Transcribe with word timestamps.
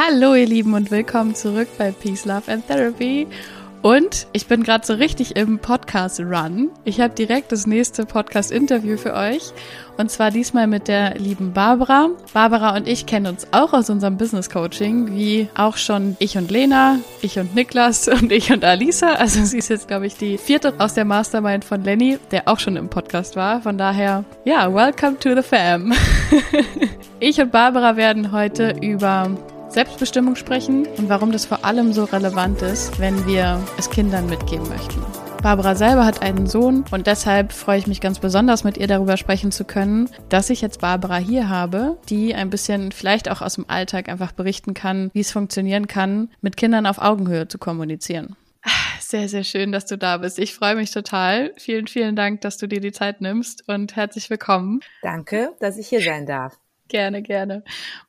Hallo 0.00 0.36
ihr 0.36 0.46
Lieben 0.46 0.74
und 0.74 0.92
willkommen 0.92 1.34
zurück 1.34 1.66
bei 1.76 1.90
Peace, 1.90 2.24
Love 2.24 2.52
and 2.52 2.64
Therapy. 2.68 3.26
Und 3.82 4.28
ich 4.32 4.46
bin 4.46 4.62
gerade 4.62 4.86
so 4.86 4.94
richtig 4.94 5.34
im 5.34 5.58
Podcast-Run. 5.58 6.70
Ich 6.84 7.00
habe 7.00 7.14
direkt 7.14 7.50
das 7.50 7.66
nächste 7.66 8.06
Podcast-Interview 8.06 8.96
für 8.96 9.14
euch. 9.14 9.52
Und 9.96 10.08
zwar 10.12 10.30
diesmal 10.30 10.68
mit 10.68 10.86
der 10.86 11.18
lieben 11.18 11.52
Barbara. 11.52 12.10
Barbara 12.32 12.76
und 12.76 12.86
ich 12.86 13.06
kennen 13.06 13.26
uns 13.26 13.48
auch 13.50 13.72
aus 13.72 13.90
unserem 13.90 14.16
Business-Coaching, 14.16 15.16
wie 15.16 15.48
auch 15.56 15.76
schon 15.76 16.16
ich 16.20 16.38
und 16.38 16.52
Lena, 16.52 17.00
ich 17.20 17.36
und 17.40 17.56
Niklas 17.56 18.06
und 18.20 18.30
ich 18.30 18.52
und 18.52 18.64
Alisa. 18.64 19.14
Also 19.14 19.42
sie 19.42 19.58
ist 19.58 19.68
jetzt, 19.68 19.88
glaube 19.88 20.06
ich, 20.06 20.14
die 20.14 20.38
vierte 20.38 20.74
aus 20.78 20.94
der 20.94 21.06
Mastermind 21.06 21.64
von 21.64 21.82
Lenny, 21.82 22.20
der 22.30 22.46
auch 22.46 22.60
schon 22.60 22.76
im 22.76 22.88
Podcast 22.88 23.34
war. 23.34 23.62
Von 23.62 23.76
daher, 23.76 24.24
ja, 24.44 24.72
welcome 24.72 25.18
to 25.18 25.34
the 25.34 25.42
fam. 25.42 25.92
ich 27.18 27.40
und 27.40 27.50
Barbara 27.50 27.96
werden 27.96 28.30
heute 28.30 28.76
über 28.80 29.28
Selbstbestimmung 29.68 30.34
sprechen 30.34 30.86
und 30.96 31.08
warum 31.08 31.30
das 31.30 31.44
vor 31.44 31.64
allem 31.64 31.92
so 31.92 32.04
relevant 32.04 32.62
ist, 32.62 32.98
wenn 32.98 33.26
wir 33.26 33.62
es 33.76 33.90
Kindern 33.90 34.26
mitgeben 34.26 34.68
möchten. 34.68 35.02
Barbara 35.42 35.76
selber 35.76 36.04
hat 36.04 36.22
einen 36.22 36.46
Sohn 36.46 36.84
und 36.90 37.06
deshalb 37.06 37.52
freue 37.52 37.78
ich 37.78 37.86
mich 37.86 38.00
ganz 38.00 38.18
besonders, 38.18 38.64
mit 38.64 38.76
ihr 38.76 38.88
darüber 38.88 39.16
sprechen 39.16 39.52
zu 39.52 39.64
können, 39.64 40.10
dass 40.28 40.50
ich 40.50 40.62
jetzt 40.62 40.80
Barbara 40.80 41.18
hier 41.18 41.48
habe, 41.48 41.96
die 42.08 42.34
ein 42.34 42.50
bisschen 42.50 42.90
vielleicht 42.90 43.30
auch 43.30 43.40
aus 43.40 43.54
dem 43.54 43.68
Alltag 43.68 44.08
einfach 44.08 44.32
berichten 44.32 44.74
kann, 44.74 45.10
wie 45.12 45.20
es 45.20 45.30
funktionieren 45.30 45.86
kann, 45.86 46.30
mit 46.40 46.56
Kindern 46.56 46.86
auf 46.86 46.98
Augenhöhe 46.98 47.46
zu 47.46 47.58
kommunizieren. 47.58 48.36
Sehr, 49.00 49.28
sehr 49.28 49.44
schön, 49.44 49.72
dass 49.72 49.86
du 49.86 49.96
da 49.96 50.18
bist. 50.18 50.38
Ich 50.38 50.54
freue 50.54 50.74
mich 50.74 50.90
total. 50.90 51.54
Vielen, 51.56 51.86
vielen 51.86 52.16
Dank, 52.16 52.40
dass 52.42 52.58
du 52.58 52.66
dir 52.66 52.80
die 52.80 52.92
Zeit 52.92 53.20
nimmst 53.20 53.66
und 53.68 53.96
herzlich 53.96 54.28
willkommen. 54.28 54.80
Danke, 55.02 55.52
dass 55.60 55.78
ich 55.78 55.88
hier 55.88 56.02
sein 56.02 56.26
darf. 56.26 56.58
Gerne, 56.88 57.22
gerne. 57.22 57.62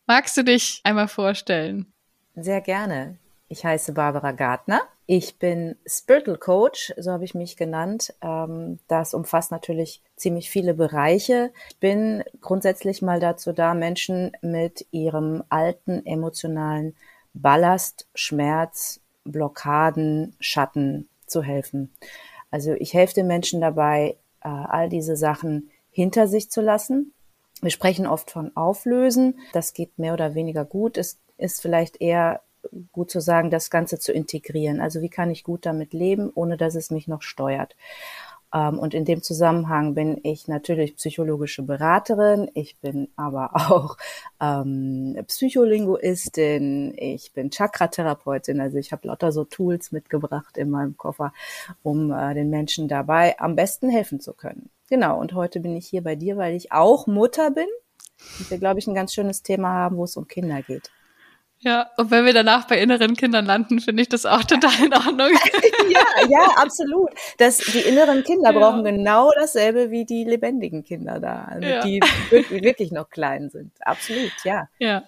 Magst 0.08 0.38
du 0.38 0.44
dich 0.44 0.82
einmal 0.84 1.08
vorstellen? 1.08 1.92
Sehr 2.36 2.62
gerne. 2.62 3.18
Ich 3.50 3.66
heiße 3.66 3.94
Barbara 3.94 4.32
Gartner. 4.32 4.82
Ich 5.08 5.40
bin 5.40 5.76
Spiritual 5.88 6.38
Coach, 6.38 6.94
so 6.98 7.12
habe 7.12 7.26
ich 7.26 7.34
mich 7.34 7.58
genannt. 7.58 8.14
Ähm, 8.22 8.78
das 8.88 9.16
umfasst 9.16 9.52
natürlich 9.52 10.03
ziemlich 10.16 10.52
viele 10.52 10.76
Bereiche. 10.76 11.52
Ich 11.70 11.78
bin 11.78 12.23
grundsätzlich 12.42 13.02
mal 13.02 13.20
dazu 13.20 13.52
da, 13.52 13.73
Menschen 13.73 14.34
mit 14.42 14.86
ihrem 14.92 15.44
alten 15.50 16.06
emotionalen 16.06 16.96
Ballast, 17.34 18.08
Schmerz, 18.14 19.02
Blockaden, 19.23 20.36
Schatten 20.40 21.09
zu 21.25 21.42
helfen. 21.42 21.92
Also 22.52 22.73
ich 22.73 22.94
helfe 22.94 23.16
den 23.16 23.28
Menschen 23.28 23.62
dabei, 23.62 24.16
äh, 24.42 24.48
all 24.48 24.90
diese 24.90 25.16
Sachen 25.16 25.72
hinter 25.90 26.28
sich 26.28 26.52
zu 26.52 26.62
lassen, 26.62 27.14
wir 27.62 27.72
sprechen 27.72 28.08
oft 28.08 28.32
von 28.32 28.56
Auflösen. 28.56 29.40
Das 29.54 29.74
geht 29.74 29.98
mehr 30.00 30.14
oder 30.14 30.36
weniger 30.36 30.66
gut. 30.66 30.98
Es 30.98 31.20
ist 31.38 31.62
vielleicht 31.62 32.02
eher 32.02 32.42
gut 32.92 33.10
zu 33.10 33.22
sagen, 33.22 33.50
das 33.50 33.70
Ganze 33.70 34.00
zu 34.00 34.12
integrieren. 34.12 34.82
Also 34.82 35.02
wie 35.02 35.10
kann 35.10 35.32
ich 35.32 35.44
gut 35.44 35.66
damit 35.66 35.94
leben, 35.94 36.32
ohne 36.34 36.58
dass 36.58 36.76
es 36.76 36.92
mich 36.92 37.08
noch 37.08 37.22
steuert? 37.22 37.76
Ähm, 38.54 38.80
und 38.80 38.94
in 38.94 39.06
dem 39.06 39.22
Zusammenhang 39.22 39.94
bin 39.94 40.20
ich 40.24 40.48
natürlich 40.48 40.96
psychologische 40.96 41.64
Beraterin, 41.64 42.50
ich 42.54 42.78
bin 42.80 43.10
aber 43.16 43.52
auch 43.72 43.98
ähm, 44.42 45.18
Psycholinguistin, 45.28 46.94
ich 46.98 47.34
bin 47.34 47.52
Chakra-Therapeutin, 47.52 48.60
also 48.60 48.78
ich 48.78 48.92
habe 48.92 49.08
lauter 49.08 49.32
so 49.32 49.46
Tools 49.46 49.92
mitgebracht 49.92 50.58
in 50.58 50.70
meinem 50.70 50.98
Koffer, 50.98 51.34
um 51.84 52.12
äh, 52.12 52.34
den 52.34 52.50
Menschen 52.50 52.88
dabei 52.88 53.40
am 53.40 53.56
besten 53.56 53.90
helfen 53.90 54.20
zu 54.20 54.34
können. 54.34 54.70
Genau, 54.90 55.20
und 55.20 55.34
heute 55.34 55.59
bin 55.59 55.76
ich 55.76 55.88
hier 55.88 56.04
bei 56.04 56.16
dir, 56.16 56.38
weil 56.38 56.56
ich 56.56 56.72
auch 56.72 57.08
Mutter 57.08 57.52
bin 57.52 57.68
und 58.40 58.50
wir, 58.50 58.58
glaube 58.58 58.80
ich, 58.80 58.88
ein 58.88 58.96
ganz 58.96 59.14
schönes 59.14 59.44
Thema 59.44 59.70
haben, 59.70 59.98
wo 59.98 60.04
es 60.04 60.18
um 60.18 60.28
Kinder 60.28 60.62
geht. 60.62 60.92
Ja, 61.62 61.90
und 61.98 62.09
wenn 62.09 62.26
wir 62.26 62.34
danach 62.34 62.68
bei 62.68 62.80
inneren 62.80 63.18
Kindern 63.18 63.46
landen, 63.46 63.81
finde 63.81 64.02
ich 64.02 64.08
das 64.08 64.26
auch 64.26 64.46
total 64.46 64.86
in 64.86 64.94
Ordnung. 64.94 65.30
ja, 65.90 66.28
ja, 66.30 66.48
absolut. 66.56 67.09
Das, 67.38 67.58
die 67.58 67.80
inneren 67.80 68.23
Kinder 68.23 68.54
ja. 68.54 68.58
brauchen 68.58 68.86
genau 68.86 69.30
dasselbe 69.36 69.91
wie 69.91 70.06
die 70.06 70.24
lebendigen 70.24 70.86
Kinder 70.86 71.19
da, 71.19 71.50
also 71.50 71.68
ja. 71.68 71.81
die 71.81 72.00
wirklich 72.31 72.92
noch 72.92 73.09
klein 73.09 73.50
sind. 73.50 73.74
Absolut, 73.81 74.31
ja. 74.46 74.69
Ja, 74.80 75.03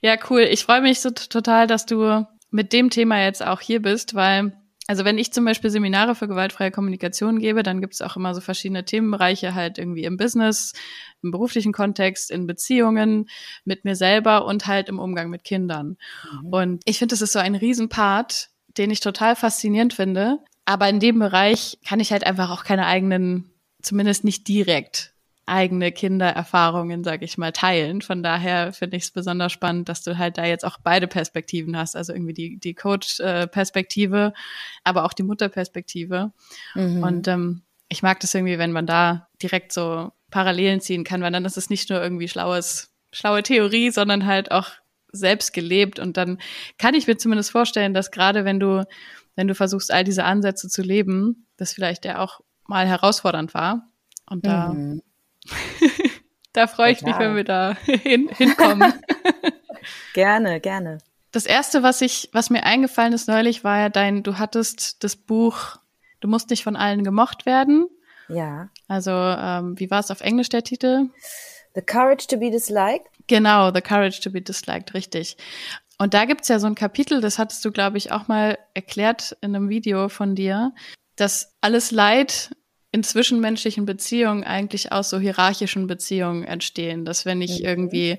ja, 0.00 0.16
cool. 0.30 0.40
Ich 0.40 0.64
freue 0.64 0.80
mich 0.80 1.00
so 1.00 1.10
total, 1.10 1.66
dass 1.66 1.84
du 1.84 2.26
mit 2.50 2.72
dem 2.72 2.88
Thema 2.88 3.22
jetzt 3.22 3.44
auch 3.44 3.60
hier 3.60 3.82
bist, 3.82 4.14
weil 4.14 4.52
also 4.86 5.04
wenn 5.04 5.16
ich 5.16 5.32
zum 5.32 5.44
Beispiel 5.44 5.70
Seminare 5.70 6.14
für 6.14 6.28
gewaltfreie 6.28 6.70
Kommunikation 6.70 7.38
gebe, 7.38 7.62
dann 7.62 7.80
gibt 7.80 7.94
es 7.94 8.02
auch 8.02 8.16
immer 8.16 8.34
so 8.34 8.40
verschiedene 8.40 8.84
Themenbereiche 8.84 9.54
halt 9.54 9.78
irgendwie 9.78 10.04
im 10.04 10.16
Business, 10.16 10.74
im 11.22 11.30
beruflichen 11.30 11.72
Kontext, 11.72 12.30
in 12.30 12.46
Beziehungen, 12.46 13.28
mit 13.64 13.84
mir 13.84 13.96
selber 13.96 14.44
und 14.44 14.66
halt 14.66 14.88
im 14.88 14.98
Umgang 14.98 15.30
mit 15.30 15.44
Kindern. 15.44 15.96
Mhm. 16.42 16.48
Und 16.48 16.82
ich 16.84 16.98
finde, 16.98 17.14
das 17.14 17.22
ist 17.22 17.32
so 17.32 17.38
ein 17.38 17.54
Riesenpart, 17.54 18.50
den 18.76 18.90
ich 18.90 19.00
total 19.00 19.36
faszinierend 19.36 19.94
finde. 19.94 20.40
Aber 20.66 20.88
in 20.88 21.00
dem 21.00 21.18
Bereich 21.18 21.78
kann 21.86 22.00
ich 22.00 22.12
halt 22.12 22.26
einfach 22.26 22.50
auch 22.50 22.64
keine 22.64 22.86
eigenen, 22.86 23.50
zumindest 23.82 24.24
nicht 24.24 24.48
direkt 24.48 25.13
eigene 25.46 25.92
Kindererfahrungen, 25.92 27.04
sage 27.04 27.24
ich 27.24 27.36
mal, 27.36 27.52
teilen. 27.52 28.00
Von 28.00 28.22
daher 28.22 28.72
finde 28.72 28.96
ich 28.96 29.04
es 29.04 29.10
besonders 29.10 29.52
spannend, 29.52 29.88
dass 29.88 30.02
du 30.02 30.16
halt 30.16 30.38
da 30.38 30.44
jetzt 30.44 30.64
auch 30.64 30.78
beide 30.82 31.06
Perspektiven 31.06 31.76
hast, 31.76 31.96
also 31.96 32.12
irgendwie 32.12 32.32
die, 32.32 32.58
die 32.58 32.74
Coach-Perspektive, 32.74 34.32
aber 34.84 35.04
auch 35.04 35.12
die 35.12 35.22
Mutterperspektive. 35.22 36.32
Mhm. 36.74 37.02
Und 37.02 37.28
ähm, 37.28 37.62
ich 37.88 38.02
mag 38.02 38.20
das 38.20 38.34
irgendwie, 38.34 38.58
wenn 38.58 38.72
man 38.72 38.86
da 38.86 39.28
direkt 39.42 39.72
so 39.72 40.12
Parallelen 40.30 40.80
ziehen 40.80 41.04
kann, 41.04 41.20
weil 41.22 41.32
dann 41.32 41.44
ist 41.44 41.56
es 41.56 41.70
nicht 41.70 41.90
nur 41.90 42.02
irgendwie 42.02 42.28
schlaues, 42.28 42.92
schlaue 43.12 43.42
Theorie, 43.42 43.90
sondern 43.90 44.26
halt 44.26 44.50
auch 44.50 44.70
selbst 45.12 45.52
gelebt. 45.52 45.98
Und 45.98 46.16
dann 46.16 46.38
kann 46.78 46.94
ich 46.94 47.06
mir 47.06 47.16
zumindest 47.16 47.50
vorstellen, 47.50 47.94
dass 47.94 48.10
gerade 48.10 48.44
wenn 48.44 48.58
du, 48.58 48.86
wenn 49.36 49.46
du 49.46 49.54
versuchst, 49.54 49.92
all 49.92 50.04
diese 50.04 50.24
Ansätze 50.24 50.68
zu 50.68 50.82
leben, 50.82 51.46
das 51.56 51.72
vielleicht 51.72 52.04
ja 52.04 52.18
auch 52.18 52.40
mal 52.66 52.86
herausfordernd 52.86 53.54
war. 53.54 53.88
Und 54.28 54.46
da 54.46 54.72
mhm. 54.72 55.02
da 56.52 56.66
freue 56.66 56.92
ich 56.92 57.02
mich, 57.02 57.18
wenn 57.18 57.36
wir 57.36 57.44
da 57.44 57.76
hin, 57.84 58.28
hinkommen. 58.28 58.92
gerne, 60.14 60.60
gerne. 60.60 60.98
Das 61.32 61.46
erste, 61.46 61.82
was 61.82 62.00
ich, 62.00 62.30
was 62.32 62.50
mir 62.50 62.62
eingefallen 62.64 63.12
ist 63.12 63.28
neulich, 63.28 63.64
war 63.64 63.78
ja 63.78 63.88
dein, 63.88 64.22
du 64.22 64.38
hattest 64.38 65.02
das 65.02 65.16
Buch, 65.16 65.76
du 66.20 66.28
musst 66.28 66.50
nicht 66.50 66.62
von 66.62 66.76
allen 66.76 67.02
gemocht 67.02 67.44
werden. 67.44 67.88
Ja. 68.28 68.68
Also, 68.88 69.10
ähm, 69.10 69.78
wie 69.78 69.90
war 69.90 70.00
es 70.00 70.10
auf 70.10 70.20
Englisch 70.20 70.48
der 70.48 70.62
Titel? 70.62 71.10
The 71.74 71.82
Courage 71.82 72.28
to 72.28 72.36
be 72.38 72.50
Disliked. 72.50 73.08
Genau, 73.26 73.72
The 73.72 73.80
Courage 73.80 74.20
to 74.20 74.30
be 74.30 74.40
Disliked, 74.40 74.94
richtig. 74.94 75.36
Und 75.98 76.14
da 76.14 76.24
gibt's 76.24 76.48
ja 76.48 76.58
so 76.58 76.66
ein 76.66 76.74
Kapitel, 76.74 77.20
das 77.20 77.38
hattest 77.38 77.64
du, 77.64 77.72
glaube 77.72 77.98
ich, 77.98 78.12
auch 78.12 78.28
mal 78.28 78.58
erklärt 78.74 79.36
in 79.40 79.54
einem 79.54 79.68
Video 79.68 80.08
von 80.08 80.34
dir, 80.34 80.72
dass 81.16 81.54
alles 81.60 81.90
Leid 81.90 82.50
in 82.94 83.02
zwischenmenschlichen 83.02 83.86
Beziehungen 83.86 84.44
eigentlich 84.44 84.92
aus 84.92 85.10
so 85.10 85.18
hierarchischen 85.18 85.88
Beziehungen 85.88 86.44
entstehen, 86.44 87.04
dass 87.04 87.26
wenn 87.26 87.42
ich 87.42 87.58
mhm. 87.58 87.66
irgendwie 87.66 88.18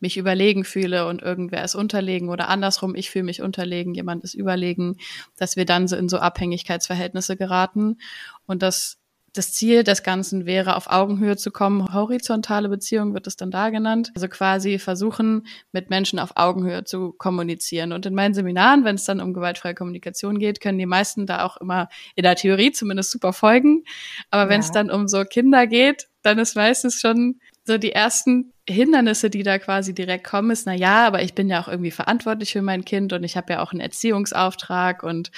mich 0.00 0.16
überlegen 0.16 0.64
fühle 0.64 1.06
und 1.08 1.20
irgendwer 1.20 1.62
ist 1.62 1.74
unterlegen 1.74 2.30
oder 2.30 2.48
andersrum, 2.48 2.94
ich 2.94 3.10
fühle 3.10 3.26
mich 3.26 3.42
unterlegen, 3.42 3.92
jemand 3.92 4.24
ist 4.24 4.32
überlegen, 4.32 4.96
dass 5.36 5.56
wir 5.56 5.66
dann 5.66 5.88
so 5.88 5.96
in 5.96 6.08
so 6.08 6.16
Abhängigkeitsverhältnisse 6.16 7.36
geraten 7.36 7.98
und 8.46 8.62
dass 8.62 8.96
das 9.34 9.52
Ziel 9.52 9.82
des 9.82 10.04
Ganzen 10.04 10.46
wäre, 10.46 10.76
auf 10.76 10.86
Augenhöhe 10.88 11.36
zu 11.36 11.50
kommen. 11.50 11.92
Horizontale 11.92 12.68
Beziehung 12.68 13.14
wird 13.14 13.26
es 13.26 13.36
dann 13.36 13.50
da 13.50 13.70
genannt. 13.70 14.12
Also 14.14 14.28
quasi 14.28 14.78
versuchen, 14.78 15.46
mit 15.72 15.90
Menschen 15.90 16.20
auf 16.20 16.36
Augenhöhe 16.36 16.84
zu 16.84 17.12
kommunizieren. 17.12 17.92
Und 17.92 18.06
in 18.06 18.14
meinen 18.14 18.32
Seminaren, 18.32 18.84
wenn 18.84 18.94
es 18.94 19.04
dann 19.04 19.20
um 19.20 19.34
gewaltfreie 19.34 19.74
Kommunikation 19.74 20.38
geht, 20.38 20.60
können 20.60 20.78
die 20.78 20.86
meisten 20.86 21.26
da 21.26 21.44
auch 21.44 21.56
immer 21.56 21.88
in 22.14 22.22
der 22.22 22.36
Theorie 22.36 22.70
zumindest 22.70 23.10
super 23.10 23.32
folgen. 23.32 23.82
Aber 24.30 24.48
wenn 24.48 24.60
es 24.60 24.70
dann 24.70 24.90
um 24.90 25.08
so 25.08 25.24
Kinder 25.24 25.66
geht, 25.66 26.06
dann 26.22 26.38
ist 26.38 26.54
meistens 26.54 27.00
schon 27.00 27.40
so 27.64 27.78
die 27.78 27.92
ersten 27.92 28.52
Hindernisse, 28.68 29.30
die 29.30 29.42
da 29.42 29.58
quasi 29.58 29.94
direkt 29.94 30.26
kommen, 30.26 30.50
ist, 30.50 30.66
na 30.66 30.74
ja, 30.74 31.06
aber 31.06 31.22
ich 31.22 31.34
bin 31.34 31.48
ja 31.48 31.62
auch 31.62 31.68
irgendwie 31.68 31.90
verantwortlich 31.90 32.52
für 32.52 32.62
mein 32.62 32.84
Kind 32.84 33.12
und 33.12 33.24
ich 33.24 33.36
habe 33.36 33.54
ja 33.54 33.62
auch 33.62 33.72
einen 33.72 33.80
Erziehungsauftrag 33.80 35.02
und 35.02 35.30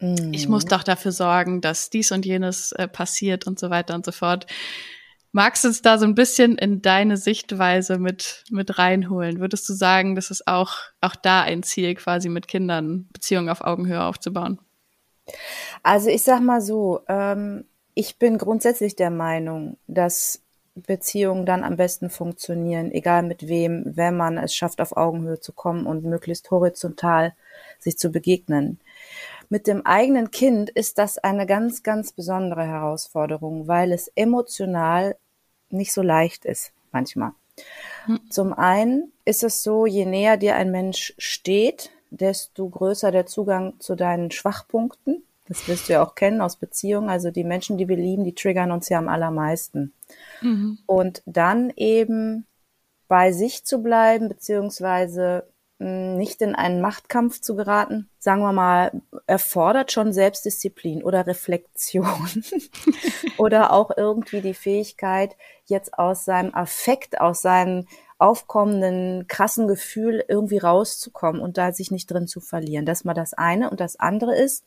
mm. 0.00 0.32
ich 0.32 0.48
muss 0.48 0.64
doch 0.64 0.82
dafür 0.82 1.12
sorgen, 1.12 1.60
dass 1.60 1.90
dies 1.90 2.12
und 2.12 2.24
jenes 2.24 2.72
äh, 2.72 2.88
passiert 2.88 3.46
und 3.46 3.58
so 3.58 3.70
weiter 3.70 3.94
und 3.94 4.04
so 4.04 4.12
fort. 4.12 4.46
Magst 5.32 5.64
du 5.64 5.68
uns 5.68 5.82
da 5.82 5.98
so 5.98 6.04
ein 6.04 6.14
bisschen 6.14 6.58
in 6.58 6.80
deine 6.80 7.16
Sichtweise 7.16 7.98
mit, 7.98 8.44
mit 8.50 8.78
reinholen? 8.78 9.40
Würdest 9.40 9.68
du 9.68 9.72
sagen, 9.72 10.14
das 10.14 10.30
ist 10.30 10.46
auch, 10.46 10.76
auch 11.00 11.16
da 11.16 11.42
ein 11.42 11.64
Ziel, 11.64 11.96
quasi 11.96 12.28
mit 12.28 12.46
Kindern 12.46 13.08
Beziehungen 13.12 13.48
auf 13.48 13.60
Augenhöhe 13.60 14.02
aufzubauen? 14.02 14.60
Also 15.82 16.08
ich 16.08 16.22
sag 16.22 16.40
mal 16.40 16.60
so, 16.60 17.00
ähm, 17.08 17.64
ich 17.94 18.18
bin 18.18 18.38
grundsätzlich 18.38 18.94
der 18.94 19.10
Meinung, 19.10 19.76
dass 19.88 20.43
Beziehungen 20.74 21.46
dann 21.46 21.62
am 21.62 21.76
besten 21.76 22.10
funktionieren, 22.10 22.90
egal 22.90 23.22
mit 23.22 23.46
wem, 23.46 23.84
wenn 23.96 24.16
man 24.16 24.38
es 24.38 24.54
schafft, 24.54 24.80
auf 24.80 24.96
Augenhöhe 24.96 25.38
zu 25.38 25.52
kommen 25.52 25.86
und 25.86 26.04
möglichst 26.04 26.50
horizontal 26.50 27.34
sich 27.78 27.96
zu 27.96 28.10
begegnen. 28.10 28.80
Mit 29.48 29.66
dem 29.66 29.86
eigenen 29.86 30.30
Kind 30.30 30.70
ist 30.70 30.98
das 30.98 31.18
eine 31.18 31.46
ganz, 31.46 31.82
ganz 31.82 32.12
besondere 32.12 32.64
Herausforderung, 32.64 33.68
weil 33.68 33.92
es 33.92 34.08
emotional 34.16 35.16
nicht 35.70 35.92
so 35.92 36.02
leicht 36.02 36.44
ist 36.44 36.72
manchmal. 36.92 37.32
Hm. 38.06 38.20
Zum 38.30 38.52
einen 38.52 39.12
ist 39.24 39.44
es 39.44 39.62
so, 39.62 39.86
je 39.86 40.06
näher 40.06 40.36
dir 40.36 40.56
ein 40.56 40.70
Mensch 40.70 41.14
steht, 41.18 41.90
desto 42.10 42.68
größer 42.68 43.10
der 43.10 43.26
Zugang 43.26 43.78
zu 43.80 43.94
deinen 43.94 44.30
Schwachpunkten. 44.30 45.22
Das 45.46 45.68
wirst 45.68 45.88
du 45.88 45.94
ja 45.94 46.02
auch 46.04 46.14
kennen 46.14 46.40
aus 46.40 46.56
Beziehungen. 46.56 47.10
Also 47.10 47.30
die 47.30 47.44
Menschen, 47.44 47.76
die 47.76 47.88
wir 47.88 47.96
lieben, 47.96 48.24
die 48.24 48.34
triggern 48.34 48.72
uns 48.72 48.88
ja 48.88 48.98
am 48.98 49.08
allermeisten. 49.08 49.92
Mhm. 50.40 50.78
Und 50.86 51.22
dann 51.26 51.70
eben 51.76 52.46
bei 53.08 53.32
sich 53.32 53.64
zu 53.64 53.82
bleiben, 53.82 54.28
beziehungsweise 54.28 55.46
hm, 55.78 56.16
nicht 56.16 56.40
in 56.40 56.54
einen 56.54 56.80
Machtkampf 56.80 57.40
zu 57.40 57.56
geraten, 57.56 58.08
sagen 58.18 58.40
wir 58.40 58.52
mal, 58.52 58.92
erfordert 59.26 59.92
schon 59.92 60.12
Selbstdisziplin 60.12 61.02
oder 61.02 61.26
Reflexion 61.26 62.44
oder 63.36 63.72
auch 63.72 63.90
irgendwie 63.96 64.40
die 64.40 64.54
Fähigkeit, 64.54 65.36
jetzt 65.66 65.98
aus 65.98 66.24
seinem 66.24 66.54
Affekt, 66.54 67.20
aus 67.20 67.42
seinem 67.42 67.86
aufkommenden 68.18 69.26
krassen 69.26 69.66
Gefühl 69.66 70.24
irgendwie 70.28 70.58
rauszukommen 70.58 71.42
und 71.42 71.58
da 71.58 71.72
sich 71.72 71.90
nicht 71.90 72.10
drin 72.10 72.28
zu 72.28 72.40
verlieren. 72.40 72.86
Das 72.86 73.04
mal 73.04 73.12
das 73.12 73.34
eine. 73.34 73.68
Und 73.68 73.80
das 73.80 73.96
andere 73.96 74.36
ist, 74.36 74.64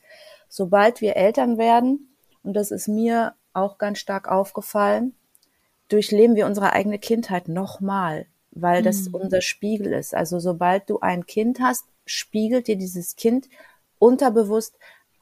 sobald 0.48 1.00
wir 1.00 1.16
Eltern 1.16 1.58
werden, 1.58 2.14
und 2.42 2.54
das 2.54 2.70
ist 2.70 2.88
mir 2.88 3.34
auch 3.52 3.78
ganz 3.78 3.98
stark 3.98 4.28
aufgefallen, 4.28 5.14
durchleben 5.88 6.36
wir 6.36 6.46
unsere 6.46 6.72
eigene 6.72 6.98
Kindheit 6.98 7.48
nochmal 7.48 8.26
weil 8.60 8.82
das 8.82 9.08
mhm. 9.08 9.14
unser 9.14 9.40
Spiegel 9.40 9.92
ist. 9.92 10.14
Also 10.14 10.38
sobald 10.38 10.88
du 10.90 11.00
ein 11.00 11.26
Kind 11.26 11.60
hast, 11.60 11.84
spiegelt 12.06 12.68
dir 12.68 12.76
dieses 12.76 13.16
Kind 13.16 13.48
unterbewusst 13.98 14.76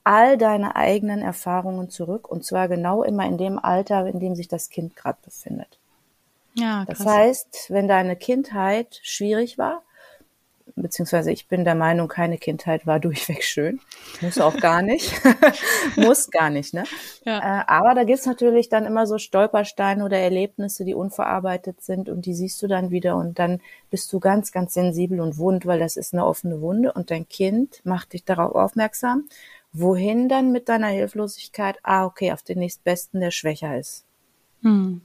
all 0.04 0.38
deine 0.38 0.76
eigenen 0.76 1.20
Erfahrungen 1.20 1.90
zurück 1.90 2.28
und 2.28 2.44
zwar 2.44 2.68
genau 2.68 3.02
immer 3.02 3.26
in 3.26 3.38
dem 3.38 3.58
Alter, 3.58 4.06
in 4.06 4.20
dem 4.20 4.36
sich 4.36 4.46
das 4.48 4.70
Kind 4.70 4.94
gerade 4.94 5.18
befindet. 5.22 5.78
Ja, 6.54 6.84
krass. 6.84 6.98
Das 6.98 7.06
heißt, 7.06 7.66
wenn 7.70 7.88
deine 7.88 8.16
Kindheit 8.16 9.00
schwierig 9.02 9.58
war, 9.58 9.82
beziehungsweise 10.74 11.30
ich 11.30 11.48
bin 11.48 11.64
der 11.64 11.74
Meinung, 11.74 12.08
keine 12.08 12.38
Kindheit 12.38 12.86
war 12.86 13.00
durchweg 13.00 13.44
schön. 13.44 13.80
Muss 14.20 14.38
auch 14.38 14.56
gar 14.56 14.82
nicht. 14.82 15.12
Muss 15.96 16.30
gar 16.30 16.50
nicht, 16.50 16.74
ne? 16.74 16.84
Ja. 17.24 17.38
Äh, 17.38 17.64
aber 17.66 17.94
da 17.94 18.04
gibt's 18.04 18.26
natürlich 18.26 18.68
dann 18.68 18.84
immer 18.84 19.06
so 19.06 19.18
Stolpersteine 19.18 20.04
oder 20.04 20.18
Erlebnisse, 20.18 20.84
die 20.84 20.94
unverarbeitet 20.94 21.82
sind 21.82 22.08
und 22.08 22.26
die 22.26 22.34
siehst 22.34 22.60
du 22.62 22.66
dann 22.66 22.90
wieder 22.90 23.16
und 23.16 23.38
dann 23.38 23.60
bist 23.90 24.12
du 24.12 24.20
ganz, 24.20 24.52
ganz 24.52 24.74
sensibel 24.74 25.20
und 25.20 25.38
wund, 25.38 25.66
weil 25.66 25.78
das 25.78 25.96
ist 25.96 26.12
eine 26.12 26.26
offene 26.26 26.60
Wunde 26.60 26.92
und 26.92 27.10
dein 27.10 27.28
Kind 27.28 27.80
macht 27.84 28.12
dich 28.12 28.24
darauf 28.24 28.54
aufmerksam. 28.54 29.28
Wohin 29.72 30.28
dann 30.28 30.52
mit 30.52 30.68
deiner 30.68 30.88
Hilflosigkeit? 30.88 31.78
Ah, 31.82 32.06
okay, 32.06 32.32
auf 32.32 32.42
den 32.42 32.58
nächstbesten, 32.58 33.20
der 33.20 33.30
schwächer 33.30 33.78
ist. 33.78 34.06
Hm. 34.62 35.02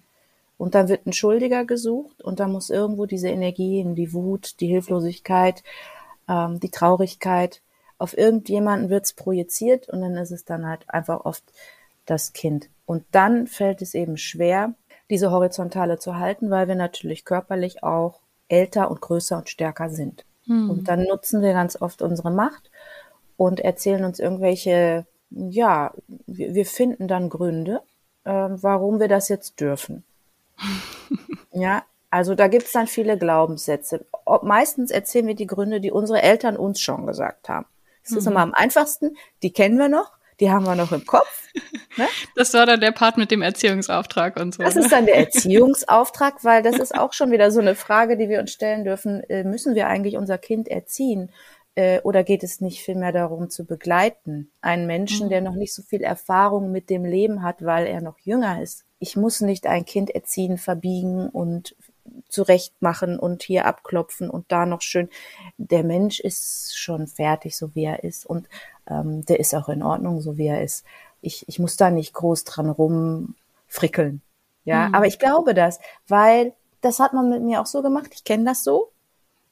Und 0.61 0.75
dann 0.75 0.89
wird 0.89 1.07
ein 1.07 1.11
Schuldiger 1.11 1.65
gesucht 1.65 2.21
und 2.21 2.39
da 2.39 2.47
muss 2.47 2.69
irgendwo 2.69 3.07
diese 3.07 3.29
Energie, 3.29 3.83
die 3.95 4.13
Wut, 4.13 4.59
die 4.59 4.67
Hilflosigkeit, 4.67 5.63
ähm, 6.29 6.59
die 6.59 6.69
Traurigkeit, 6.69 7.63
auf 7.97 8.15
irgendjemanden 8.15 8.91
wird's 8.91 9.13
projiziert 9.13 9.89
und 9.89 10.01
dann 10.01 10.15
ist 10.17 10.29
es 10.29 10.45
dann 10.45 10.67
halt 10.67 10.87
einfach 10.87 11.25
oft 11.25 11.43
das 12.05 12.33
Kind. 12.33 12.69
Und 12.85 13.03
dann 13.09 13.47
fällt 13.47 13.81
es 13.81 13.95
eben 13.95 14.17
schwer, 14.17 14.75
diese 15.09 15.31
Horizontale 15.31 15.97
zu 15.97 16.17
halten, 16.17 16.51
weil 16.51 16.67
wir 16.67 16.75
natürlich 16.75 17.25
körperlich 17.25 17.81
auch 17.81 18.19
älter 18.47 18.91
und 18.91 19.01
größer 19.01 19.39
und 19.39 19.49
stärker 19.49 19.89
sind. 19.89 20.25
Hm. 20.45 20.69
Und 20.69 20.87
dann 20.87 21.05
nutzen 21.05 21.41
wir 21.41 21.53
ganz 21.53 21.81
oft 21.81 22.03
unsere 22.03 22.29
Macht 22.29 22.69
und 23.35 23.61
erzählen 23.61 24.05
uns 24.05 24.19
irgendwelche, 24.19 25.07
ja, 25.31 25.91
wir, 26.27 26.53
wir 26.53 26.67
finden 26.67 27.07
dann 27.07 27.31
Gründe, 27.31 27.81
äh, 28.25 28.29
warum 28.29 28.99
wir 28.99 29.07
das 29.07 29.27
jetzt 29.27 29.59
dürfen. 29.59 30.03
Ja, 31.53 31.83
also 32.09 32.35
da 32.35 32.47
gibt's 32.47 32.71
dann 32.71 32.87
viele 32.87 33.17
Glaubenssätze. 33.17 34.05
Meistens 34.41 34.91
erzählen 34.91 35.27
wir 35.27 35.35
die 35.35 35.47
Gründe, 35.47 35.79
die 35.79 35.91
unsere 35.91 36.21
Eltern 36.21 36.57
uns 36.57 36.81
schon 36.81 37.05
gesagt 37.05 37.49
haben. 37.49 37.65
Das 38.03 38.11
mhm. 38.11 38.17
ist 38.17 38.27
immer 38.27 38.39
am 38.41 38.53
einfachsten, 38.53 39.17
die 39.43 39.51
kennen 39.53 39.77
wir 39.77 39.89
noch, 39.89 40.11
die 40.39 40.49
haben 40.49 40.65
wir 40.65 40.75
noch 40.75 40.91
im 40.91 41.05
Kopf. 41.05 41.49
Ne? 41.97 42.07
Das 42.37 42.53
war 42.53 42.65
dann 42.65 42.79
der 42.79 42.93
Part 42.93 43.17
mit 43.17 43.31
dem 43.31 43.41
Erziehungsauftrag 43.41 44.39
und 44.39 44.55
so. 44.55 44.63
Das 44.63 44.75
ne? 44.75 44.81
ist 44.81 44.91
dann 44.93 45.05
der 45.05 45.17
Erziehungsauftrag, 45.17 46.43
weil 46.45 46.63
das 46.63 46.79
ist 46.79 46.97
auch 46.97 47.11
schon 47.11 47.31
wieder 47.31 47.51
so 47.51 47.59
eine 47.59 47.75
Frage, 47.75 48.15
die 48.15 48.29
wir 48.29 48.39
uns 48.39 48.53
stellen 48.53 48.85
dürfen. 48.85 49.21
Äh, 49.29 49.43
müssen 49.43 49.75
wir 49.75 49.87
eigentlich 49.87 50.15
unser 50.15 50.37
Kind 50.37 50.69
erziehen? 50.69 51.31
Äh, 51.75 51.99
oder 52.01 52.23
geht 52.23 52.43
es 52.43 52.61
nicht 52.61 52.81
vielmehr 52.81 53.11
darum 53.11 53.49
zu 53.49 53.65
begleiten? 53.65 54.51
Einen 54.61 54.87
Menschen, 54.87 55.25
mhm. 55.25 55.31
der 55.31 55.41
noch 55.41 55.55
nicht 55.55 55.73
so 55.73 55.81
viel 55.81 56.01
Erfahrung 56.01 56.71
mit 56.71 56.89
dem 56.89 57.03
Leben 57.03 57.43
hat, 57.43 57.65
weil 57.65 57.85
er 57.85 58.01
noch 58.01 58.17
jünger 58.19 58.61
ist 58.61 58.85
ich 59.01 59.18
muss 59.18 59.42
nicht 59.42 59.65
ein 59.65 59.83
Kind 59.83 60.12
erziehen, 60.12 60.57
verbiegen 60.59 61.27
und 61.27 61.75
zurechtmachen 62.30 63.18
und 63.18 63.42
hier 63.42 63.65
abklopfen 63.65 64.30
und 64.30 64.51
da 64.51 64.65
noch 64.65 64.81
schön. 64.81 65.09
Der 65.57 65.83
Mensch 65.83 66.19
ist 66.19 66.77
schon 66.77 67.07
fertig, 67.07 67.57
so 67.57 67.74
wie 67.74 67.83
er 67.83 68.03
ist 68.03 68.25
und 68.27 68.48
ähm, 68.88 69.25
der 69.25 69.39
ist 69.39 69.56
auch 69.56 69.69
in 69.69 69.81
Ordnung, 69.81 70.21
so 70.21 70.38
wie 70.38 70.48
er 70.48 70.62
ist. 70.62 70.86
Ich, 71.21 71.48
ich 71.50 71.57
muss 71.57 71.77
da 71.77 71.89
nicht 71.89 72.13
groß 72.13 72.44
dran 72.44 72.69
rumfrickeln. 72.69 74.21
Ja, 74.65 74.89
mhm. 74.89 74.95
aber 74.95 75.07
ich 75.07 75.18
glaube 75.18 75.56
das, 75.56 75.80
weil 76.07 76.53
das 76.81 77.00
hat 77.00 77.13
man 77.13 77.30
mit 77.30 77.42
mir 77.42 77.59
auch 77.59 77.65
so 77.65 77.81
gemacht. 77.81 78.12
Ich 78.13 78.24
kenne 78.24 78.45
das 78.45 78.63
so. 78.63 78.92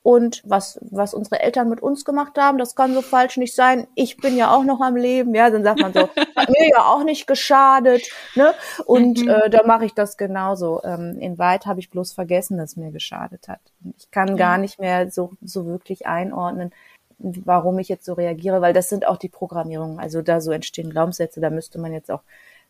Und 0.02 0.42
was, 0.46 0.80
was 0.90 1.14
unsere 1.14 1.42
Eltern 1.42 1.68
mit 1.68 1.82
uns 1.82 2.06
gemacht 2.06 2.38
haben, 2.38 2.58
das 2.58 2.76
kann 2.76 2.94
so 2.94 3.02
falsch 3.02 3.36
nicht 3.36 3.54
sein. 3.54 3.86
Ich 3.96 4.16
bin 4.16 4.38
ja 4.38 4.56
auch 4.56 4.64
noch 4.64 4.80
am 4.80 4.96
Leben, 4.96 5.36
ja, 5.36 5.50
dann 5.50 5.64
sagt 5.64 5.82
man 5.82 5.92
so, 5.92 6.10
hat 6.36 6.50
mir 6.50 6.70
ja 6.70 6.86
auch 6.86 7.04
nicht 7.04 7.28
geschadet, 7.28 8.10
ne? 8.36 8.54
Und 8.86 9.22
mhm. 9.22 9.30
äh, 9.30 9.50
da 9.50 9.66
mache 9.66 9.86
ich 9.86 9.94
das 9.94 10.16
genauso. 10.16 10.82
Ähm, 10.86 11.18
in 11.20 11.38
Weit 11.38 11.66
habe 11.66 11.82
ich 11.82 11.90
bloß 11.90 12.14
vergessen, 12.14 12.58
dass 12.58 12.72
es 12.72 12.78
mir 12.78 12.92
geschadet 12.92 13.50
hat. 13.50 13.60
Ich 13.98 14.10
kann 14.10 14.38
gar 14.38 14.58
nicht 14.58 14.80
mehr 14.80 15.12
so, 15.12 15.34
so 15.42 15.66
wirklich 15.66 16.08
einordnen, 16.08 16.72
warum 17.18 17.78
ich 17.80 17.90
jetzt 17.90 18.06
so 18.06 18.14
reagiere, 18.14 18.62
weil 18.62 18.74
das 18.74 18.88
sind 18.88 19.06
auch 19.06 19.18
die 19.18 19.30
Programmierungen. 19.30 20.00
Also 20.00 20.22
da 20.22 20.40
so 20.40 20.52
entstehen 20.52 20.90
Glaubenssätze, 20.90 21.42
da 21.42 21.50
müsste 21.50 21.78
man 21.78 21.92
jetzt 21.92 22.10
auch 22.10 22.22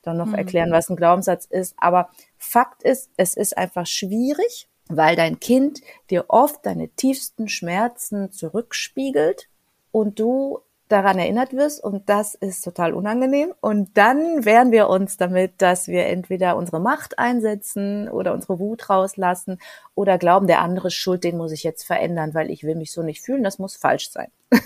dann 0.02 0.18
noch 0.18 0.28
mhm. 0.28 0.36
erklären, 0.36 0.72
was 0.72 0.90
ein 0.90 0.96
Glaubenssatz 0.96 1.46
ist. 1.46 1.76
Aber 1.78 2.10
Fakt 2.38 2.84
ist, 2.84 3.12
es 3.18 3.36
ist 3.36 3.58
einfach 3.58 3.86
schwierig, 3.86 4.68
weil 4.90 5.16
dein 5.16 5.40
Kind 5.40 5.82
dir 6.10 6.26
oft 6.28 6.66
deine 6.66 6.90
tiefsten 6.90 7.48
Schmerzen 7.48 8.32
zurückspiegelt 8.32 9.48
und 9.92 10.20
du 10.20 10.60
daran 10.90 11.20
erinnert 11.20 11.54
wirst 11.54 11.84
und 11.84 12.10
das 12.10 12.34
ist 12.34 12.64
total 12.64 12.96
unangenehm 12.96 13.54
und 13.62 13.96
dann 13.96 14.44
wehren 14.44 14.72
wir 14.72 14.90
uns 14.90 15.18
damit, 15.18 15.54
dass 15.62 15.88
wir 15.88 16.08
entweder 16.08 16.58
unsere 16.58 16.80
Macht 16.80 17.20
einsetzen 17.20 18.10
oder 18.10 18.34
unsere 18.34 18.58
Wut 18.58 18.90
rauslassen 18.90 19.60
oder 19.94 20.18
glauben, 20.18 20.48
der 20.48 20.62
andere 20.62 20.88
ist 20.88 20.96
schuld, 20.96 21.24
den 21.24 21.38
muss 21.38 21.52
ich 21.52 21.64
jetzt 21.64 21.84
verändern, 21.84 22.34
weil 22.34 22.50
ich 22.50 22.64
will 22.64 22.76
mich 22.76 22.92
so 22.92 23.04
nicht 23.04 23.22
fühlen, 23.22 23.44
das 23.44 23.60
muss 23.60 23.78
falsch 23.78 24.10
sein. 24.10 24.32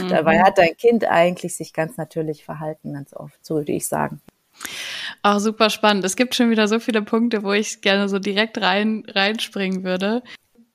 Mhm. 0.00 0.08
Dabei 0.08 0.42
hat 0.42 0.58
dein 0.58 0.76
Kind 0.76 1.04
eigentlich 1.04 1.56
sich 1.56 1.72
ganz 1.72 1.96
natürlich 1.96 2.44
verhalten, 2.44 2.92
ganz 2.92 3.14
oft, 3.14 3.38
so 3.44 3.56
würde 3.56 3.72
ich 3.72 3.86
sagen. 3.86 4.20
Auch 5.24 5.38
super 5.38 5.70
spannend. 5.70 6.04
Es 6.04 6.16
gibt 6.16 6.34
schon 6.34 6.50
wieder 6.50 6.68
so 6.68 6.78
viele 6.78 7.00
Punkte, 7.00 7.42
wo 7.42 7.54
ich 7.54 7.80
gerne 7.80 8.10
so 8.10 8.18
direkt 8.18 8.60
rein 8.60 9.04
reinspringen 9.08 9.82
würde. 9.82 10.22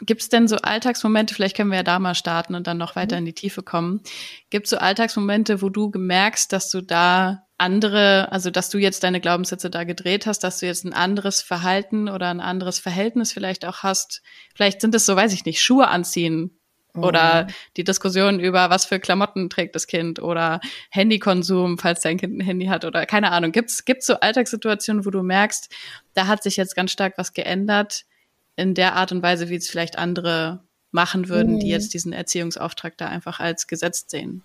Gibt 0.02 0.22
es 0.22 0.30
denn 0.30 0.48
so 0.48 0.56
Alltagsmomente, 0.56 1.36
vielleicht 1.36 1.56
können 1.56 1.70
wir 1.70 1.78
ja 1.78 1.84
da 1.84 2.00
mal 2.00 2.16
starten 2.16 2.56
und 2.56 2.66
dann 2.66 2.80
noch 2.80 2.96
weiter 2.96 3.16
mhm. 3.16 3.20
in 3.20 3.26
die 3.26 3.34
Tiefe 3.34 3.62
kommen. 3.62 4.02
Gibt 4.50 4.66
es 4.66 4.72
so 4.72 4.78
Alltagsmomente, 4.78 5.62
wo 5.62 5.70
du 5.70 5.92
gemerkst, 5.92 6.52
dass 6.52 6.72
du 6.72 6.82
da 6.82 7.44
andere, 7.60 8.32
also 8.32 8.50
dass 8.50 8.72
du 8.72 8.80
jetzt 8.80 9.04
deine 9.04 9.22
Glaubenssätze 9.22 9.70
da 9.70 9.84
gedreht 9.84 10.26
hast, 10.26 10.40
dass 10.40 10.60
du 10.60 10.66
jetzt 10.66 10.84
ein 10.84 10.94
anderes 10.94 11.44
Verhalten 11.44 12.10
oder 12.10 12.30
ein 12.30 12.42
anderes 12.42 12.80
Verhältnis 12.80 13.32
vielleicht 13.32 13.66
auch 13.66 13.84
hast? 13.84 14.24
Vielleicht 14.56 14.82
sind 14.82 14.96
es 14.96 15.06
so, 15.06 15.16
weiß 15.16 15.32
ich 15.34 15.46
nicht, 15.46 15.62
Schuhe 15.62 15.90
anziehen 15.90 16.59
oder 17.04 17.44
mhm. 17.44 17.54
die 17.78 17.84
Diskussion 17.84 18.40
über, 18.40 18.70
was 18.70 18.86
für 18.86 19.00
Klamotten 19.00 19.50
trägt 19.50 19.76
das 19.76 19.88
Kind 19.88 20.22
oder 20.22 20.60
Handykonsum, 20.92 21.78
falls 21.78 22.02
dein 22.02 22.18
Kind 22.18 22.38
ein 22.38 22.42
Handy 22.42 22.68
hat 22.68 22.86
oder 22.86 23.06
keine 23.06 23.32
Ahnung. 23.32 23.52
Gibt's 23.52 23.86
gibt's 23.86 24.06
so 24.06 24.16
Alltagssituationen, 24.16 25.06
wo 25.06 25.10
du 25.10 25.24
merkst, 25.24 25.74
da 26.14 26.28
hat 26.28 26.44
sich 26.44 26.58
jetzt 26.58 26.76
ganz 26.76 26.92
stark 26.92 27.18
was 27.18 27.34
geändert 27.34 28.06
in 28.56 28.74
der 28.74 28.96
Art 28.96 29.12
und 29.12 29.24
Weise, 29.24 29.50
wie 29.50 29.56
es 29.56 29.70
vielleicht 29.70 29.98
andere 29.98 30.64
machen 30.92 31.30
würden, 31.30 31.56
mhm. 31.56 31.60
die 31.60 31.70
jetzt 31.70 31.94
diesen 31.94 32.14
Erziehungsauftrag 32.14 32.98
da 32.98 33.08
einfach 33.08 33.40
als 33.40 33.68
gesetzt 33.68 34.10
sehen? 34.10 34.44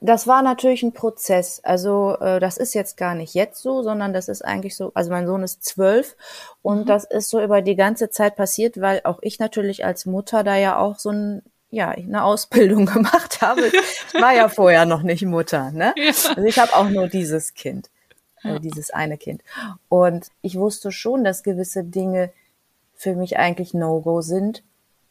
Das 0.00 0.26
war 0.26 0.42
natürlich 0.42 0.82
ein 0.82 0.92
Prozess. 0.92 1.60
Also 1.62 2.16
äh, 2.20 2.40
das 2.40 2.56
ist 2.56 2.74
jetzt 2.74 2.96
gar 2.96 3.14
nicht 3.14 3.34
jetzt 3.34 3.60
so, 3.60 3.82
sondern 3.82 4.12
das 4.12 4.28
ist 4.28 4.42
eigentlich 4.42 4.76
so, 4.76 4.92
also 4.94 5.10
mein 5.10 5.26
Sohn 5.26 5.42
ist 5.42 5.64
zwölf 5.64 6.16
und 6.62 6.80
mhm. 6.80 6.86
das 6.86 7.04
ist 7.04 7.28
so 7.28 7.40
über 7.40 7.60
die 7.60 7.76
ganze 7.76 8.10
Zeit 8.10 8.36
passiert, 8.36 8.80
weil 8.80 9.00
auch 9.04 9.18
ich 9.22 9.38
natürlich 9.38 9.84
als 9.84 10.06
Mutter 10.06 10.42
da 10.42 10.56
ja 10.56 10.78
auch 10.78 10.98
so 10.98 11.10
ein 11.10 11.42
ja, 11.72 11.90
eine 11.90 12.24
Ausbildung 12.24 12.86
gemacht 12.92 13.42
habe. 13.42 13.68
Ich 13.68 14.20
war 14.20 14.34
ja 14.34 14.48
vorher 14.48 14.86
noch 14.86 15.02
nicht 15.02 15.24
Mutter, 15.24 15.70
ne? 15.70 15.94
Ja. 15.96 16.08
Also 16.08 16.44
ich 16.44 16.58
habe 16.58 16.74
auch 16.74 16.88
nur 16.88 17.06
dieses 17.06 17.54
Kind, 17.54 17.90
äh, 18.42 18.58
dieses 18.58 18.90
eine 18.90 19.18
Kind. 19.18 19.42
Und 19.88 20.28
ich 20.42 20.56
wusste 20.56 20.90
schon, 20.90 21.22
dass 21.22 21.44
gewisse 21.44 21.84
Dinge 21.84 22.32
für 22.94 23.14
mich 23.14 23.38
eigentlich 23.38 23.72
No-Go 23.72 24.20
sind 24.20 24.64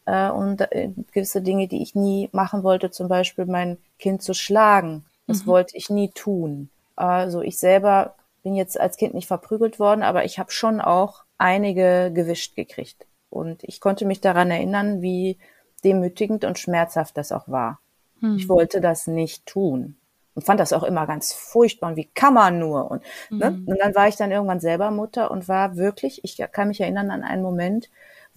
äh, 0.10 0.32
und 0.32 0.62
äh, 0.72 0.90
gewisse 1.12 1.42
Dinge, 1.42 1.68
die 1.68 1.84
ich 1.84 1.94
nie 1.94 2.30
machen 2.32 2.64
wollte, 2.64 2.90
zum 2.90 3.08
Beispiel 3.08 3.46
mein 3.46 3.78
Kind 4.00 4.24
zu 4.24 4.34
schlagen. 4.34 5.06
Das 5.28 5.44
mhm. 5.44 5.48
wollte 5.48 5.78
ich 5.78 5.90
nie 5.90 6.10
tun. 6.10 6.70
Also 6.96 7.42
ich 7.42 7.60
selber 7.60 8.16
bin 8.42 8.56
jetzt 8.56 8.80
als 8.80 8.98
Kind 8.98 9.14
nicht 9.14 9.28
verprügelt 9.28 9.80
worden, 9.80 10.02
aber 10.02 10.26
ich 10.26 10.40
habe 10.40 10.52
schon 10.52 10.82
auch 10.82 11.24
einige 11.38 12.12
gewischt 12.14 12.56
gekriegt. 12.56 13.06
Und 13.30 13.64
ich 13.64 13.80
konnte 13.80 14.06
mich 14.06 14.22
daran 14.22 14.50
erinnern, 14.50 15.04
wie 15.04 15.38
demütigend 15.84 16.44
und 16.44 16.58
schmerzhaft 16.58 17.16
das 17.16 17.32
auch 17.32 17.48
war. 17.48 17.80
Hm. 18.22 18.38
Ich 18.38 18.50
wollte 18.50 18.82
das 18.82 19.06
nicht 19.06 19.46
tun 19.46 19.96
und 20.34 20.46
fand 20.46 20.60
das 20.60 20.74
auch 20.74 20.84
immer 20.84 21.06
ganz 21.06 21.34
furchtbar. 21.34 21.92
Und 21.92 21.98
wie 21.98 22.10
kann 22.16 22.34
man 22.34 22.58
nur? 22.58 22.90
Und, 22.90 23.04
ne? 23.30 23.52
mhm. 23.52 23.68
und 23.68 23.80
dann 23.80 23.94
war 23.94 24.08
ich 24.08 24.16
dann 24.16 24.32
irgendwann 24.32 24.60
selber 24.60 24.90
Mutter 24.90 25.30
und 25.30 25.48
war 25.48 25.78
wirklich, 25.78 26.24
ich 26.24 26.44
kann 26.52 26.70
mich 26.70 26.82
erinnern 26.82 27.12
an 27.12 27.24
einen 27.24 27.44
Moment, 27.44 27.90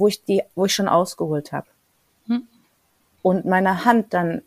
wo 0.03 0.09
ich 0.09 0.25
die, 0.25 0.43
wo 0.57 0.65
ich 0.65 0.75
schon 0.75 0.89
ausgeholt 0.89 1.53
habe 1.53 1.69
mhm. 2.27 2.49
und 3.23 3.45
meine 3.45 3.85
Hand 3.85 4.13
dann 4.13 4.43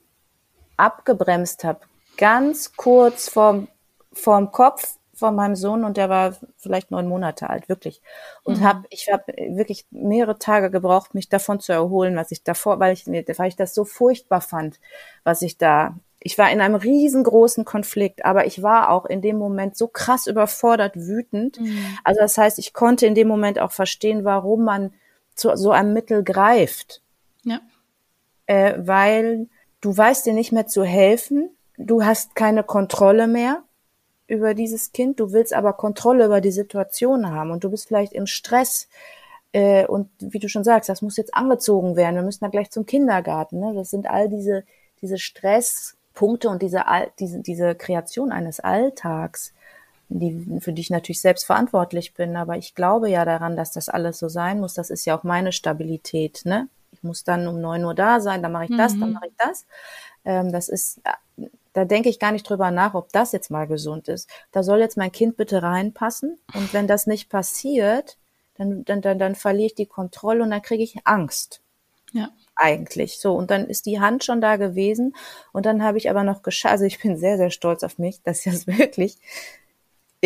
abgebremst 0.75 1.63
habe, 1.63 1.79
ganz 2.17 2.75
kurz 2.75 3.29
vorm, 3.29 3.69
vorm 4.11 4.51
Kopf 4.51 4.97
von 5.13 5.33
meinem 5.33 5.55
Sohn 5.55 5.85
und 5.85 5.95
der 5.95 6.09
war 6.09 6.35
vielleicht 6.57 6.91
neun 6.91 7.07
Monate 7.07 7.49
alt, 7.49 7.69
wirklich. 7.69 8.01
Und 8.43 8.59
mhm. 8.59 8.63
habe 8.65 8.85
ich 8.89 9.09
habe 9.09 9.31
wirklich 9.55 9.85
mehrere 9.91 10.37
Tage 10.39 10.69
gebraucht, 10.69 11.15
mich 11.15 11.29
davon 11.29 11.61
zu 11.61 11.71
erholen, 11.71 12.17
was 12.17 12.31
ich 12.31 12.43
davor, 12.43 12.81
weil 12.81 12.91
ich, 12.91 13.07
weil 13.07 13.47
ich 13.47 13.55
das 13.55 13.73
so 13.73 13.85
furchtbar 13.85 14.41
fand, 14.41 14.81
was 15.23 15.41
ich 15.41 15.57
da 15.57 15.95
ich 16.19 16.39
war 16.39 16.51
in 16.51 16.59
einem 16.59 16.73
riesengroßen 16.73 17.65
Konflikt, 17.65 18.25
aber 18.25 18.47
ich 18.47 18.63
war 18.63 18.89
auch 18.89 19.05
in 19.05 19.21
dem 19.21 19.37
Moment 19.37 19.77
so 19.77 19.87
krass 19.87 20.25
überfordert, 20.25 20.95
wütend. 20.95 21.61
Mhm. 21.61 21.77
Also 22.03 22.19
das 22.19 22.35
heißt, 22.35 22.57
ich 22.57 22.73
konnte 22.73 23.05
in 23.05 23.13
dem 23.13 23.27
Moment 23.27 23.59
auch 23.59 23.71
verstehen, 23.71 24.25
warum 24.25 24.63
man 24.63 24.91
zu 25.35 25.55
so 25.55 25.71
einem 25.71 25.93
Mittel 25.93 26.23
greift. 26.23 27.01
Ja. 27.43 27.59
Äh, 28.47 28.73
weil 28.77 29.47
du 29.81 29.95
weißt 29.95 30.25
dir 30.25 30.33
nicht 30.33 30.51
mehr 30.51 30.67
zu 30.67 30.83
helfen, 30.83 31.49
du 31.77 32.03
hast 32.03 32.35
keine 32.35 32.63
Kontrolle 32.63 33.27
mehr 33.27 33.63
über 34.27 34.53
dieses 34.53 34.91
Kind, 34.91 35.19
du 35.19 35.31
willst 35.31 35.53
aber 35.53 35.73
Kontrolle 35.73 36.25
über 36.25 36.41
die 36.41 36.51
Situation 36.51 37.29
haben 37.29 37.51
und 37.51 37.63
du 37.63 37.69
bist 37.69 37.87
vielleicht 37.87 38.13
im 38.13 38.25
Stress. 38.25 38.87
Äh, 39.51 39.85
und 39.85 40.09
wie 40.19 40.39
du 40.39 40.49
schon 40.49 40.63
sagst, 40.63 40.89
das 40.89 41.01
muss 41.01 41.17
jetzt 41.17 41.35
angezogen 41.35 41.95
werden, 41.95 42.15
wir 42.15 42.23
müssen 42.23 42.43
da 42.43 42.49
gleich 42.49 42.71
zum 42.71 42.85
Kindergarten. 42.85 43.59
Ne? 43.59 43.73
Das 43.75 43.91
sind 43.91 44.09
all 44.09 44.29
diese, 44.29 44.63
diese 45.01 45.17
Stress, 45.17 45.97
Punkte 46.15 46.49
und 46.49 46.61
diese, 46.61 46.83
diese, 47.19 47.41
diese 47.41 47.75
Kreation 47.75 48.31
eines 48.31 48.59
Alltags, 48.59 49.53
die, 50.09 50.59
für 50.61 50.73
die 50.73 50.81
ich 50.81 50.89
natürlich 50.89 51.21
selbst 51.21 51.45
verantwortlich 51.45 52.13
bin, 52.13 52.35
aber 52.35 52.57
ich 52.57 52.75
glaube 52.75 53.09
ja 53.09 53.25
daran, 53.25 53.55
dass 53.55 53.71
das 53.71 53.89
alles 53.89 54.19
so 54.19 54.29
sein 54.29 54.59
muss. 54.59 54.73
Das 54.73 54.89
ist 54.89 55.05
ja 55.05 55.17
auch 55.17 55.23
meine 55.23 55.51
Stabilität. 55.51 56.41
Ne? 56.45 56.67
Ich 56.91 57.03
muss 57.03 57.23
dann 57.23 57.47
um 57.47 57.59
neun 57.59 57.83
Uhr 57.83 57.95
da 57.95 58.19
sein, 58.19 58.41
dann 58.43 58.51
mache 58.51 58.65
ich 58.65 58.77
das, 58.77 58.93
mhm. 58.93 58.99
dann 58.99 59.13
mache 59.13 59.27
ich 59.27 59.33
das. 59.37 59.65
Ähm, 60.23 60.51
das 60.51 60.69
ist, 60.69 61.01
da 61.73 61.85
denke 61.85 62.09
ich 62.09 62.19
gar 62.19 62.31
nicht 62.31 62.47
drüber 62.47 62.71
nach, 62.71 62.93
ob 62.93 63.11
das 63.11 63.31
jetzt 63.31 63.51
mal 63.51 63.67
gesund 63.67 64.07
ist. 64.07 64.29
Da 64.51 64.63
soll 64.63 64.79
jetzt 64.79 64.97
mein 64.97 65.11
Kind 65.11 65.37
bitte 65.37 65.63
reinpassen. 65.63 66.37
Und 66.53 66.73
wenn 66.73 66.87
das 66.87 67.07
nicht 67.07 67.29
passiert, 67.29 68.17
dann, 68.57 68.85
dann, 68.85 69.01
dann, 69.01 69.19
dann 69.19 69.35
verliere 69.35 69.67
ich 69.67 69.75
die 69.75 69.85
Kontrolle 69.85 70.43
und 70.43 70.51
dann 70.51 70.61
kriege 70.61 70.83
ich 70.83 70.95
Angst. 71.03 71.61
Ja 72.11 72.29
eigentlich. 72.55 73.19
So, 73.19 73.35
und 73.35 73.51
dann 73.51 73.67
ist 73.67 73.85
die 73.85 73.99
Hand 73.99 74.23
schon 74.23 74.41
da 74.41 74.55
gewesen. 74.55 75.15
Und 75.51 75.65
dann 75.65 75.83
habe 75.83 75.97
ich 75.97 76.09
aber 76.09 76.23
noch 76.23 76.41
geschafft, 76.41 76.71
also 76.71 76.85
ich 76.85 77.01
bin 77.01 77.17
sehr, 77.17 77.37
sehr 77.37 77.51
stolz 77.51 77.83
auf 77.83 77.97
mich, 77.97 78.21
dass 78.23 78.45
ich 78.45 78.51
das 78.51 78.67
wirklich 78.79 79.17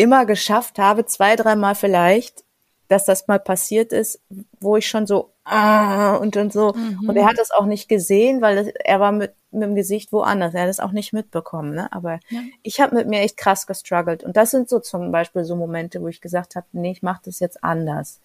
immer 0.00 0.26
geschafft 0.26 0.78
habe, 0.78 1.06
zwei, 1.06 1.36
dreimal 1.36 1.74
vielleicht, 1.74 2.44
dass 2.88 3.04
das 3.04 3.28
mal 3.28 3.38
passiert 3.38 3.92
ist, 3.92 4.20
wo 4.60 4.76
ich 4.76 4.88
schon 4.88 5.06
so, 5.06 5.30
ah, 5.44 6.16
und 6.16 6.34
dann 6.34 6.50
so, 6.50 6.72
mhm. 6.72 7.08
und 7.08 7.16
er 7.16 7.26
hat 7.26 7.38
das 7.38 7.50
auch 7.50 7.66
nicht 7.66 7.88
gesehen, 7.88 8.40
weil 8.40 8.72
er 8.84 8.98
war 8.98 9.12
mit, 9.12 9.32
mit 9.52 9.62
dem 9.62 9.74
Gesicht 9.76 10.12
woanders, 10.12 10.54
er 10.54 10.62
hat 10.62 10.68
es 10.68 10.80
auch 10.80 10.92
nicht 10.92 11.12
mitbekommen, 11.12 11.74
ne? 11.74 11.92
aber 11.92 12.18
ja. 12.30 12.40
ich 12.62 12.80
habe 12.80 12.96
mit 12.96 13.06
mir 13.06 13.20
echt 13.20 13.36
krass 13.36 13.66
gestruggelt 13.66 14.24
und 14.24 14.36
das 14.36 14.50
sind 14.50 14.68
so 14.68 14.80
zum 14.80 15.12
Beispiel 15.12 15.44
so 15.44 15.54
Momente, 15.54 16.00
wo 16.02 16.08
ich 16.08 16.20
gesagt 16.20 16.56
habe, 16.56 16.66
nee, 16.72 16.90
ich 16.90 17.02
mache 17.02 17.22
das 17.24 17.38
jetzt 17.38 17.62
anders 17.62 18.20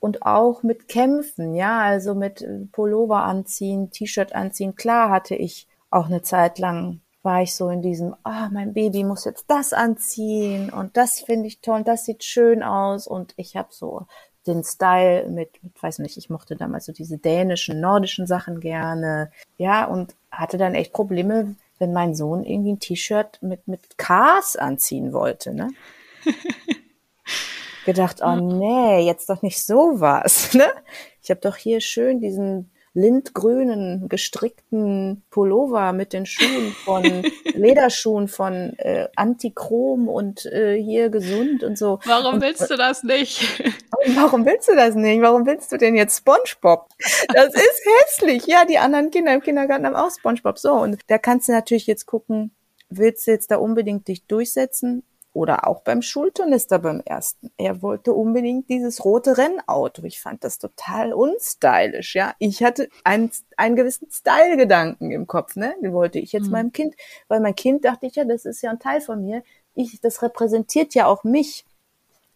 und 0.00 0.22
auch 0.22 0.62
mit 0.62 0.88
Kämpfen, 0.88 1.54
ja, 1.54 1.80
also 1.80 2.14
mit 2.14 2.46
Pullover 2.72 3.24
anziehen, 3.24 3.90
T-Shirt 3.90 4.34
anziehen. 4.34 4.76
Klar 4.76 5.10
hatte 5.10 5.34
ich 5.34 5.66
auch 5.90 6.06
eine 6.06 6.22
Zeit 6.22 6.58
lang 6.58 7.00
war 7.22 7.42
ich 7.42 7.54
so 7.54 7.68
in 7.68 7.82
diesem, 7.82 8.14
ah, 8.22 8.46
oh, 8.46 8.52
mein 8.52 8.72
Baby 8.72 9.04
muss 9.04 9.24
jetzt 9.24 9.46
das 9.48 9.72
anziehen 9.72 10.70
und 10.70 10.96
das 10.96 11.20
finde 11.20 11.48
ich 11.48 11.60
toll 11.60 11.78
und 11.78 11.88
das 11.88 12.04
sieht 12.04 12.24
schön 12.24 12.62
aus 12.62 13.06
und 13.06 13.34
ich 13.36 13.56
habe 13.56 13.68
so 13.70 14.06
den 14.46 14.64
Style 14.64 15.28
mit, 15.28 15.62
mit, 15.62 15.82
weiß 15.82 15.98
nicht, 15.98 16.16
ich 16.16 16.30
mochte 16.30 16.56
damals 16.56 16.86
so 16.86 16.92
diese 16.92 17.18
dänischen, 17.18 17.80
nordischen 17.80 18.26
Sachen 18.26 18.60
gerne, 18.60 19.30
ja, 19.58 19.84
und 19.84 20.14
hatte 20.30 20.58
dann 20.58 20.74
echt 20.74 20.92
Probleme, 20.92 21.56
wenn 21.78 21.92
mein 21.92 22.14
Sohn 22.14 22.44
irgendwie 22.44 22.72
ein 22.72 22.80
T-Shirt 22.80 23.38
mit, 23.42 23.68
mit 23.68 23.98
Cars 23.98 24.56
anziehen 24.56 25.12
wollte, 25.12 25.54
ne? 25.54 25.70
gedacht, 27.88 28.20
oh 28.22 28.34
nee, 28.34 29.00
jetzt 29.06 29.30
doch 29.30 29.42
nicht 29.42 29.64
sowas. 29.64 30.52
Ne? 30.58 30.66
Ich 31.22 31.30
habe 31.30 31.40
doch 31.40 31.56
hier 31.56 31.80
schön 31.80 32.20
diesen 32.20 32.70
lindgrünen 32.94 34.08
gestrickten 34.08 35.22
Pullover 35.30 35.92
mit 35.92 36.12
den 36.12 36.26
Schuhen 36.26 36.72
von 36.84 37.04
Lederschuhen 37.54 38.28
von 38.28 38.74
äh, 38.78 39.08
Antichrom 39.16 40.08
und 40.08 40.46
äh, 40.46 40.80
hier 40.82 41.10
gesund 41.10 41.62
und 41.62 41.78
so. 41.78 42.00
Warum 42.04 42.36
und, 42.36 42.42
willst 42.42 42.70
du 42.70 42.76
das 42.76 43.02
nicht? 43.02 43.62
Warum 44.14 44.44
willst 44.46 44.68
du 44.68 44.74
das 44.74 44.94
nicht? 44.94 45.20
Warum 45.22 45.46
willst 45.46 45.70
du 45.72 45.76
denn 45.76 45.94
jetzt 45.94 46.18
SpongeBob? 46.18 46.88
Das 47.32 47.46
ist 47.54 47.82
hässlich. 48.02 48.46
Ja, 48.46 48.64
die 48.64 48.78
anderen 48.78 49.10
Kinder 49.10 49.34
im 49.34 49.40
Kindergarten 49.40 49.86
haben 49.86 49.96
auch 49.96 50.10
SpongeBob. 50.10 50.58
So 50.58 50.72
und 50.72 50.98
da 51.08 51.18
kannst 51.18 51.48
du 51.48 51.52
natürlich 51.52 51.86
jetzt 51.86 52.06
gucken, 52.06 52.52
willst 52.88 53.26
du 53.26 53.30
jetzt 53.30 53.50
da 53.50 53.56
unbedingt 53.56 54.08
dich 54.08 54.26
durchsetzen 54.26 55.02
oder 55.32 55.68
auch 55.68 55.82
beim 55.82 56.02
Schulturnister 56.02 56.78
beim 56.78 57.00
ersten. 57.04 57.50
Er 57.58 57.82
wollte 57.82 58.12
unbedingt 58.12 58.68
dieses 58.68 59.04
rote 59.04 59.36
Rennauto. 59.36 60.02
Ich 60.04 60.20
fand 60.20 60.42
das 60.42 60.58
total 60.58 61.12
unstylisch, 61.12 62.14
ja. 62.14 62.34
Ich 62.38 62.62
hatte 62.62 62.88
einen, 63.04 63.30
einen 63.56 63.76
gewissen 63.76 64.08
Style-Gedanken 64.10 65.10
im 65.10 65.26
Kopf, 65.26 65.56
ne? 65.56 65.74
Den 65.82 65.92
wollte 65.92 66.18
ich 66.18 66.32
jetzt 66.32 66.46
mhm. 66.46 66.52
meinem 66.52 66.72
Kind, 66.72 66.94
weil 67.28 67.40
mein 67.40 67.54
Kind 67.54 67.84
dachte 67.84 68.06
ich 68.06 68.16
ja, 68.16 68.24
das 68.24 68.44
ist 68.44 68.62
ja 68.62 68.70
ein 68.70 68.78
Teil 68.78 69.00
von 69.00 69.22
mir. 69.22 69.42
Ich, 69.74 70.00
das 70.00 70.22
repräsentiert 70.22 70.94
ja 70.94 71.06
auch 71.06 71.24
mich. 71.24 71.64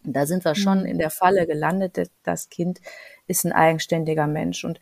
Und 0.05 0.13
da 0.13 0.25
sind 0.25 0.45
wir 0.45 0.55
schon 0.55 0.81
mhm. 0.81 0.85
in 0.85 0.97
der 0.97 1.09
Falle 1.09 1.47
gelandet. 1.47 2.09
Das 2.23 2.49
Kind 2.49 2.79
ist 3.27 3.45
ein 3.45 3.53
eigenständiger 3.53 4.27
Mensch 4.27 4.63
und 4.63 4.79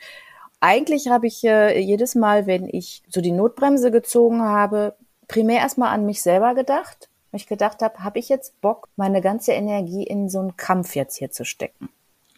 eigentlich 0.63 1.07
habe 1.07 1.25
ich 1.25 1.43
äh, 1.43 1.79
jedes 1.79 2.13
Mal, 2.13 2.45
wenn 2.45 2.69
ich 2.69 3.01
so 3.07 3.19
die 3.19 3.31
Notbremse 3.31 3.89
gezogen 3.89 4.43
habe, 4.43 4.95
primär 5.27 5.57
erstmal 5.59 5.89
an 5.89 6.05
mich 6.05 6.21
selber 6.21 6.53
gedacht 6.53 7.09
weil 7.31 7.39
ich 7.39 7.47
gedacht 7.47 7.81
habe, 7.81 8.03
habe 8.03 8.19
ich 8.19 8.29
jetzt 8.29 8.59
Bock, 8.61 8.89
meine 8.95 9.21
ganze 9.21 9.53
Energie 9.53 10.03
in 10.03 10.29
so 10.29 10.39
einen 10.39 10.57
Kampf 10.57 10.95
jetzt 10.95 11.17
hier 11.17 11.31
zu 11.31 11.45
stecken? 11.45 11.89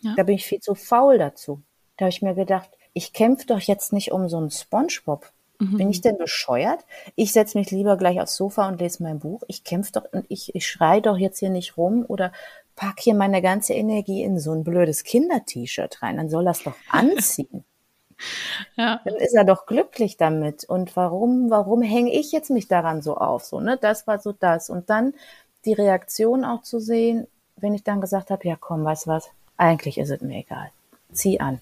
Ja. 0.01 0.13
Da 0.15 0.23
bin 0.23 0.35
ich 0.35 0.45
viel 0.45 0.59
zu 0.59 0.75
faul 0.75 1.17
dazu. 1.17 1.61
Da 1.97 2.05
habe 2.05 2.09
ich 2.09 2.21
mir 2.21 2.35
gedacht, 2.35 2.69
ich 2.93 3.13
kämpfe 3.13 3.47
doch 3.47 3.59
jetzt 3.59 3.93
nicht 3.93 4.11
um 4.11 4.29
so 4.29 4.37
einen 4.37 4.51
Spongebob. 4.51 5.31
Mhm. 5.59 5.77
Bin 5.77 5.89
ich 5.89 6.01
denn 6.01 6.17
bescheuert? 6.17 6.85
Ich 7.15 7.31
setze 7.31 7.57
mich 7.57 7.71
lieber 7.71 7.97
gleich 7.97 8.19
aufs 8.19 8.35
Sofa 8.35 8.67
und 8.67 8.79
lese 8.79 9.03
mein 9.03 9.19
Buch. 9.19 9.43
Ich 9.47 9.63
kämpfe 9.63 9.93
doch 9.93 10.05
und 10.11 10.25
ich, 10.29 10.53
ich 10.55 10.67
schreie 10.67 11.01
doch 11.01 11.17
jetzt 11.17 11.39
hier 11.39 11.49
nicht 11.49 11.77
rum 11.77 12.05
oder 12.07 12.31
pack 12.75 12.99
hier 12.99 13.15
meine 13.15 13.41
ganze 13.41 13.73
Energie 13.73 14.23
in 14.23 14.39
so 14.39 14.51
ein 14.51 14.63
blödes 14.63 15.03
Kinder-T-Shirt 15.03 16.01
rein. 16.01 16.17
Dann 16.17 16.29
soll 16.29 16.45
das 16.45 16.63
doch 16.63 16.75
anziehen. 16.89 17.63
Ja. 18.75 19.01
Dann 19.03 19.15
ist 19.15 19.33
er 19.33 19.43
doch 19.43 19.65
glücklich 19.65 20.17
damit. 20.17 20.63
Und 20.63 20.95
warum, 20.95 21.49
warum 21.49 21.81
hänge 21.81 22.11
ich 22.11 22.31
jetzt 22.31 22.49
mich 22.49 22.67
daran 22.67 23.01
so 23.01 23.17
auf? 23.17 23.43
So, 23.43 23.59
ne? 23.59 23.77
Das 23.79 24.07
war 24.07 24.19
so 24.19 24.31
das. 24.31 24.69
Und 24.69 24.89
dann 24.89 25.13
die 25.65 25.73
Reaktion 25.73 26.43
auch 26.43 26.61
zu 26.61 26.79
sehen, 26.79 27.27
wenn 27.57 27.73
ich 27.73 27.83
dann 27.83 28.01
gesagt 28.01 28.29
habe, 28.29 28.47
ja 28.47 28.55
komm, 28.59 28.83
weißt 28.83 29.07
was, 29.07 29.29
eigentlich 29.57 29.97
ist 29.97 30.09
es 30.09 30.21
mir 30.21 30.39
egal. 30.39 30.71
Zieh 31.11 31.39
an. 31.39 31.59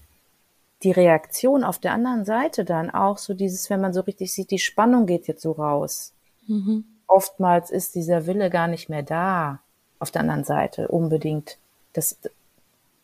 Die 0.82 0.90
Reaktion 0.90 1.62
auf 1.62 1.78
der 1.78 1.92
anderen 1.92 2.24
Seite 2.24 2.64
dann 2.64 2.90
auch 2.90 3.18
so 3.18 3.34
dieses, 3.34 3.70
wenn 3.70 3.80
man 3.80 3.92
so 3.92 4.00
richtig 4.00 4.32
sieht, 4.32 4.50
die 4.50 4.58
Spannung 4.58 5.06
geht 5.06 5.28
jetzt 5.28 5.42
so 5.42 5.52
raus. 5.52 6.12
Mhm. 6.48 6.84
Oftmals 7.06 7.70
ist 7.70 7.94
dieser 7.94 8.26
Wille 8.26 8.50
gar 8.50 8.66
nicht 8.66 8.88
mehr 8.88 9.02
da. 9.02 9.60
Auf 10.00 10.10
der 10.10 10.22
anderen 10.22 10.42
Seite 10.42 10.88
unbedingt. 10.88 11.58
Das, 11.92 12.18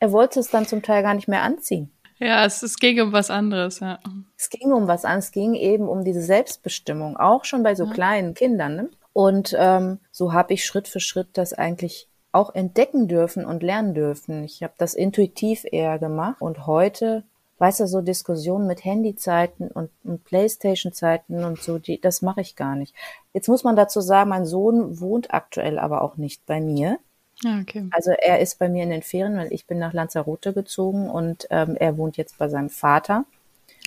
er 0.01 0.11
wollte 0.11 0.41
es 0.41 0.51
dann 0.51 0.67
zum 0.67 0.83
Teil 0.83 1.03
gar 1.03 1.15
nicht 1.15 1.29
mehr 1.29 1.43
anziehen. 1.43 1.91
Ja, 2.19 2.45
es, 2.45 2.63
es 2.63 2.77
ging 2.77 3.01
um 3.01 3.13
was 3.13 3.31
anderes, 3.31 3.81
ja. 3.81 4.01
Es 4.37 4.51
ging 4.51 4.73
um 4.73 4.89
was 4.89 5.05
anderes, 5.05 5.27
es 5.27 5.33
ging 5.33 5.55
eben 5.55 5.89
um 5.89 6.05
diese 6.05 6.23
Selbstbestimmung, 6.23 7.17
auch 7.17 7.45
schon 7.45 7.63
bei 7.63 7.75
so 7.75 7.85
ja. 7.85 7.93
kleinen 7.93 8.35
Kindern. 8.35 8.77
Ne? 8.77 8.91
Und 9.13 9.55
ähm, 9.59 9.99
so 10.11 10.33
habe 10.33 10.55
ich 10.55 10.65
Schritt 10.65 10.89
für 10.89 11.01
Schritt 11.01 11.29
das 11.35 11.53
eigentlich 11.53 12.09
auch 12.33 12.55
entdecken 12.55 13.09
dürfen 13.09 13.45
und 13.45 13.63
lernen 13.63 13.95
dürfen. 13.95 14.45
Ich 14.45 14.63
habe 14.63 14.75
das 14.79 14.95
intuitiv 14.95 15.65
eher 15.71 15.99
gemacht 15.99 16.41
und 16.41 16.67
heute, 16.67 17.25
weißt 17.59 17.81
du, 17.81 17.87
so 17.87 18.01
Diskussionen 18.01 18.67
mit 18.67 18.85
Handyzeiten 18.85 19.69
und, 19.69 19.91
und 20.05 20.25
Playstation-Zeiten 20.25 21.45
und 21.45 21.63
so, 21.63 21.79
die, 21.79 22.01
das 22.01 22.21
mache 22.21 22.43
ich 22.43 22.55
gar 22.55 22.77
nicht. 22.77 22.95
Jetzt 23.33 23.49
muss 23.49 23.65
man 23.65 23.77
dazu 23.77 24.01
sagen, 24.01 24.31
mein 24.31 24.45
Sohn 24.45 25.01
wohnt 25.01 25.33
aktuell 25.33 25.79
aber 25.79 26.03
auch 26.03 26.17
nicht 26.17 26.45
bei 26.47 26.61
mir. 26.61 26.99
Ja, 27.43 27.61
okay. 27.61 27.87
Also 27.91 28.11
er 28.11 28.41
ist 28.41 28.59
bei 28.59 28.69
mir 28.69 28.83
in 28.83 28.91
den 28.91 29.03
Ferien, 29.03 29.37
weil 29.37 29.53
ich 29.53 29.67
bin 29.67 29.79
nach 29.79 29.93
Lanzarote 29.93 30.53
gezogen 30.53 31.09
und 31.09 31.47
ähm, 31.51 31.77
er 31.77 31.97
wohnt 31.97 32.17
jetzt 32.17 32.39
bei 32.39 32.49
seinem 32.49 32.71
Vater. 32.71 33.25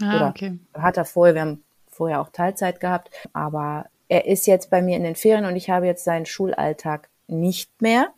Ah, 0.01 0.15
Oder 0.15 0.29
okay. 0.29 0.57
hat 0.73 0.97
er 0.97 1.05
vorher, 1.05 1.35
wir 1.35 1.41
haben 1.41 1.63
vorher 1.89 2.21
auch 2.21 2.29
Teilzeit 2.29 2.79
gehabt, 2.79 3.11
aber 3.33 3.85
er 4.07 4.25
ist 4.25 4.47
jetzt 4.47 4.69
bei 4.69 4.81
mir 4.81 4.97
in 4.97 5.03
den 5.03 5.15
Ferien 5.15 5.45
und 5.45 5.55
ich 5.55 5.69
habe 5.69 5.85
jetzt 5.85 6.03
seinen 6.03 6.25
Schulalltag 6.25 7.09
nicht 7.27 7.81
mehr 7.81 8.09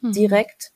mhm. 0.00 0.12
direkt 0.12 0.72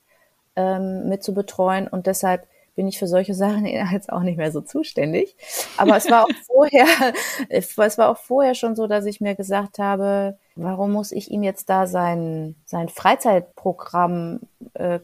ähm, 0.56 1.08
mit 1.08 1.22
zu 1.22 1.34
betreuen 1.34 1.86
und 1.88 2.06
deshalb 2.06 2.46
bin 2.74 2.86
ich 2.86 2.98
für 2.98 3.08
solche 3.08 3.34
Sachen 3.34 3.66
jetzt 3.92 4.12
auch 4.12 4.22
nicht 4.22 4.36
mehr 4.36 4.52
so 4.52 4.60
zuständig. 4.60 5.36
Aber 5.76 5.96
es 5.96 6.10
war 6.10 6.24
auch 6.24 6.30
vorher, 6.46 6.86
es 7.48 7.76
war 7.76 8.08
auch 8.08 8.18
vorher 8.18 8.54
schon 8.54 8.76
so, 8.76 8.86
dass 8.86 9.04
ich 9.04 9.20
mir 9.20 9.34
gesagt 9.34 9.78
habe, 9.78 10.38
warum 10.58 10.92
muss 10.92 11.12
ich 11.12 11.30
ihm 11.30 11.42
jetzt 11.42 11.70
da 11.70 11.86
sein, 11.86 12.56
sein 12.66 12.88
Freizeitprogramm 12.88 14.40
äh, 14.74 14.98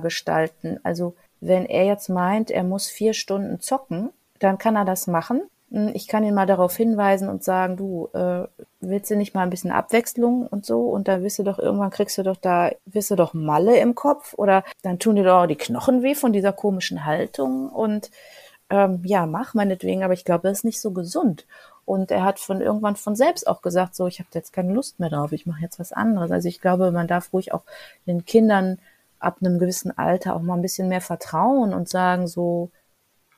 gestalten? 0.00 0.80
Also 0.82 1.14
wenn 1.40 1.66
er 1.66 1.84
jetzt 1.84 2.08
meint, 2.08 2.50
er 2.50 2.64
muss 2.64 2.88
vier 2.88 3.12
Stunden 3.12 3.60
zocken, 3.60 4.10
dann 4.38 4.58
kann 4.58 4.76
er 4.76 4.84
das 4.84 5.06
machen. 5.06 5.42
Hm, 5.70 5.90
ich 5.94 6.08
kann 6.08 6.24
ihn 6.24 6.34
mal 6.34 6.46
darauf 6.46 6.76
hinweisen 6.76 7.28
und 7.28 7.44
sagen, 7.44 7.76
du, 7.76 8.08
äh, 8.14 8.46
willst 8.80 9.10
du 9.10 9.16
nicht 9.16 9.34
mal 9.34 9.42
ein 9.42 9.50
bisschen 9.50 9.70
Abwechslung 9.70 10.46
und 10.46 10.64
so? 10.64 10.80
Und 10.88 11.06
dann 11.08 11.22
wirst 11.22 11.38
du 11.38 11.42
doch, 11.42 11.58
irgendwann 11.58 11.90
kriegst 11.90 12.16
du 12.18 12.22
doch 12.22 12.36
da, 12.36 12.70
wirst 12.86 13.10
du 13.10 13.16
doch 13.16 13.34
Malle 13.34 13.78
im 13.78 13.94
Kopf 13.94 14.34
oder 14.36 14.64
dann 14.82 14.98
tun 14.98 15.16
dir 15.16 15.24
doch 15.24 15.46
die 15.46 15.56
Knochen 15.56 16.02
weh 16.02 16.14
von 16.14 16.32
dieser 16.32 16.52
komischen 16.52 17.04
Haltung 17.04 17.68
und 17.68 18.10
ähm, 18.70 19.02
ja, 19.04 19.26
mach 19.26 19.54
meinetwegen, 19.54 20.02
aber 20.02 20.14
ich 20.14 20.24
glaube, 20.24 20.48
das 20.48 20.58
ist 20.58 20.64
nicht 20.64 20.80
so 20.80 20.92
gesund. 20.92 21.46
Und 21.84 22.10
er 22.10 22.24
hat 22.24 22.38
von 22.38 22.60
irgendwann 22.60 22.96
von 22.96 23.14
selbst 23.14 23.46
auch 23.46 23.62
gesagt, 23.62 23.94
so, 23.94 24.06
ich 24.06 24.18
habe 24.18 24.28
jetzt 24.34 24.52
keine 24.52 24.72
Lust 24.72 25.00
mehr 25.00 25.10
drauf, 25.10 25.32
ich 25.32 25.46
mache 25.46 25.60
jetzt 25.60 25.78
was 25.78 25.92
anderes. 25.92 26.30
Also 26.30 26.48
ich 26.48 26.60
glaube, 26.60 26.90
man 26.92 27.08
darf 27.08 27.32
ruhig 27.32 27.52
auch 27.52 27.62
den 28.06 28.24
Kindern 28.24 28.78
ab 29.18 29.38
einem 29.40 29.58
gewissen 29.58 29.96
Alter 29.96 30.36
auch 30.36 30.42
mal 30.42 30.54
ein 30.54 30.62
bisschen 30.62 30.88
mehr 30.88 31.00
vertrauen 31.00 31.74
und 31.74 31.88
sagen, 31.88 32.26
so, 32.26 32.70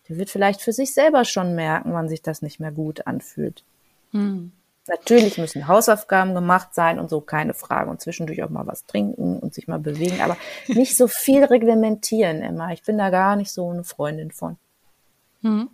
der 0.09 0.19
wird 0.19 0.31
vielleicht 0.31 0.61
für 0.61 0.73
sich 0.73 0.95
selber 0.95 1.25
schon 1.25 1.55
merken, 1.55 1.93
wann 1.93 2.09
sich 2.09 2.23
das 2.23 2.43
nicht 2.43 2.61
mehr 2.61 2.73
gut 2.73 3.07
anfühlt. 3.07 3.65
Hm. 4.13 4.53
Natürlich 4.89 5.37
müssen 5.37 5.67
Hausaufgaben 5.67 6.35
gemacht 6.35 6.69
sein 6.73 7.01
und 7.01 7.11
so, 7.11 7.21
keine 7.21 7.55
Frage. 7.55 7.91
Und 7.91 8.01
zwischendurch 8.01 8.43
auch 8.45 8.51
mal 8.51 8.67
was 8.69 8.87
trinken 8.87 9.41
und 9.41 9.53
sich 9.53 9.67
mal 9.67 9.81
bewegen, 9.81 10.21
aber 10.21 10.37
nicht 10.69 10.97
so 10.97 11.09
viel 11.09 11.45
reglementieren 11.45 12.43
immer. 12.43 12.73
Ich 12.73 12.83
bin 12.83 12.99
da 12.99 13.11
gar 13.11 13.35
nicht 13.35 13.51
so 13.51 13.71
eine 13.71 13.83
Freundin 13.83 14.31
von. 14.31 14.57
Hm. 15.43 15.69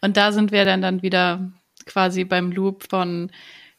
Und 0.00 0.16
da 0.16 0.32
sind 0.32 0.50
wir 0.50 0.64
dann 0.64 0.82
dann 0.82 1.02
wieder 1.02 1.50
quasi 1.88 2.24
beim 2.24 2.52
Loop 2.52 2.84
von 2.88 3.30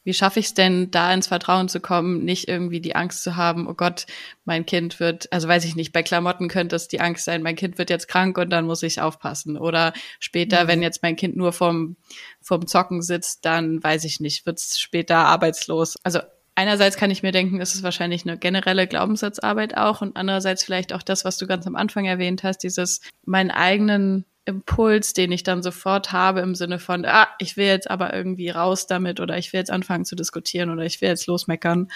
wie 0.04 0.13
schaffe 0.13 0.39
ich 0.39 0.48
es 0.48 0.54
denn, 0.54 0.92
da 0.92 1.13
ins 1.13 1.28
Vertrauen 1.28 1.68
zu 1.68 1.80
kommen, 1.80 2.24
nicht 2.24 2.48
irgendwie 2.48 2.80
die 2.80 2.96
Angst 2.96 3.22
zu 3.22 3.36
haben, 3.36 3.68
oh 3.68 3.74
Gott, 3.74 4.06
mein 4.44 4.66
Kind 4.66 5.00
wird, 5.00 5.32
also 5.32 5.48
weiß 5.48 5.66
ich 5.66 5.75
nicht, 5.75 5.92
bei 5.92 6.04
Klamotten 6.04 6.48
könnte 6.48 6.75
es 6.75 6.88
die 6.88 7.01
Angst 7.01 7.25
sein, 7.25 7.44
mein 7.44 7.56
Kind 7.56 7.78
wird 7.78 7.89
jetzt 7.89 8.08
krank 8.08 8.38
und 8.38 8.50
dann 8.50 8.66
muss 8.66 8.82
ich 8.82 9.01
aufpassen. 9.01 9.58
Oder 9.58 9.94
später, 10.20 10.63
mhm. 10.63 10.68
wenn 10.68 10.82
jetzt 10.82 11.04
mein 11.04 11.16
Kind 11.16 11.36
nur 11.36 11.51
vom, 11.54 11.98
vom 12.42 12.66
Zocken 12.66 13.01
sitzt, 13.01 13.46
dann 13.46 13.84
weiß 13.84 14.04
ich 14.06 14.20
nicht, 14.20 14.46
wird 14.46 14.58
es 14.58 14.80
später 14.80 15.18
arbeitslos. 15.18 15.96
Also 16.04 16.22
einerseits 16.56 16.98
kann 16.98 17.12
ich 17.12 17.22
mir 17.22 17.32
denken, 17.32 17.60
ist 17.60 17.75
es 17.75 17.84
wahrscheinlich 17.84 18.25
eine 18.25 18.38
generelle 18.38 18.88
Glaubenssatzarbeit 18.88 19.78
auch 19.78 20.01
und 20.01 20.16
andererseits 20.16 20.63
vielleicht 20.63 20.94
auch 20.94 21.04
das, 21.04 21.24
was 21.24 21.38
du 21.38 21.46
ganz 21.46 21.68
am 21.68 21.75
Anfang 21.75 22.06
erwähnt 22.06 22.44
hast, 22.44 22.60
dieses 22.60 23.01
meinen 23.25 23.51
eigenen 23.51 24.25
Impuls, 24.50 25.13
den 25.13 25.32
ich 25.32 25.44
dann 25.44 25.63
sofort 25.63 26.12
habe 26.12 26.41
im 26.41 26.56
Sinne 26.56 26.79
von, 26.79 27.06
ah, 27.06 27.27
ich 27.39 27.56
will 27.56 27.68
jetzt 27.68 27.89
aber 27.89 28.13
irgendwie 28.13 28.50
raus 28.50 28.88
damit 28.88 29.20
oder 29.20 29.38
ich 29.38 29.53
will 29.53 29.60
jetzt 29.60 29.72
anfangen 29.72 30.06
zu 30.06 30.15
diskutieren 30.15 30.72
oder 30.72 30.84
ich 30.84 31.00
will 31.01 31.10
jetzt 31.10 31.27
losmeckern, 31.27 31.89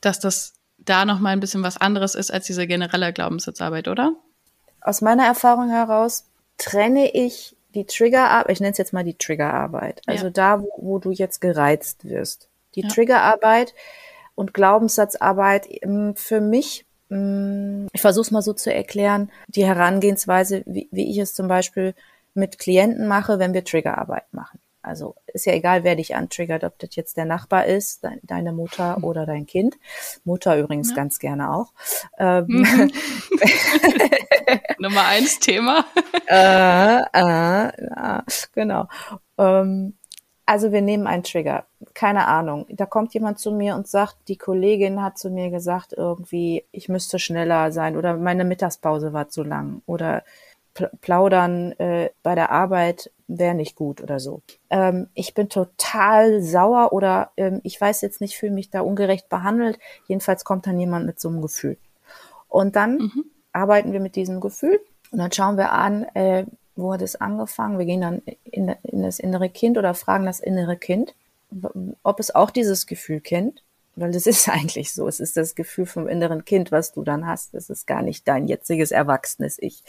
dass 0.00 0.18
das 0.18 0.54
da 0.78 1.04
noch 1.04 1.20
mal 1.20 1.30
ein 1.30 1.40
bisschen 1.40 1.62
was 1.62 1.76
anderes 1.76 2.14
ist 2.14 2.32
als 2.32 2.46
diese 2.46 2.66
generelle 2.66 3.12
Glaubenssatzarbeit, 3.12 3.88
oder? 3.88 4.14
Aus 4.80 5.00
meiner 5.00 5.26
Erfahrung 5.26 5.68
heraus 5.68 6.24
trenne 6.56 7.10
ich 7.14 7.56
die 7.74 7.84
Triggerarbeit, 7.84 8.50
ich 8.50 8.60
nenne 8.60 8.72
es 8.72 8.78
jetzt 8.78 8.92
mal 8.92 9.04
die 9.04 9.18
Triggerarbeit, 9.18 10.00
also 10.06 10.26
ja. 10.26 10.30
da, 10.30 10.62
wo, 10.62 10.70
wo, 10.78 10.98
du 10.98 11.10
jetzt 11.10 11.40
gereizt 11.40 12.08
wirst. 12.08 12.48
Die 12.74 12.82
ja. 12.82 12.88
Triggerarbeit 12.88 13.74
und 14.34 14.54
Glaubenssatzarbeit 14.54 15.66
ähm, 15.82 16.14
für 16.16 16.40
mich 16.40 16.86
ich 17.10 18.00
versuche 18.00 18.22
es 18.22 18.30
mal 18.30 18.42
so 18.42 18.52
zu 18.52 18.72
erklären, 18.72 19.30
die 19.48 19.64
Herangehensweise, 19.64 20.62
wie, 20.66 20.88
wie 20.90 21.10
ich 21.10 21.18
es 21.18 21.34
zum 21.34 21.48
Beispiel 21.48 21.94
mit 22.34 22.58
Klienten 22.58 23.08
mache, 23.08 23.38
wenn 23.38 23.54
wir 23.54 23.64
Triggerarbeit 23.64 24.32
machen. 24.32 24.60
Also 24.82 25.16
ist 25.26 25.44
ja 25.44 25.52
egal, 25.52 25.84
wer 25.84 25.96
dich 25.96 26.14
antriggert, 26.14 26.64
ob 26.64 26.78
das 26.78 26.94
jetzt 26.96 27.16
der 27.16 27.24
Nachbar 27.24 27.66
ist, 27.66 28.04
de 28.04 28.12
deine 28.22 28.52
Mutter 28.52 28.96
hm. 28.96 29.04
oder 29.04 29.26
dein 29.26 29.44
Kind. 29.46 29.76
Mutter 30.24 30.56
übrigens 30.56 30.90
ja. 30.90 30.96
ganz 30.96 31.18
gerne 31.18 31.52
auch. 31.52 31.72
Ähm, 32.20 32.46
mhm. 32.48 32.92
Nummer 34.78 35.06
eins 35.06 35.38
Thema. 35.38 35.84
äh, 36.26 37.00
äh, 37.00 37.86
ja, 37.94 38.24
genau. 38.54 38.88
Ähm, 39.36 39.94
also 40.48 40.72
wir 40.72 40.80
nehmen 40.80 41.06
einen 41.06 41.24
Trigger. 41.24 41.66
Keine 41.92 42.26
Ahnung. 42.26 42.64
Da 42.70 42.86
kommt 42.86 43.12
jemand 43.12 43.38
zu 43.38 43.52
mir 43.52 43.74
und 43.74 43.86
sagt, 43.86 44.16
die 44.28 44.38
Kollegin 44.38 45.02
hat 45.02 45.18
zu 45.18 45.28
mir 45.28 45.50
gesagt, 45.50 45.92
irgendwie, 45.92 46.64
ich 46.72 46.88
müsste 46.88 47.18
schneller 47.18 47.70
sein 47.70 47.98
oder 47.98 48.16
meine 48.16 48.46
Mittagspause 48.46 49.12
war 49.12 49.28
zu 49.28 49.42
lang 49.42 49.82
oder 49.84 50.22
plaudern 51.02 51.72
äh, 51.72 52.10
bei 52.22 52.34
der 52.34 52.50
Arbeit 52.50 53.10
wäre 53.26 53.54
nicht 53.54 53.76
gut 53.76 54.00
oder 54.00 54.20
so. 54.20 54.40
Ähm, 54.70 55.08
ich 55.12 55.34
bin 55.34 55.50
total 55.50 56.40
sauer 56.40 56.94
oder 56.94 57.30
ähm, 57.36 57.60
ich 57.62 57.78
weiß 57.78 58.00
jetzt 58.00 58.22
nicht, 58.22 58.38
fühle 58.38 58.52
mich 58.52 58.70
da 58.70 58.80
ungerecht 58.80 59.28
behandelt. 59.28 59.78
Jedenfalls 60.06 60.44
kommt 60.44 60.66
dann 60.66 60.80
jemand 60.80 61.04
mit 61.04 61.20
so 61.20 61.28
einem 61.28 61.42
Gefühl. 61.42 61.76
Und 62.48 62.74
dann 62.74 62.96
mhm. 62.96 63.24
arbeiten 63.52 63.92
wir 63.92 64.00
mit 64.00 64.16
diesem 64.16 64.40
Gefühl 64.40 64.80
und 65.10 65.18
dann 65.18 65.30
schauen 65.30 65.58
wir 65.58 65.72
an, 65.72 66.04
äh, 66.14 66.46
wo 66.78 66.92
hat 66.92 67.02
es 67.02 67.16
angefangen? 67.16 67.78
Wir 67.78 67.86
gehen 67.86 68.00
dann 68.00 68.22
in, 68.44 68.68
in 68.84 69.02
das 69.02 69.18
innere 69.18 69.50
Kind 69.50 69.76
oder 69.76 69.94
fragen 69.94 70.26
das 70.26 70.38
innere 70.38 70.76
Kind, 70.76 71.14
ob 72.04 72.20
es 72.20 72.34
auch 72.34 72.50
dieses 72.50 72.86
Gefühl 72.86 73.20
kennt. 73.20 73.62
Weil 73.96 74.12
das 74.12 74.26
ist 74.28 74.48
eigentlich 74.48 74.92
so. 74.92 75.08
Es 75.08 75.18
ist 75.18 75.36
das 75.36 75.56
Gefühl 75.56 75.86
vom 75.86 76.06
inneren 76.06 76.44
Kind, 76.44 76.70
was 76.70 76.92
du 76.92 77.02
dann 77.02 77.26
hast. 77.26 77.54
Es 77.54 77.68
ist 77.68 77.88
gar 77.88 78.02
nicht 78.02 78.28
dein 78.28 78.46
jetziges 78.46 78.92
erwachsenes 78.92 79.58
Ich. 79.58 79.82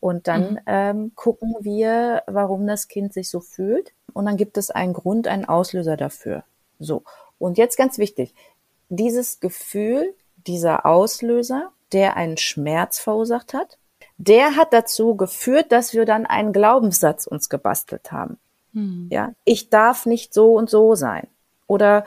Und 0.00 0.26
dann 0.26 0.54
mhm. 0.54 0.60
ähm, 0.66 1.12
gucken 1.14 1.54
wir, 1.60 2.24
warum 2.26 2.66
das 2.66 2.88
Kind 2.88 3.14
sich 3.14 3.30
so 3.30 3.38
fühlt. 3.38 3.92
Und 4.12 4.26
dann 4.26 4.36
gibt 4.36 4.58
es 4.58 4.72
einen 4.72 4.92
Grund, 4.92 5.28
einen 5.28 5.44
Auslöser 5.44 5.96
dafür. 5.96 6.42
So. 6.80 7.04
Und 7.38 7.58
jetzt 7.58 7.76
ganz 7.76 7.98
wichtig. 7.98 8.34
Dieses 8.88 9.38
Gefühl, 9.38 10.14
dieser 10.48 10.84
Auslöser, 10.84 11.70
der 11.92 12.16
einen 12.16 12.38
Schmerz 12.38 12.98
verursacht 12.98 13.54
hat, 13.54 13.78
der 14.28 14.56
hat 14.56 14.72
dazu 14.72 15.16
geführt, 15.16 15.72
dass 15.72 15.92
wir 15.92 16.04
dann 16.04 16.26
einen 16.26 16.52
Glaubenssatz 16.52 17.26
uns 17.26 17.48
gebastelt 17.48 18.12
haben. 18.12 18.38
Hm. 18.72 19.08
Ja, 19.10 19.32
ich 19.44 19.70
darf 19.70 20.06
nicht 20.06 20.34
so 20.34 20.54
und 20.54 20.70
so 20.70 20.94
sein. 20.94 21.28
Oder 21.66 22.04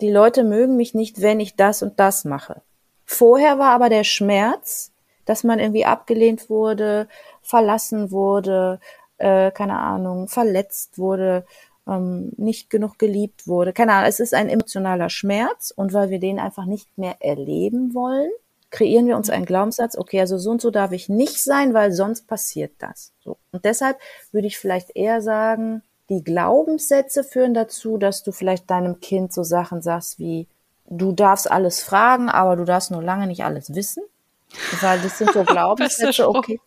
die 0.00 0.10
Leute 0.10 0.44
mögen 0.44 0.76
mich 0.76 0.94
nicht, 0.94 1.20
wenn 1.20 1.40
ich 1.40 1.56
das 1.56 1.82
und 1.82 2.00
das 2.00 2.24
mache. 2.24 2.62
Vorher 3.04 3.58
war 3.58 3.70
aber 3.70 3.88
der 3.88 4.04
Schmerz, 4.04 4.90
dass 5.24 5.44
man 5.44 5.58
irgendwie 5.58 5.84
abgelehnt 5.84 6.50
wurde, 6.50 7.08
verlassen 7.42 8.10
wurde, 8.10 8.80
äh, 9.18 9.50
keine 9.50 9.78
Ahnung, 9.78 10.28
verletzt 10.28 10.98
wurde, 10.98 11.44
ähm, 11.86 12.32
nicht 12.36 12.70
genug 12.70 12.98
geliebt 12.98 13.46
wurde. 13.46 13.72
Keine 13.72 13.92
Ahnung, 13.92 14.08
es 14.08 14.20
ist 14.20 14.34
ein 14.34 14.48
emotionaler 14.48 15.10
Schmerz 15.10 15.72
und 15.74 15.92
weil 15.92 16.10
wir 16.10 16.18
den 16.18 16.38
einfach 16.38 16.64
nicht 16.64 16.98
mehr 16.98 17.16
erleben 17.20 17.94
wollen, 17.94 18.30
kreieren 18.72 19.06
wir 19.06 19.16
uns 19.16 19.30
einen 19.30 19.44
Glaubenssatz, 19.44 19.96
okay, 19.96 20.18
also 20.18 20.38
so 20.38 20.50
und 20.50 20.60
so 20.60 20.70
darf 20.70 20.90
ich 20.90 21.08
nicht 21.08 21.44
sein, 21.44 21.74
weil 21.74 21.92
sonst 21.92 22.26
passiert 22.26 22.72
das. 22.78 23.12
So. 23.22 23.36
Und 23.52 23.64
deshalb 23.64 23.98
würde 24.32 24.48
ich 24.48 24.58
vielleicht 24.58 24.96
eher 24.96 25.22
sagen, 25.22 25.82
die 26.08 26.24
Glaubenssätze 26.24 27.22
führen 27.22 27.54
dazu, 27.54 27.98
dass 27.98 28.24
du 28.24 28.32
vielleicht 28.32 28.70
deinem 28.70 29.00
Kind 29.00 29.32
so 29.32 29.44
Sachen 29.44 29.82
sagst 29.82 30.18
wie, 30.18 30.48
du 30.86 31.12
darfst 31.12 31.50
alles 31.50 31.82
fragen, 31.82 32.28
aber 32.28 32.56
du 32.56 32.64
darfst 32.64 32.90
nur 32.90 33.02
lange 33.02 33.26
nicht 33.26 33.44
alles 33.44 33.74
wissen. 33.74 34.02
Weil 34.80 35.00
das 35.00 35.18
sind 35.18 35.32
so 35.32 35.44
Glaubenssätze, 35.44 36.28
okay. 36.28 36.58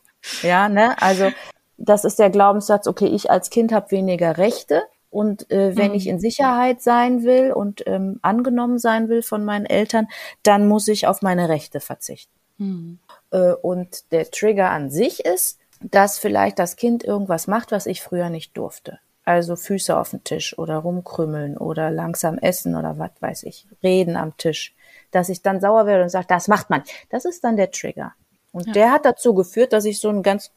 Ja, 0.41 0.69
ne? 0.69 0.99
Also 1.01 1.31
das 1.77 2.05
ist 2.05 2.19
der 2.19 2.29
Glaubenssatz, 2.29 2.87
okay, 2.87 3.07
ich 3.07 3.29
als 3.29 3.49
Kind 3.49 3.71
habe 3.71 3.91
weniger 3.91 4.37
Rechte. 4.37 4.83
Und 5.15 5.49
äh, 5.49 5.77
wenn 5.77 5.91
mhm. 5.91 5.97
ich 5.97 6.07
in 6.07 6.19
Sicherheit 6.19 6.81
sein 6.81 7.23
will 7.23 7.53
und 7.53 7.87
ähm, 7.87 8.19
angenommen 8.21 8.79
sein 8.79 9.07
will 9.07 9.21
von 9.21 9.45
meinen 9.45 9.65
Eltern, 9.65 10.09
dann 10.43 10.67
muss 10.67 10.89
ich 10.89 11.07
auf 11.07 11.21
meine 11.21 11.47
Rechte 11.47 11.79
verzichten. 11.79 12.33
Mhm. 12.57 12.99
Äh, 13.31 13.53
und 13.53 14.11
der 14.11 14.29
Trigger 14.29 14.71
an 14.71 14.91
sich 14.91 15.23
ist, 15.23 15.57
dass 15.79 16.19
vielleicht 16.19 16.59
das 16.59 16.75
Kind 16.75 17.05
irgendwas 17.05 17.47
macht, 17.47 17.71
was 17.71 17.85
ich 17.85 18.01
früher 18.01 18.29
nicht 18.29 18.57
durfte. 18.57 18.99
Also 19.23 19.55
Füße 19.55 19.97
auf 19.97 20.09
den 20.09 20.25
Tisch 20.25 20.59
oder 20.59 20.79
rumkrümmeln 20.79 21.57
oder 21.57 21.91
langsam 21.91 22.37
essen 22.37 22.75
oder 22.75 22.99
was 22.99 23.11
weiß 23.21 23.43
ich, 23.43 23.67
reden 23.81 24.17
am 24.17 24.35
Tisch. 24.35 24.75
Dass 25.11 25.29
ich 25.29 25.41
dann 25.41 25.61
sauer 25.61 25.85
werde 25.85 26.03
und 26.03 26.09
sage, 26.09 26.27
das 26.27 26.49
macht 26.49 26.69
man. 26.69 26.83
Das 27.09 27.23
ist 27.23 27.41
dann 27.45 27.55
der 27.55 27.71
Trigger. 27.71 28.11
Und 28.51 28.67
ja. 28.67 28.73
der 28.73 28.91
hat 28.91 29.05
dazu 29.05 29.33
geführt, 29.33 29.71
dass 29.71 29.85
ich 29.85 30.01
so 30.01 30.09
einen 30.09 30.23
ganz 30.23 30.51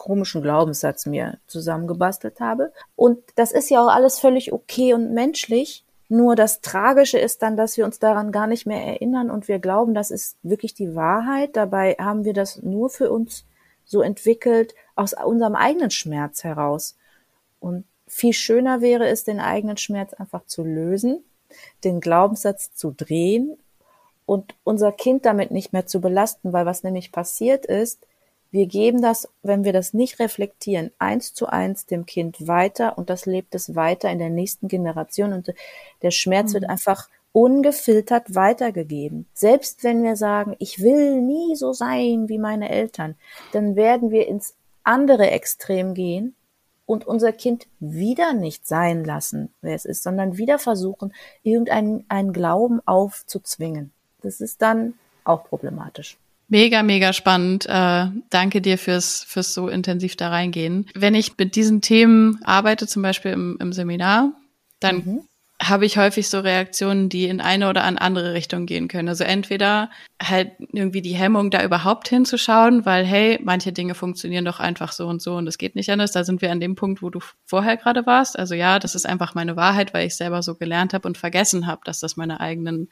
komischen 0.00 0.40
Glaubenssatz 0.40 1.04
mir 1.04 1.38
zusammengebastelt 1.46 2.40
habe. 2.40 2.72
Und 2.96 3.18
das 3.34 3.52
ist 3.52 3.68
ja 3.68 3.84
auch 3.84 3.90
alles 3.90 4.18
völlig 4.18 4.50
okay 4.50 4.94
und 4.94 5.12
menschlich. 5.12 5.84
Nur 6.08 6.36
das 6.36 6.62
Tragische 6.62 7.18
ist 7.18 7.42
dann, 7.42 7.58
dass 7.58 7.76
wir 7.76 7.84
uns 7.84 7.98
daran 7.98 8.32
gar 8.32 8.46
nicht 8.46 8.66
mehr 8.66 8.82
erinnern 8.82 9.30
und 9.30 9.46
wir 9.46 9.58
glauben, 9.58 9.92
das 9.92 10.10
ist 10.10 10.38
wirklich 10.42 10.72
die 10.72 10.96
Wahrheit. 10.96 11.54
Dabei 11.54 11.96
haben 12.00 12.24
wir 12.24 12.32
das 12.32 12.62
nur 12.62 12.88
für 12.88 13.10
uns 13.10 13.44
so 13.84 14.00
entwickelt 14.00 14.74
aus 14.96 15.12
unserem 15.12 15.54
eigenen 15.54 15.90
Schmerz 15.90 16.44
heraus. 16.44 16.96
Und 17.60 17.84
viel 18.06 18.32
schöner 18.32 18.80
wäre 18.80 19.06
es, 19.06 19.24
den 19.24 19.38
eigenen 19.38 19.76
Schmerz 19.76 20.14
einfach 20.14 20.46
zu 20.46 20.64
lösen, 20.64 21.22
den 21.84 22.00
Glaubenssatz 22.00 22.72
zu 22.72 22.90
drehen 22.90 23.58
und 24.24 24.54
unser 24.64 24.92
Kind 24.92 25.26
damit 25.26 25.50
nicht 25.50 25.74
mehr 25.74 25.86
zu 25.86 26.00
belasten, 26.00 26.54
weil 26.54 26.64
was 26.64 26.84
nämlich 26.84 27.12
passiert 27.12 27.66
ist, 27.66 28.06
Wir 28.50 28.66
geben 28.66 29.00
das, 29.00 29.28
wenn 29.42 29.64
wir 29.64 29.72
das 29.72 29.94
nicht 29.94 30.18
reflektieren, 30.18 30.90
eins 30.98 31.34
zu 31.34 31.46
eins 31.46 31.86
dem 31.86 32.04
Kind 32.04 32.48
weiter 32.48 32.98
und 32.98 33.08
das 33.08 33.26
lebt 33.26 33.54
es 33.54 33.76
weiter 33.76 34.10
in 34.10 34.18
der 34.18 34.30
nächsten 34.30 34.66
Generation 34.68 35.32
und 35.32 35.54
der 36.02 36.10
Schmerz 36.10 36.50
mhm. 36.50 36.54
wird 36.54 36.70
einfach 36.70 37.08
ungefiltert 37.32 38.34
weitergegeben. 38.34 39.26
Selbst 39.34 39.84
wenn 39.84 40.02
wir 40.02 40.16
sagen, 40.16 40.56
ich 40.58 40.80
will 40.80 41.20
nie 41.20 41.54
so 41.54 41.72
sein 41.72 42.28
wie 42.28 42.38
meine 42.38 42.70
Eltern, 42.70 43.14
dann 43.52 43.76
werden 43.76 44.10
wir 44.10 44.26
ins 44.26 44.54
andere 44.82 45.30
Extrem 45.30 45.94
gehen 45.94 46.34
und 46.86 47.06
unser 47.06 47.32
Kind 47.32 47.68
wieder 47.78 48.32
nicht 48.32 48.66
sein 48.66 49.04
lassen, 49.04 49.52
wer 49.60 49.76
es 49.76 49.84
ist, 49.84 50.02
sondern 50.02 50.38
wieder 50.38 50.58
versuchen, 50.58 51.14
irgendeinen 51.44 52.04
einen 52.08 52.32
Glauben 52.32 52.80
aufzuzwingen. 52.84 53.92
Das 54.22 54.40
ist 54.40 54.60
dann 54.60 54.94
auch 55.22 55.44
problematisch. 55.44 56.18
Mega, 56.50 56.82
mega 56.82 57.12
spannend. 57.12 57.64
Äh, 57.66 58.06
danke 58.28 58.60
dir 58.60 58.76
fürs, 58.76 59.22
fürs 59.22 59.54
so 59.54 59.68
intensiv 59.68 60.16
da 60.16 60.30
reingehen. 60.30 60.86
Wenn 60.94 61.14
ich 61.14 61.38
mit 61.38 61.54
diesen 61.54 61.80
Themen 61.80 62.40
arbeite, 62.42 62.88
zum 62.88 63.02
Beispiel 63.02 63.30
im, 63.30 63.56
im 63.60 63.72
Seminar, 63.72 64.32
dann 64.80 64.96
mhm 64.96 65.20
habe 65.62 65.84
ich 65.84 65.98
häufig 65.98 66.28
so 66.28 66.40
Reaktionen, 66.40 67.10
die 67.10 67.26
in 67.26 67.40
eine 67.40 67.68
oder 67.68 67.84
an 67.84 67.98
andere 67.98 68.32
Richtung 68.32 68.64
gehen 68.64 68.88
können. 68.88 69.08
Also 69.08 69.24
entweder 69.24 69.90
halt 70.22 70.52
irgendwie 70.72 71.02
die 71.02 71.14
Hemmung, 71.14 71.50
da 71.50 71.62
überhaupt 71.62 72.08
hinzuschauen, 72.08 72.86
weil 72.86 73.04
hey, 73.04 73.38
manche 73.42 73.72
Dinge 73.72 73.94
funktionieren 73.94 74.46
doch 74.46 74.58
einfach 74.58 74.92
so 74.92 75.06
und 75.06 75.20
so 75.20 75.36
und 75.36 75.46
es 75.46 75.58
geht 75.58 75.74
nicht 75.74 75.90
anders. 75.90 76.12
Da 76.12 76.24
sind 76.24 76.40
wir 76.40 76.50
an 76.50 76.60
dem 76.60 76.76
Punkt, 76.76 77.02
wo 77.02 77.10
du 77.10 77.20
vorher 77.44 77.76
gerade 77.76 78.06
warst. 78.06 78.38
Also 78.38 78.54
ja, 78.54 78.78
das 78.78 78.94
ist 78.94 79.06
einfach 79.06 79.34
meine 79.34 79.54
Wahrheit, 79.54 79.92
weil 79.92 80.06
ich 80.06 80.16
selber 80.16 80.42
so 80.42 80.54
gelernt 80.54 80.94
habe 80.94 81.06
und 81.06 81.18
vergessen 81.18 81.66
habe, 81.66 81.82
dass 81.84 82.00
das 82.00 82.16
meine 82.16 82.40
eigenen 82.40 82.88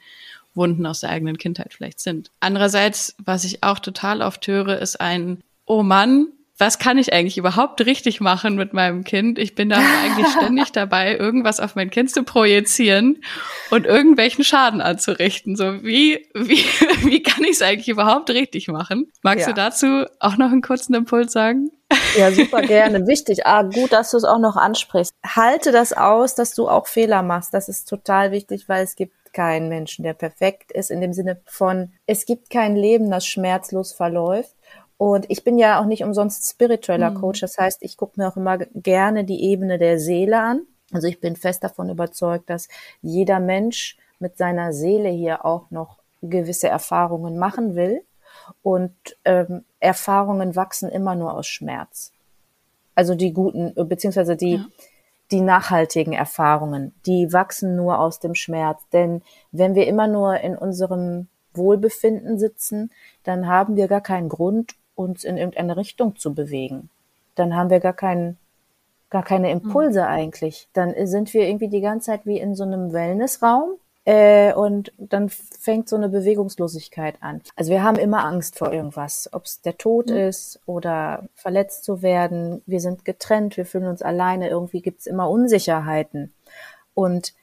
Wunden 0.59 0.85
aus 0.85 0.99
der 0.99 1.09
eigenen 1.09 1.39
Kindheit 1.39 1.73
vielleicht 1.73 1.99
sind. 1.99 2.29
Andererseits, 2.39 3.15
was 3.17 3.43
ich 3.43 3.63
auch 3.63 3.79
total 3.79 4.21
oft 4.21 4.45
höre, 4.47 4.77
ist 4.77 5.01
ein, 5.01 5.41
oh 5.65 5.81
Mann, 5.81 6.27
was 6.59 6.77
kann 6.77 6.97
ich 6.97 7.13
eigentlich 7.13 7.37
überhaupt 7.37 7.79
richtig 7.85 8.19
machen 8.19 8.57
mit 8.57 8.73
meinem 8.73 9.05
Kind? 9.05 9.39
Ich 9.39 9.55
bin 9.55 9.69
da 9.69 9.77
eigentlich 9.77 10.27
ständig 10.27 10.71
dabei, 10.73 11.15
irgendwas 11.15 11.61
auf 11.61 11.75
mein 11.75 11.89
Kind 11.89 12.11
zu 12.11 12.23
projizieren 12.23 13.23
und 13.71 13.85
irgendwelchen 13.85 14.43
Schaden 14.43 14.81
anzurichten. 14.81 15.55
So 15.55 15.83
wie, 15.83 16.27
wie, 16.35 16.57
wie 17.07 17.23
kann 17.23 17.45
ich 17.45 17.51
es 17.51 17.61
eigentlich 17.61 17.87
überhaupt 17.87 18.29
richtig 18.29 18.67
machen? 18.67 19.09
Magst 19.23 19.47
ja. 19.47 19.53
du 19.53 19.55
dazu 19.55 20.05
auch 20.19 20.35
noch 20.35 20.51
einen 20.51 20.61
kurzen 20.61 20.93
Impuls 20.93 21.31
sagen? 21.31 21.71
Ja, 22.17 22.31
super 22.31 22.61
gerne. 22.61 22.99
Wichtig. 23.07 23.45
Ah, 23.45 23.63
gut, 23.63 23.93
dass 23.93 24.11
du 24.11 24.17
es 24.17 24.25
auch 24.25 24.37
noch 24.37 24.57
ansprichst. 24.57 25.13
Halte 25.25 25.71
das 25.71 25.93
aus, 25.93 26.35
dass 26.35 26.53
du 26.53 26.67
auch 26.67 26.87
Fehler 26.87 27.23
machst. 27.23 27.53
Das 27.53 27.69
ist 27.69 27.87
total 27.87 28.31
wichtig, 28.31 28.67
weil 28.67 28.83
es 28.83 28.95
gibt 28.95 29.13
keinen 29.39 29.69
Menschen, 29.69 30.03
der 30.03 30.13
perfekt 30.13 30.73
ist, 30.73 30.91
in 30.91 30.99
dem 30.99 31.13
Sinne 31.13 31.39
von, 31.45 31.93
es 32.05 32.25
gibt 32.25 32.49
kein 32.49 32.75
Leben, 32.75 33.09
das 33.09 33.25
schmerzlos 33.25 33.93
verläuft. 33.93 34.53
Und 34.97 35.27
ich 35.29 35.45
bin 35.45 35.57
ja 35.57 35.79
auch 35.79 35.85
nicht 35.85 36.03
umsonst 36.03 36.49
spiritueller 36.49 37.11
mhm. 37.11 37.21
Coach. 37.21 37.39
Das 37.39 37.57
heißt, 37.57 37.81
ich 37.81 37.95
gucke 37.95 38.19
mir 38.19 38.27
auch 38.27 38.35
immer 38.35 38.57
gerne 38.57 39.23
die 39.23 39.41
Ebene 39.45 39.77
der 39.77 39.97
Seele 39.97 40.41
an. 40.41 40.63
Also 40.91 41.07
ich 41.07 41.21
bin 41.21 41.37
fest 41.37 41.63
davon 41.63 41.89
überzeugt, 41.89 42.49
dass 42.49 42.67
jeder 43.01 43.39
Mensch 43.39 43.97
mit 44.19 44.37
seiner 44.37 44.73
Seele 44.73 45.07
hier 45.07 45.45
auch 45.45 45.71
noch 45.71 45.99
gewisse 46.21 46.67
Erfahrungen 46.67 47.37
machen 47.37 47.75
will. 47.75 48.01
Und 48.61 48.93
ähm, 49.23 49.63
Erfahrungen 49.79 50.57
wachsen 50.57 50.89
immer 50.89 51.15
nur 51.15 51.33
aus 51.33 51.47
Schmerz. 51.47 52.11
Also 52.93 53.15
die 53.15 53.31
guten, 53.31 53.73
beziehungsweise 53.87 54.35
die, 54.35 54.55
ja. 54.55 54.65
Die 55.31 55.41
nachhaltigen 55.41 56.13
Erfahrungen, 56.13 56.93
die 57.05 57.31
wachsen 57.31 57.75
nur 57.75 57.99
aus 57.99 58.19
dem 58.19 58.35
Schmerz. 58.35 58.81
Denn 58.91 59.21
wenn 59.51 59.75
wir 59.75 59.87
immer 59.87 60.07
nur 60.07 60.39
in 60.39 60.57
unserem 60.57 61.27
Wohlbefinden 61.53 62.39
sitzen, 62.39 62.91
dann 63.23 63.47
haben 63.47 63.75
wir 63.75 63.87
gar 63.87 64.01
keinen 64.01 64.29
Grund, 64.29 64.75
uns 64.95 65.23
in 65.23 65.37
irgendeine 65.37 65.77
Richtung 65.77 66.15
zu 66.15 66.33
bewegen. 66.33 66.89
Dann 67.35 67.55
haben 67.55 67.69
wir 67.69 67.79
gar 67.79 67.93
keinen, 67.93 68.37
gar 69.09 69.23
keine 69.23 69.51
Impulse 69.51 70.01
mhm. 70.01 70.07
eigentlich. 70.07 70.67
Dann 70.73 70.93
sind 71.07 71.33
wir 71.33 71.47
irgendwie 71.47 71.69
die 71.69 71.81
ganze 71.81 72.07
Zeit 72.07 72.25
wie 72.25 72.39
in 72.39 72.55
so 72.55 72.63
einem 72.63 72.91
Wellnessraum 72.91 73.75
äh, 74.09 74.53
und 74.53 74.91
dann 74.97 75.29
fängt 75.29 75.87
so 75.87 75.95
eine 75.95 76.09
Bewegungslosigkeit 76.09 77.21
an. 77.21 77.41
Also 77.55 77.69
wir 77.69 77.83
haben 77.83 77.99
immer 77.99 78.25
Angst 78.25 78.57
vor 78.57 78.73
irgendwas, 78.73 79.29
ob 79.33 79.45
es 79.45 79.61
der 79.61 79.77
Tod 79.77 80.09
mhm. 80.09 80.17
ist 80.17 80.59
oder 80.65 81.29
verletzt 81.35 81.83
zu 81.83 82.01
werden. 82.01 82.63
Wir 82.65 82.79
sind 82.79 83.05
getrennt, 83.05 83.55
wir 83.55 83.67
fühlen 83.67 83.85
uns 83.85 84.01
alleine. 84.01 84.49
Irgendwie 84.49 84.81
gibt 84.81 85.01
es 85.01 85.05
immer 85.05 85.29
Unsicherheiten 85.29 86.33
und 86.95 87.35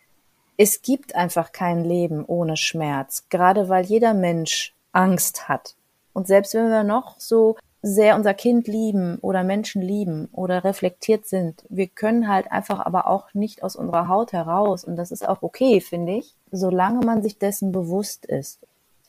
es 0.57 0.83
gibt 0.83 1.15
einfach 1.15 1.53
kein 1.53 1.85
Leben 1.85 2.25
ohne 2.25 2.57
Schmerz, 2.57 3.27
gerade 3.29 3.69
weil 3.69 3.85
jeder 3.85 4.13
Mensch 4.13 4.75
Angst 4.91 5.49
hat. 5.49 5.77
Und 6.15 6.27
selbst 6.27 6.53
wenn 6.55 6.69
wir 6.69 6.83
noch 6.83 7.21
so 7.21 7.55
sehr 7.87 8.17
unser 8.17 8.35
Kind 8.35 8.67
lieben 8.67 9.19
oder 9.21 9.45
Menschen 9.45 9.81
lieben 9.81 10.29
oder 10.33 10.65
reflektiert 10.65 11.27
sind, 11.27 11.65
wir 11.69 11.87
können 11.87 12.27
halt 12.27 12.51
einfach 12.51 12.81
aber 12.81 13.07
auch 13.07 13.33
nicht 13.33 13.63
aus 13.63 13.77
unserer 13.77 14.09
Haut 14.09 14.33
heraus. 14.33 14.83
Und 14.83 14.97
das 14.97 15.13
ist 15.13 15.27
auch 15.27 15.43
okay, 15.43 15.81
finde 15.81 16.17
ich, 16.17 16.35
solange 16.51 17.05
man 17.05 17.23
sich 17.23 17.39
dessen 17.39 17.73
bewusst 17.73 18.27
ist. 18.27 18.61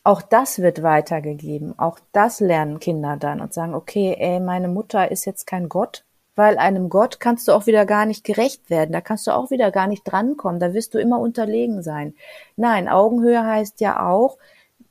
Auch 0.03 0.21
das 0.21 0.59
wird 0.59 0.83
weitergegeben. 0.83 1.77
Auch 1.77 1.99
das 2.13 2.39
lernen 2.39 2.79
Kinder 2.79 3.17
dann 3.17 3.41
und 3.41 3.53
sagen, 3.53 3.73
okay, 3.73 4.15
ey, 4.17 4.39
meine 4.39 4.69
Mutter 4.69 5.11
ist 5.11 5.25
jetzt 5.25 5.45
kein 5.47 5.67
Gott, 5.67 6.05
weil 6.35 6.57
einem 6.57 6.89
Gott 6.89 7.19
kannst 7.19 7.47
du 7.47 7.51
auch 7.51 7.65
wieder 7.65 7.85
gar 7.85 8.05
nicht 8.05 8.23
gerecht 8.23 8.69
werden. 8.69 8.93
Da 8.93 9.01
kannst 9.01 9.27
du 9.27 9.31
auch 9.31 9.51
wieder 9.51 9.71
gar 9.71 9.87
nicht 9.87 10.03
drankommen. 10.03 10.59
Da 10.59 10.73
wirst 10.73 10.93
du 10.93 10.99
immer 10.99 11.19
unterlegen 11.19 11.83
sein. 11.83 12.13
Nein, 12.55 12.87
Augenhöhe 12.87 13.43
heißt 13.43 13.81
ja 13.81 14.07
auch, 14.07 14.37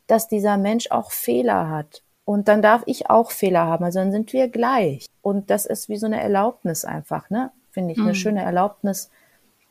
dass 0.07 0.29
dieser 0.29 0.57
Mensch 0.57 0.91
auch 0.91 1.13
Fehler 1.13 1.71
hat 1.71 2.03
und 2.27 2.49
dann 2.49 2.61
darf 2.61 2.83
ich 2.87 3.09
auch 3.09 3.31
Fehler 3.31 3.67
haben. 3.67 3.85
Also 3.85 4.01
dann 4.01 4.13
sind 4.13 4.33
wir 4.33 4.49
gleich. 4.49 5.07
Und 5.23 5.49
das 5.49 5.65
ist 5.65 5.89
wie 5.89 5.97
so 5.97 6.07
eine 6.07 6.21
Erlaubnis 6.21 6.85
einfach, 6.85 7.31
ne? 7.31 7.53
Finde 7.71 7.93
ich, 7.93 7.99
mhm. 7.99 8.07
eine 8.07 8.15
schöne 8.15 8.43
Erlaubnis, 8.43 9.11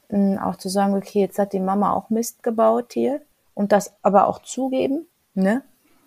auch 0.09 0.55
zu 0.57 0.69
sagen, 0.69 0.95
okay, 0.95 1.21
jetzt 1.21 1.39
hat 1.39 1.53
die 1.53 1.59
Mama 1.59 1.93
auch 1.93 2.09
Mist 2.09 2.43
gebaut 2.43 2.93
hier. 2.93 3.21
Und 3.53 3.71
das 3.71 3.95
aber 4.01 4.27
auch 4.27 4.39
zugeben, 4.39 5.07
ne? 5.33 5.63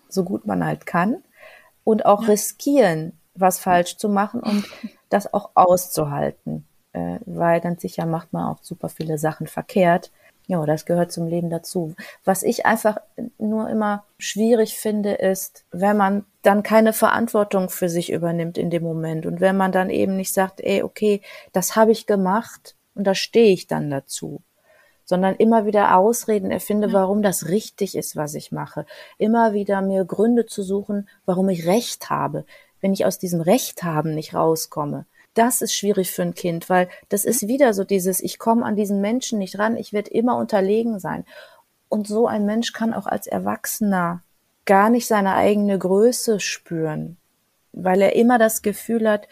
So 0.09 0.25
gut 0.25 0.47
man 0.47 0.65
halt 0.65 0.87
kann. 0.87 1.23
Und 1.85 2.05
auch 2.05 2.23
ja. 2.23 2.29
riskieren, 2.29 3.19
was 3.35 3.59
falsch 3.59 3.97
zu 3.97 4.09
machen 4.09 4.41
und 4.41 4.65
das 5.09 5.33
auch 5.33 5.51
auszuhalten. 5.55 6.67
Äh, 6.93 7.19
weil 7.25 7.61
ganz 7.61 7.83
sicher 7.83 8.07
macht 8.07 8.33
man 8.33 8.45
auch 8.45 8.63
super 8.63 8.89
viele 8.89 9.19
Sachen 9.19 9.47
verkehrt. 9.47 10.11
Ja, 10.47 10.65
das 10.65 10.87
gehört 10.87 11.13
zum 11.13 11.27
Leben 11.27 11.51
dazu. 11.51 11.95
Was 12.25 12.43
ich 12.43 12.65
einfach 12.65 12.97
nur 13.37 13.69
immer 13.69 14.05
schwierig 14.19 14.79
finde, 14.79 15.13
ist, 15.13 15.67
wenn 15.73 15.99
man 15.99 16.25
dann 16.41 16.63
keine 16.63 16.95
Verantwortung 16.95 17.69
für 17.69 17.91
sich 17.91 18.11
übernimmt 18.11 18.57
in 18.57 18.71
dem 18.71 18.83
Moment 18.83 19.27
und 19.27 19.43
wenn 19.43 19.59
man 19.59 19.73
dann 19.73 19.91
eben 19.91 20.17
nicht 20.17 20.33
sagt, 20.33 20.63
ey, 20.63 20.83
okay, 20.83 21.21
das 21.53 21.77
habe 21.77 21.93
ich 21.93 22.07
gemacht 22.07 22.77
und 22.99 23.05
da 23.05 23.15
stehe 23.15 23.53
ich 23.53 23.69
dann 23.69 23.91
dazu, 23.91 24.43
sondern 25.05 25.37
immer 25.37 25.65
wieder 25.65 25.97
Ausreden 25.97 26.51
erfinde, 26.51 26.93
warum 26.93 27.23
das 27.23 27.47
richtig 27.47 27.97
ist, 27.97 28.17
was 28.17 28.35
ich 28.35 28.51
mache. 28.51 28.87
Immer 29.19 29.53
wieder 29.53 29.81
mir 29.83 30.05
Gründe 30.05 30.47
zu 30.47 30.65
suchen, 30.65 31.09
warum 31.25 31.49
ich 31.49 31.65
Recht 31.65 32.11
habe. 32.11 32.45
Wenn 32.81 32.93
ich 32.93 33.07
aus 33.07 33.21
diesem 33.21 33.41
Recht 33.41 33.85
haben 33.85 34.17
nicht 34.17 34.35
rauskomme, 34.35 35.07
das 35.35 35.63
ist 35.63 35.75
schwierig 35.75 36.11
für 36.11 36.23
ein 36.23 36.35
Kind, 36.35 36.69
weil 36.69 36.89
das 37.09 37.25
ist 37.25 37.47
wieder 37.47 37.73
so 37.73 37.85
dieses, 37.85 38.21
ich 38.21 38.41
komme 38.41 38.65
an 38.65 38.75
diesen 38.75 39.01
Menschen 39.01 39.39
nicht 39.39 39.61
ran, 39.61 39.77
ich 39.77 39.93
werde 39.93 40.11
immer 40.11 40.37
unterlegen 40.37 40.99
sein. 40.99 41.25
Und 41.89 42.09
so 42.09 42.27
ein 42.27 42.45
Mensch 42.45 42.73
kann 42.73 42.93
auch 42.93 43.07
als 43.07 43.29
Erwachsener 43.29 44.25
gar 44.65 44.91
nicht 44.91 45.07
seine 45.07 45.35
eigene 45.35 45.79
Größe 45.79 46.41
spüren, 46.41 47.17
weil 47.73 48.03
er 48.03 48.17
immer 48.17 48.39
das 48.39 48.63
Gefühl 48.63 49.09
hat, 49.09 49.29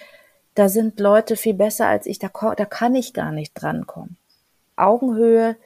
da 0.56 0.68
sind 0.70 0.98
Leute 0.98 1.36
viel 1.36 1.54
besser 1.54 1.86
als 1.86 2.06
ich, 2.06 2.18
da, 2.18 2.28
da 2.56 2.64
kann 2.64 2.94
ich 2.94 3.12
gar 3.12 3.30
nicht 3.30 3.52
drankommen. 3.54 4.16
Augenhöhe 4.74 5.56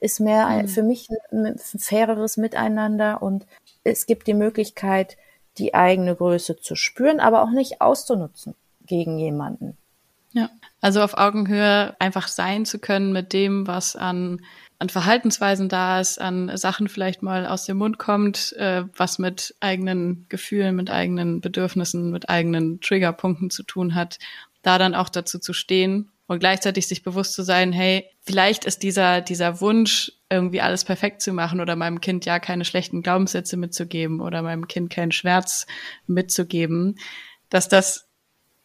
ist 0.00 0.20
mehr 0.20 0.48
mhm. 0.48 0.68
für 0.68 0.82
mich 0.82 1.08
ein 1.30 1.58
faireres 1.58 2.36
Miteinander 2.36 3.22
und 3.22 3.46
es 3.84 4.06
gibt 4.06 4.26
die 4.26 4.34
Möglichkeit, 4.34 5.16
die 5.58 5.74
eigene 5.74 6.14
Größe 6.16 6.58
zu 6.60 6.76
spüren, 6.76 7.20
aber 7.20 7.42
auch 7.42 7.50
nicht 7.50 7.80
auszunutzen 7.80 8.54
gegen 8.86 9.18
jemanden. 9.18 9.76
Ja, 10.32 10.50
also 10.80 11.02
auf 11.02 11.18
Augenhöhe 11.18 11.94
einfach 11.98 12.28
sein 12.28 12.64
zu 12.64 12.78
können 12.78 13.12
mit 13.12 13.32
dem, 13.32 13.66
was 13.66 13.96
an, 13.96 14.40
an 14.78 14.88
Verhaltensweisen 14.88 15.68
da 15.68 16.00
ist, 16.00 16.20
an 16.20 16.56
Sachen 16.56 16.88
vielleicht 16.88 17.22
mal 17.22 17.46
aus 17.46 17.64
dem 17.64 17.78
Mund 17.78 17.98
kommt, 17.98 18.52
äh, 18.54 18.84
was 18.96 19.18
mit 19.18 19.54
eigenen 19.60 20.26
Gefühlen, 20.28 20.76
mit 20.76 20.90
eigenen 20.90 21.40
Bedürfnissen, 21.40 22.10
mit 22.10 22.28
eigenen 22.28 22.80
Triggerpunkten 22.80 23.50
zu 23.50 23.64
tun 23.64 23.94
hat, 23.94 24.18
da 24.62 24.78
dann 24.78 24.94
auch 24.94 25.08
dazu 25.08 25.38
zu 25.38 25.52
stehen 25.52 26.10
und 26.28 26.38
gleichzeitig 26.38 26.86
sich 26.86 27.02
bewusst 27.02 27.34
zu 27.34 27.42
sein, 27.42 27.72
hey, 27.72 28.08
vielleicht 28.20 28.66
ist 28.66 28.82
dieser, 28.82 29.20
dieser 29.20 29.60
Wunsch, 29.60 30.12
irgendwie 30.30 30.60
alles 30.60 30.84
perfekt 30.84 31.22
zu 31.22 31.32
machen 31.32 31.60
oder 31.60 31.74
meinem 31.74 32.02
Kind 32.02 32.26
ja 32.26 32.38
keine 32.38 32.66
schlechten 32.66 33.02
Glaubenssätze 33.02 33.56
mitzugeben 33.56 34.20
oder 34.20 34.42
meinem 34.42 34.68
Kind 34.68 34.90
keinen 34.90 35.10
Schmerz 35.10 35.66
mitzugeben, 36.06 36.98
dass 37.48 37.68
das 37.68 38.08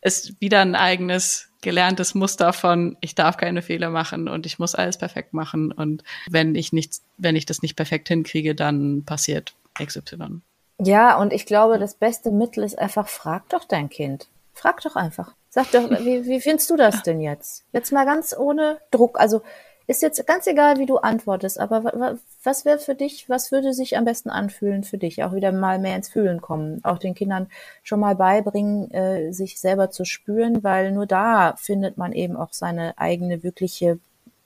ist 0.02 0.42
wieder 0.42 0.60
ein 0.60 0.76
eigenes 0.76 1.53
gelerntes 1.64 2.14
Muster 2.14 2.54
von, 2.54 2.98
ich 3.02 3.16
darf 3.16 3.38
keine 3.38 3.62
Fehler 3.62 3.90
machen 3.90 4.28
und 4.28 4.46
ich 4.46 4.60
muss 4.60 4.76
alles 4.76 4.98
perfekt 4.98 5.34
machen. 5.34 5.72
Und 5.72 6.04
wenn 6.30 6.56
ich 6.56 6.74
nichts, 6.74 7.04
wenn 7.18 7.36
ich 7.36 7.46
das 7.46 7.62
nicht 7.62 7.76
perfekt 7.76 8.08
hinkriege, 8.08 8.54
dann 8.54 9.04
passiert 9.06 9.56
XY. 9.84 10.42
Ja, 10.80 11.18
und 11.18 11.34
ich 11.34 11.46
glaube, 11.46 11.80
das 11.80 11.96
beste 11.96 12.32
Mittel 12.32 12.64
ist 12.64 12.78
einfach, 12.78 13.08
frag 13.08 13.50
doch 13.50 13.66
dein 13.66 13.90
Kind. 13.90 14.28
Frag 14.54 14.82
doch 14.82 14.96
einfach. 14.96 15.34
Sag 15.50 15.72
doch, 15.72 15.90
wie, 15.90 16.26
wie 16.26 16.42
findest 16.42 16.70
du 16.70 16.76
das 16.76 17.04
denn 17.04 17.22
jetzt? 17.22 17.64
Jetzt 17.74 17.92
mal 17.92 18.06
ganz 18.06 18.36
ohne 18.38 18.80
Druck. 18.92 19.20
Also 19.20 19.42
ist 19.88 20.02
jetzt 20.02 20.26
ganz 20.26 20.48
egal, 20.48 20.78
wie 20.78 20.86
du 20.86 20.98
antwortest, 20.98 21.60
aber 21.60 22.18
was 22.44 22.66
wäre 22.66 22.80
für 22.80 22.96
dich, 22.96 23.30
was 23.30 23.52
würde 23.52 23.74
sich 23.74 23.98
am 23.98 24.06
besten 24.06 24.30
anfühlen 24.30 24.84
für 24.84 24.98
dich? 24.98 25.24
Auch 25.24 25.34
wieder 25.34 25.52
mal 25.52 25.80
mehr 25.80 25.96
ins 25.96 26.10
Fühlen 26.10 26.42
kommen. 26.42 26.80
Auch 26.84 26.98
den 26.98 27.16
Kindern 27.16 27.48
schon 27.84 28.00
mal 28.00 28.16
beibringen, 28.16 28.90
äh, 28.92 29.34
sich 29.34 29.60
selber 29.60 29.92
zu 29.92 30.06
spüren, 30.06 30.64
weil 30.64 30.92
nur 30.92 31.06
da 31.06 31.56
findet 31.58 31.98
man 31.98 32.14
eben 32.14 32.38
auch 32.38 32.54
seine 32.54 32.98
eigene 32.98 33.44
wirkliche 33.44 34.00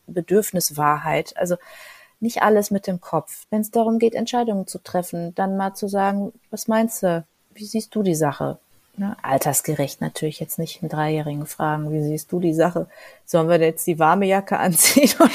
Bedürfniswahrheit. 0.07 1.35
Also 1.37 1.57
nicht 2.19 2.41
alles 2.41 2.71
mit 2.71 2.87
dem 2.87 2.99
Kopf. 2.99 3.45
Wenn 3.51 3.61
es 3.61 3.71
darum 3.71 3.99
geht, 3.99 4.15
Entscheidungen 4.15 4.65
zu 4.65 4.79
treffen, 4.79 5.35
dann 5.35 5.57
mal 5.57 5.75
zu 5.75 5.87
sagen, 5.87 6.33
was 6.49 6.67
meinst 6.67 7.03
du? 7.03 7.25
Wie 7.53 7.65
siehst 7.65 7.93
du 7.93 8.01
die 8.03 8.15
Sache? 8.15 8.57
Ne? 8.97 9.15
Altersgerecht 9.21 10.01
natürlich 10.01 10.39
jetzt 10.39 10.59
nicht 10.59 10.81
einen 10.81 10.89
Dreijährigen 10.89 11.45
fragen, 11.45 11.91
wie 11.91 12.01
siehst 12.01 12.31
du 12.31 12.39
die 12.39 12.53
Sache? 12.53 12.87
Sollen 13.25 13.47
wir 13.47 13.59
jetzt 13.59 13.85
die 13.87 13.99
warme 13.99 14.25
Jacke 14.25 14.57
anziehen? 14.57 15.13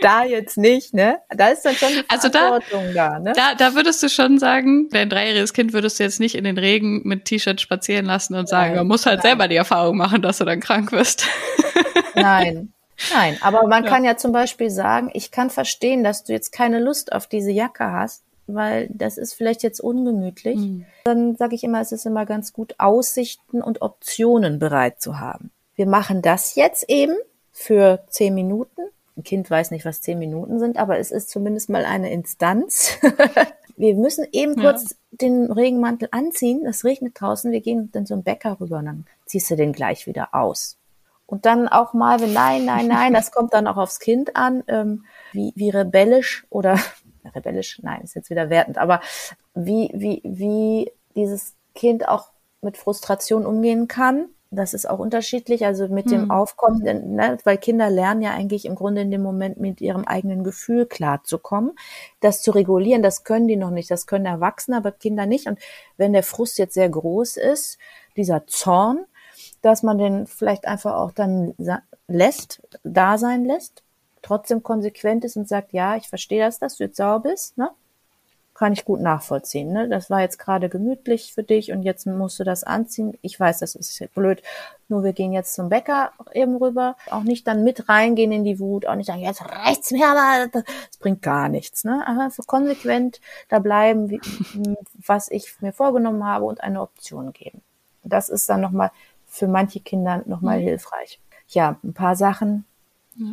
da 0.00 0.24
jetzt 0.24 0.58
nicht, 0.58 0.94
ne? 0.94 1.18
Da 1.30 1.48
ist 1.48 1.62
dann 1.62 1.74
schon 1.74 1.90
die 1.90 2.04
also 2.08 2.28
Verantwortung 2.28 2.92
da, 2.94 3.10
da, 3.10 3.18
ne? 3.20 3.32
Da, 3.34 3.54
da 3.54 3.74
würdest 3.74 4.02
du 4.02 4.08
schon 4.08 4.38
sagen, 4.38 4.88
dein 4.90 5.08
dreijähriges 5.08 5.52
Kind 5.52 5.72
würdest 5.72 5.98
du 5.98 6.02
jetzt 6.02 6.18
nicht 6.20 6.34
in 6.34 6.44
den 6.44 6.58
Regen 6.58 7.02
mit 7.04 7.24
T-Shirt 7.24 7.60
spazieren 7.60 8.06
lassen 8.06 8.34
und 8.34 8.48
sagen, 8.48 8.74
man 8.74 8.86
muss 8.88 9.06
halt 9.06 9.18
nein. 9.18 9.30
selber 9.30 9.48
die 9.48 9.56
Erfahrung 9.56 9.96
machen, 9.96 10.22
dass 10.22 10.38
du 10.38 10.44
dann 10.44 10.60
krank 10.60 10.92
wirst. 10.92 11.26
Nein, 12.14 12.72
Nein, 13.12 13.38
aber 13.40 13.66
man 13.66 13.84
ja. 13.84 13.90
kann 13.90 14.04
ja 14.04 14.16
zum 14.16 14.32
Beispiel 14.32 14.70
sagen, 14.70 15.10
ich 15.14 15.30
kann 15.30 15.50
verstehen, 15.50 16.04
dass 16.04 16.24
du 16.24 16.32
jetzt 16.32 16.52
keine 16.52 16.78
Lust 16.78 17.12
auf 17.12 17.26
diese 17.26 17.50
Jacke 17.50 17.90
hast, 17.90 18.22
weil 18.46 18.88
das 18.92 19.18
ist 19.18 19.34
vielleicht 19.34 19.62
jetzt 19.62 19.80
ungemütlich. 19.80 20.58
Mhm. 20.58 20.84
Dann 21.04 21.36
sage 21.36 21.54
ich 21.54 21.64
immer, 21.64 21.80
es 21.80 21.92
ist 21.92 22.06
immer 22.06 22.26
ganz 22.26 22.52
gut, 22.52 22.74
Aussichten 22.78 23.62
und 23.62 23.82
Optionen 23.82 24.58
bereit 24.58 25.00
zu 25.00 25.18
haben. 25.18 25.50
Wir 25.74 25.86
machen 25.86 26.22
das 26.22 26.54
jetzt 26.54 26.88
eben 26.88 27.14
für 27.52 28.04
zehn 28.08 28.34
Minuten. 28.34 28.82
Ein 29.16 29.24
Kind 29.24 29.50
weiß 29.50 29.70
nicht, 29.70 29.84
was 29.84 30.00
zehn 30.00 30.18
Minuten 30.18 30.58
sind, 30.58 30.78
aber 30.78 30.98
es 30.98 31.10
ist 31.10 31.30
zumindest 31.30 31.68
mal 31.68 31.84
eine 31.84 32.10
Instanz. 32.10 32.98
wir 33.76 33.94
müssen 33.94 34.26
eben 34.32 34.56
kurz 34.56 34.90
ja. 34.90 34.96
den 35.12 35.50
Regenmantel 35.50 36.08
anziehen. 36.10 36.66
Es 36.66 36.84
regnet 36.84 37.20
draußen. 37.20 37.52
Wir 37.52 37.60
gehen 37.60 37.90
dann 37.92 38.06
zum 38.06 38.22
Bäcker 38.22 38.58
rüber 38.60 38.78
und 38.78 38.86
dann 38.86 39.06
ziehst 39.26 39.50
du 39.50 39.56
den 39.56 39.72
gleich 39.72 40.06
wieder 40.06 40.34
aus. 40.34 40.78
Und 41.26 41.46
dann 41.46 41.66
auch 41.68 41.94
mal, 41.94 42.20
wenn 42.20 42.34
nein, 42.34 42.66
nein, 42.66 42.88
nein, 42.88 43.14
das 43.14 43.30
kommt 43.32 43.54
dann 43.54 43.66
auch 43.66 43.78
aufs 43.78 44.00
Kind 44.00 44.36
an, 44.36 44.64
ähm, 44.68 45.04
wie, 45.32 45.52
wie 45.56 45.70
rebellisch 45.70 46.44
oder 46.50 46.78
rebellisch, 47.34 47.80
nein, 47.82 48.02
ist 48.02 48.14
jetzt 48.14 48.30
wieder 48.30 48.50
wertend, 48.50 48.78
aber 48.78 49.00
wie, 49.54 49.90
wie, 49.94 50.20
wie 50.24 50.90
dieses 51.14 51.54
Kind 51.74 52.08
auch 52.08 52.30
mit 52.60 52.76
Frustration 52.76 53.44
umgehen 53.44 53.88
kann. 53.88 54.26
Das 54.50 54.74
ist 54.74 54.88
auch 54.88 54.98
unterschiedlich, 54.98 55.64
also 55.64 55.88
mit 55.88 56.10
hm. 56.10 56.12
dem 56.12 56.30
Aufkommen, 56.30 56.82
ne, 57.14 57.38
weil 57.44 57.56
Kinder 57.56 57.88
lernen 57.88 58.20
ja 58.20 58.32
eigentlich 58.32 58.66
im 58.66 58.74
Grunde 58.74 59.00
in 59.00 59.10
dem 59.10 59.22
Moment 59.22 59.58
mit 59.58 59.80
ihrem 59.80 60.04
eigenen 60.04 60.44
Gefühl 60.44 60.84
klarzukommen. 60.84 61.72
Das 62.20 62.42
zu 62.42 62.50
regulieren, 62.50 63.02
das 63.02 63.24
können 63.24 63.48
die 63.48 63.56
noch 63.56 63.70
nicht, 63.70 63.90
das 63.90 64.06
können 64.06 64.26
Erwachsene, 64.26 64.76
aber 64.76 64.92
Kinder 64.92 65.24
nicht. 65.24 65.46
Und 65.46 65.58
wenn 65.96 66.12
der 66.12 66.22
Frust 66.22 66.58
jetzt 66.58 66.74
sehr 66.74 66.90
groß 66.90 67.38
ist, 67.38 67.78
dieser 68.14 68.46
Zorn, 68.46 69.06
dass 69.62 69.82
man 69.82 69.96
den 69.96 70.26
vielleicht 70.26 70.66
einfach 70.66 70.96
auch 70.96 71.12
dann 71.12 71.54
lässt, 72.06 72.60
da 72.84 73.16
sein 73.16 73.46
lässt, 73.46 73.82
trotzdem 74.22 74.62
konsequent 74.62 75.24
ist 75.24 75.36
und 75.36 75.48
sagt, 75.48 75.72
ja, 75.72 75.96
ich 75.96 76.08
verstehe 76.08 76.44
das, 76.44 76.58
dass 76.58 76.76
du 76.76 76.84
jetzt 76.84 76.96
sauer 76.96 77.20
bist, 77.20 77.58
ne? 77.58 77.70
Kann 78.54 78.74
ich 78.74 78.84
gut 78.84 79.00
nachvollziehen. 79.00 79.72
Ne? 79.72 79.88
Das 79.88 80.10
war 80.10 80.20
jetzt 80.20 80.38
gerade 80.38 80.68
gemütlich 80.68 81.32
für 81.32 81.42
dich 81.42 81.72
und 81.72 81.82
jetzt 81.84 82.06
musst 82.06 82.38
du 82.38 82.44
das 82.44 82.64
anziehen. 82.64 83.16
Ich 83.22 83.40
weiß, 83.40 83.60
das 83.60 83.74
ist 83.74 84.14
blöd. 84.14 84.42
Nur 84.88 85.02
wir 85.04 85.14
gehen 85.14 85.32
jetzt 85.32 85.54
zum 85.54 85.70
Bäcker 85.70 86.12
eben 86.32 86.56
rüber. 86.56 86.96
Auch 87.10 87.22
nicht 87.22 87.46
dann 87.46 87.64
mit 87.64 87.88
reingehen 87.88 88.30
in 88.30 88.44
die 88.44 88.60
Wut. 88.60 88.86
Auch 88.86 88.94
nicht 88.94 89.06
sagen, 89.06 89.20
jetzt 89.22 89.42
reicht's 89.42 89.90
mir, 89.90 90.06
aber 90.06 90.50
das 90.52 90.98
bringt 90.98 91.22
gar 91.22 91.48
nichts. 91.48 91.84
Ne? 91.84 92.04
Aber 92.06 92.30
für 92.30 92.42
konsequent 92.42 93.22
da 93.48 93.58
bleiben, 93.58 94.10
wie, 94.10 94.20
was 95.06 95.30
ich 95.30 95.60
mir 95.62 95.72
vorgenommen 95.72 96.24
habe 96.24 96.44
und 96.44 96.62
eine 96.62 96.82
Option 96.82 97.32
geben. 97.32 97.62
Das 98.04 98.28
ist 98.28 98.50
dann 98.50 98.60
nochmal 98.60 98.90
für 99.26 99.48
manche 99.48 99.80
Kinder 99.80 100.22
nochmal 100.26 100.60
mhm. 100.60 100.64
hilfreich. 100.64 101.20
Ja, 101.48 101.78
ein 101.82 101.94
paar 101.94 102.16
Sachen, 102.16 102.66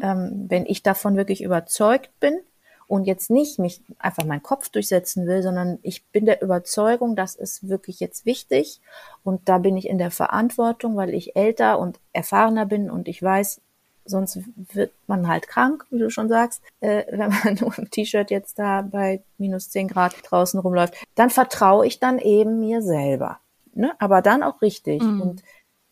ähm, 0.02 0.46
wenn 0.50 0.66
ich 0.66 0.84
davon 0.84 1.16
wirklich 1.18 1.44
überzeugt 1.44 2.12
bin 2.20 2.40
und 2.88 3.06
jetzt 3.06 3.30
nicht 3.30 3.60
mich 3.60 3.82
einfach 4.00 4.26
meinen 4.26 4.44
Kopf 4.44 4.70
durchsetzen 4.70 5.28
will, 5.28 5.44
sondern 5.44 5.80
ich 5.84 6.06
bin 6.08 6.26
der 6.26 6.42
Überzeugung, 6.42 7.16
das 7.16 7.36
ist 7.36 7.70
wirklich 7.70 8.00
jetzt 8.00 8.26
wichtig 8.26 8.82
und 9.24 9.48
da 9.48 9.60
bin 9.60 9.78
ich 9.78 9.88
in 9.88 10.00
der 10.00 10.12
Verantwortung, 10.12 10.96
weil 10.96 11.14
ich 11.14 11.36
älter 11.36 11.80
und 11.80 12.00
erfahrener 12.14 12.66
bin 12.66 12.90
und 12.90 13.08
ich 13.08 13.22
weiß, 13.22 13.62
sonst 14.06 14.40
wird 14.74 14.92
man 15.08 15.28
halt 15.28 15.48
krank, 15.48 15.86
wie 15.92 16.00
du 16.00 16.10
schon 16.10 16.30
sagst, 16.30 16.62
äh, 16.82 17.06
wenn 17.12 17.30
man 17.30 17.58
nur 17.62 17.78
im 17.78 17.90
T-Shirt 17.90 18.32
jetzt 18.32 18.60
da 18.60 18.82
bei 18.82 19.22
minus 19.38 19.70
zehn 19.70 19.88
Grad 19.88 20.16
draußen 20.24 20.60
rumläuft, 20.60 20.96
dann 21.16 21.30
vertraue 21.30 21.86
ich 21.86 22.00
dann 22.00 22.20
eben 22.20 22.60
mir 22.60 22.82
selber. 22.82 23.40
Ne? 23.74 23.94
Aber 24.00 24.22
dann 24.22 24.44
auch 24.44 24.62
richtig. 24.62 25.02
Mhm. 25.02 25.22
Und 25.22 25.44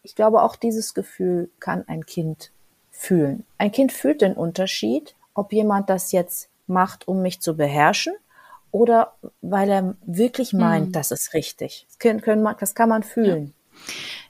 ich 0.02 0.16
glaube, 0.16 0.42
auch 0.42 0.56
dieses 0.56 0.94
Gefühl 0.94 1.52
kann 1.60 1.88
ein 1.88 2.06
Kind 2.06 2.52
fühlen. 2.98 3.46
Ein 3.58 3.72
Kind 3.72 3.92
fühlt 3.92 4.22
den 4.22 4.34
Unterschied, 4.34 5.16
ob 5.34 5.54
jemand 5.54 5.90
das 5.90 6.12
jetzt 6.12 6.50
macht, 6.66 7.08
um 7.08 7.22
mich 7.22 7.40
zu 7.40 7.56
beherrschen 7.56 8.14
oder 8.72 9.14
weil 9.42 9.70
er 9.70 9.96
wirklich 10.06 10.52
meint, 10.52 10.88
mhm. 10.88 10.92
das 10.92 11.12
ist 11.12 11.34
richtig. 11.34 11.86
Das, 11.88 12.00
können, 12.00 12.22
können, 12.22 12.48
das 12.60 12.76
kann 12.76 12.90
man 12.90 13.04
fühlen. 13.04 13.54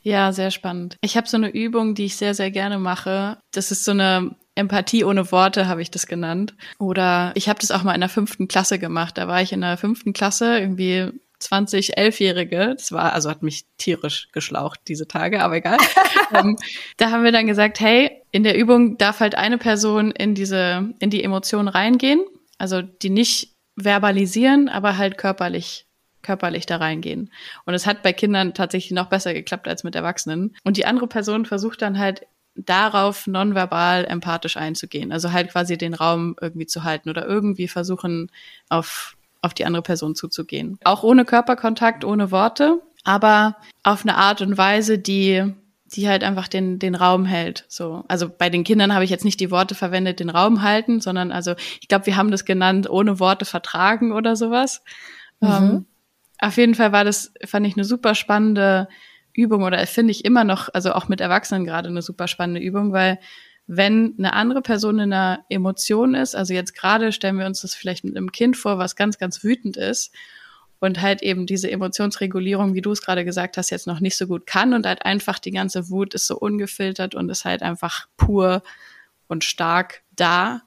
Ja. 0.03 0.25
ja 0.25 0.31
sehr 0.31 0.51
spannend. 0.51 0.97
Ich 1.01 1.17
habe 1.17 1.27
so 1.27 1.37
eine 1.37 1.49
Übung, 1.49 1.95
die 1.95 2.05
ich 2.05 2.17
sehr, 2.17 2.33
sehr 2.33 2.51
gerne 2.51 2.77
mache. 2.77 3.37
Das 3.51 3.71
ist 3.71 3.85
so 3.85 3.91
eine 3.91 4.35
Empathie 4.55 5.03
ohne 5.03 5.31
Worte, 5.31 5.67
habe 5.67 5.81
ich 5.81 5.89
das 5.89 6.05
genannt. 6.05 6.53
Oder 6.77 7.31
ich 7.35 7.47
habe 7.49 7.59
das 7.59 7.71
auch 7.71 7.83
mal 7.83 7.95
in 7.95 8.01
der 8.01 8.09
fünften 8.09 8.47
Klasse 8.47 8.79
gemacht. 8.79 9.17
Da 9.17 9.27
war 9.27 9.41
ich 9.41 9.53
in 9.53 9.61
der 9.61 9.77
fünften 9.77 10.13
Klasse, 10.13 10.59
irgendwie 10.59 11.11
20 11.39 11.97
Elfjährige, 11.97 12.75
das 12.75 12.91
war, 12.91 13.13
also 13.13 13.29
hat 13.29 13.43
mich 13.43 13.65
tierisch 13.77 14.29
geschlaucht 14.31 14.79
diese 14.87 15.07
Tage, 15.07 15.41
aber 15.41 15.57
egal. 15.57 15.77
ähm, 16.33 16.57
da 16.97 17.11
haben 17.11 17.23
wir 17.23 17.31
dann 17.31 17.47
gesagt, 17.47 17.79
hey, 17.79 18.21
in 18.31 18.43
der 18.43 18.57
Übung 18.57 18.97
darf 18.97 19.19
halt 19.19 19.35
eine 19.35 19.57
Person 19.57 20.11
in 20.11 20.35
diese, 20.35 20.93
in 20.99 21.09
die 21.09 21.23
Emotion 21.23 21.67
reingehen, 21.67 22.23
also 22.57 22.81
die 22.81 23.09
nicht 23.09 23.55
verbalisieren, 23.75 24.69
aber 24.69 24.97
halt 24.97 25.17
körperlich 25.17 25.85
körperlich 26.23 26.65
da 26.65 26.77
reingehen. 26.77 27.31
Und 27.65 27.73
es 27.73 27.85
hat 27.85 28.03
bei 28.03 28.11
Kindern 28.11 28.53
tatsächlich 28.53 28.91
noch 28.91 29.07
besser 29.07 29.33
geklappt 29.33 29.67
als 29.67 29.85
mit 29.85 29.95
Erwachsenen. 29.95 30.55
Und 30.65 30.75
die 30.75 30.85
andere 30.85 31.07
Person 31.07 31.45
versucht 31.45 31.81
dann 31.81 31.97
halt 31.97 32.27
darauf 32.57 33.27
nonverbal 33.27 34.05
empathisch 34.05 34.57
einzugehen. 34.57 35.11
Also 35.11 35.31
halt 35.31 35.51
quasi 35.51 35.77
den 35.77 35.93
Raum 35.93 36.35
irgendwie 36.41 36.65
zu 36.65 36.83
halten 36.83 37.09
oder 37.09 37.25
irgendwie 37.25 37.67
versuchen, 37.67 38.31
auf 38.67 39.16
auf 39.41 39.53
die 39.53 39.65
andere 39.65 39.83
Person 39.83 40.15
zuzugehen. 40.15 40.79
Auch 40.83 41.03
ohne 41.03 41.25
Körperkontakt, 41.25 42.05
ohne 42.05 42.31
Worte, 42.31 42.81
aber 43.03 43.57
auf 43.83 44.03
eine 44.03 44.15
Art 44.15 44.41
und 44.41 44.57
Weise, 44.57 44.99
die 44.99 45.53
die 45.93 46.09
halt 46.09 46.23
einfach 46.23 46.47
den, 46.47 46.79
den 46.79 46.95
Raum 46.95 47.25
hält. 47.25 47.65
So. 47.69 48.03
Also 48.07 48.29
bei 48.29 48.49
den 48.49 48.63
Kindern 48.63 48.93
habe 48.93 49.05
ich 49.05 49.09
jetzt 49.09 49.23
nicht 49.23 49.39
die 49.39 49.51
Worte 49.51 49.75
verwendet, 49.75 50.19
den 50.19 50.29
Raum 50.29 50.61
halten, 50.61 50.99
sondern 50.99 51.31
also, 51.31 51.55
ich 51.79 51.87
glaube, 51.87 52.05
wir 52.07 52.17
haben 52.17 52.31
das 52.31 52.45
genannt, 52.45 52.89
ohne 52.89 53.19
Worte 53.19 53.45
vertragen 53.45 54.11
oder 54.11 54.35
sowas. 54.35 54.83
Mhm. 55.39 55.47
Ähm, 55.47 55.85
auf 56.39 56.57
jeden 56.57 56.75
Fall 56.75 56.91
war 56.91 57.03
das, 57.03 57.33
fand 57.45 57.65
ich 57.65 57.75
eine 57.75 57.85
super 57.85 58.15
spannende 58.15 58.87
Übung 59.33 59.63
oder 59.63 59.85
finde 59.87 60.11
ich 60.11 60.25
immer 60.25 60.43
noch, 60.43 60.69
also 60.73 60.93
auch 60.93 61.07
mit 61.07 61.21
Erwachsenen 61.21 61.63
gerade 61.63 61.89
eine 61.89 62.01
super 62.01 62.27
spannende 62.27 62.61
Übung, 62.61 62.91
weil 62.91 63.19
wenn 63.67 64.15
eine 64.17 64.33
andere 64.33 64.61
Person 64.61 64.99
in 64.99 65.13
einer 65.13 65.45
Emotion 65.49 66.15
ist, 66.15 66.35
also 66.35 66.53
jetzt 66.53 66.73
gerade 66.73 67.11
stellen 67.11 67.37
wir 67.37 67.45
uns 67.45 67.61
das 67.61 67.75
vielleicht 67.75 68.05
mit 68.05 68.15
einem 68.15 68.31
Kind 68.31 68.55
vor, 68.55 68.77
was 68.77 68.95
ganz, 68.95 69.17
ganz 69.17 69.43
wütend 69.43 69.75
ist 69.75 70.13
und 70.79 71.01
halt 71.01 71.21
eben 71.21 71.45
diese 71.45 71.69
Emotionsregulierung, 71.69 72.73
wie 72.73 72.81
du 72.81 72.91
es 72.91 73.01
gerade 73.01 73.25
gesagt 73.25 73.57
hast, 73.57 73.69
jetzt 73.69 73.87
noch 73.87 73.99
nicht 73.99 74.15
so 74.15 74.27
gut 74.27 74.45
kann 74.45 74.73
und 74.73 74.85
halt 74.85 75.05
einfach 75.05 75.37
die 75.39 75.51
ganze 75.51 75.89
Wut 75.89 76.13
ist 76.13 76.27
so 76.27 76.37
ungefiltert 76.37 77.13
und 77.13 77.29
ist 77.29 77.45
halt 77.45 77.61
einfach 77.61 78.07
pur 78.15 78.63
und 79.27 79.43
stark 79.43 80.03
da. 80.15 80.61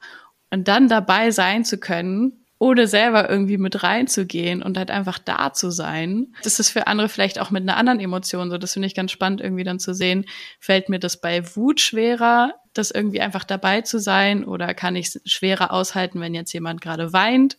Und 0.51 0.69
dann 0.69 0.89
dabei 0.89 1.31
sein 1.31 1.65
zu 1.65 1.79
können, 1.79 2.40
ohne 2.61 2.87
selber 2.87 3.31
irgendwie 3.31 3.57
mit 3.57 3.83
reinzugehen 3.83 4.63
und 4.63 4.77
halt 4.77 4.91
einfach 4.91 5.19
da 5.19 5.55
zu 5.55 5.71
sein. 5.71 6.35
Das 6.43 6.61
ist 6.61 6.69
für 6.69 6.87
andere 6.87 7.09
vielleicht 7.09 7.41
auch 7.41 7.51
mit 7.51 7.63
einer 7.63 7.79
anderen 7.79 8.01
Emotion 8.01 8.51
so. 8.51 8.59
Das 8.59 8.75
finde 8.75 8.87
ich 8.87 8.95
ganz 8.95 9.13
spannend 9.13 9.41
irgendwie 9.41 9.65
dann 9.65 9.79
zu 9.79 9.95
sehen. 9.95 10.27
Fällt 10.61 10.91
mir 10.91 10.99
das 10.99 11.23
bei 11.23 11.57
Wut 11.57 11.81
schwerer, 11.81 12.53
das 12.75 12.91
irgendwie 12.91 13.23
einfach 13.23 13.45
dabei 13.45 13.81
zu 13.81 13.99
sein 13.99 14.45
oder 14.45 14.75
kann 14.75 14.95
ich 14.95 15.07
es 15.07 15.23
schwerer 15.25 15.73
aushalten, 15.73 16.21
wenn 16.21 16.35
jetzt 16.35 16.53
jemand 16.53 16.83
gerade 16.83 17.15
weint? 17.15 17.57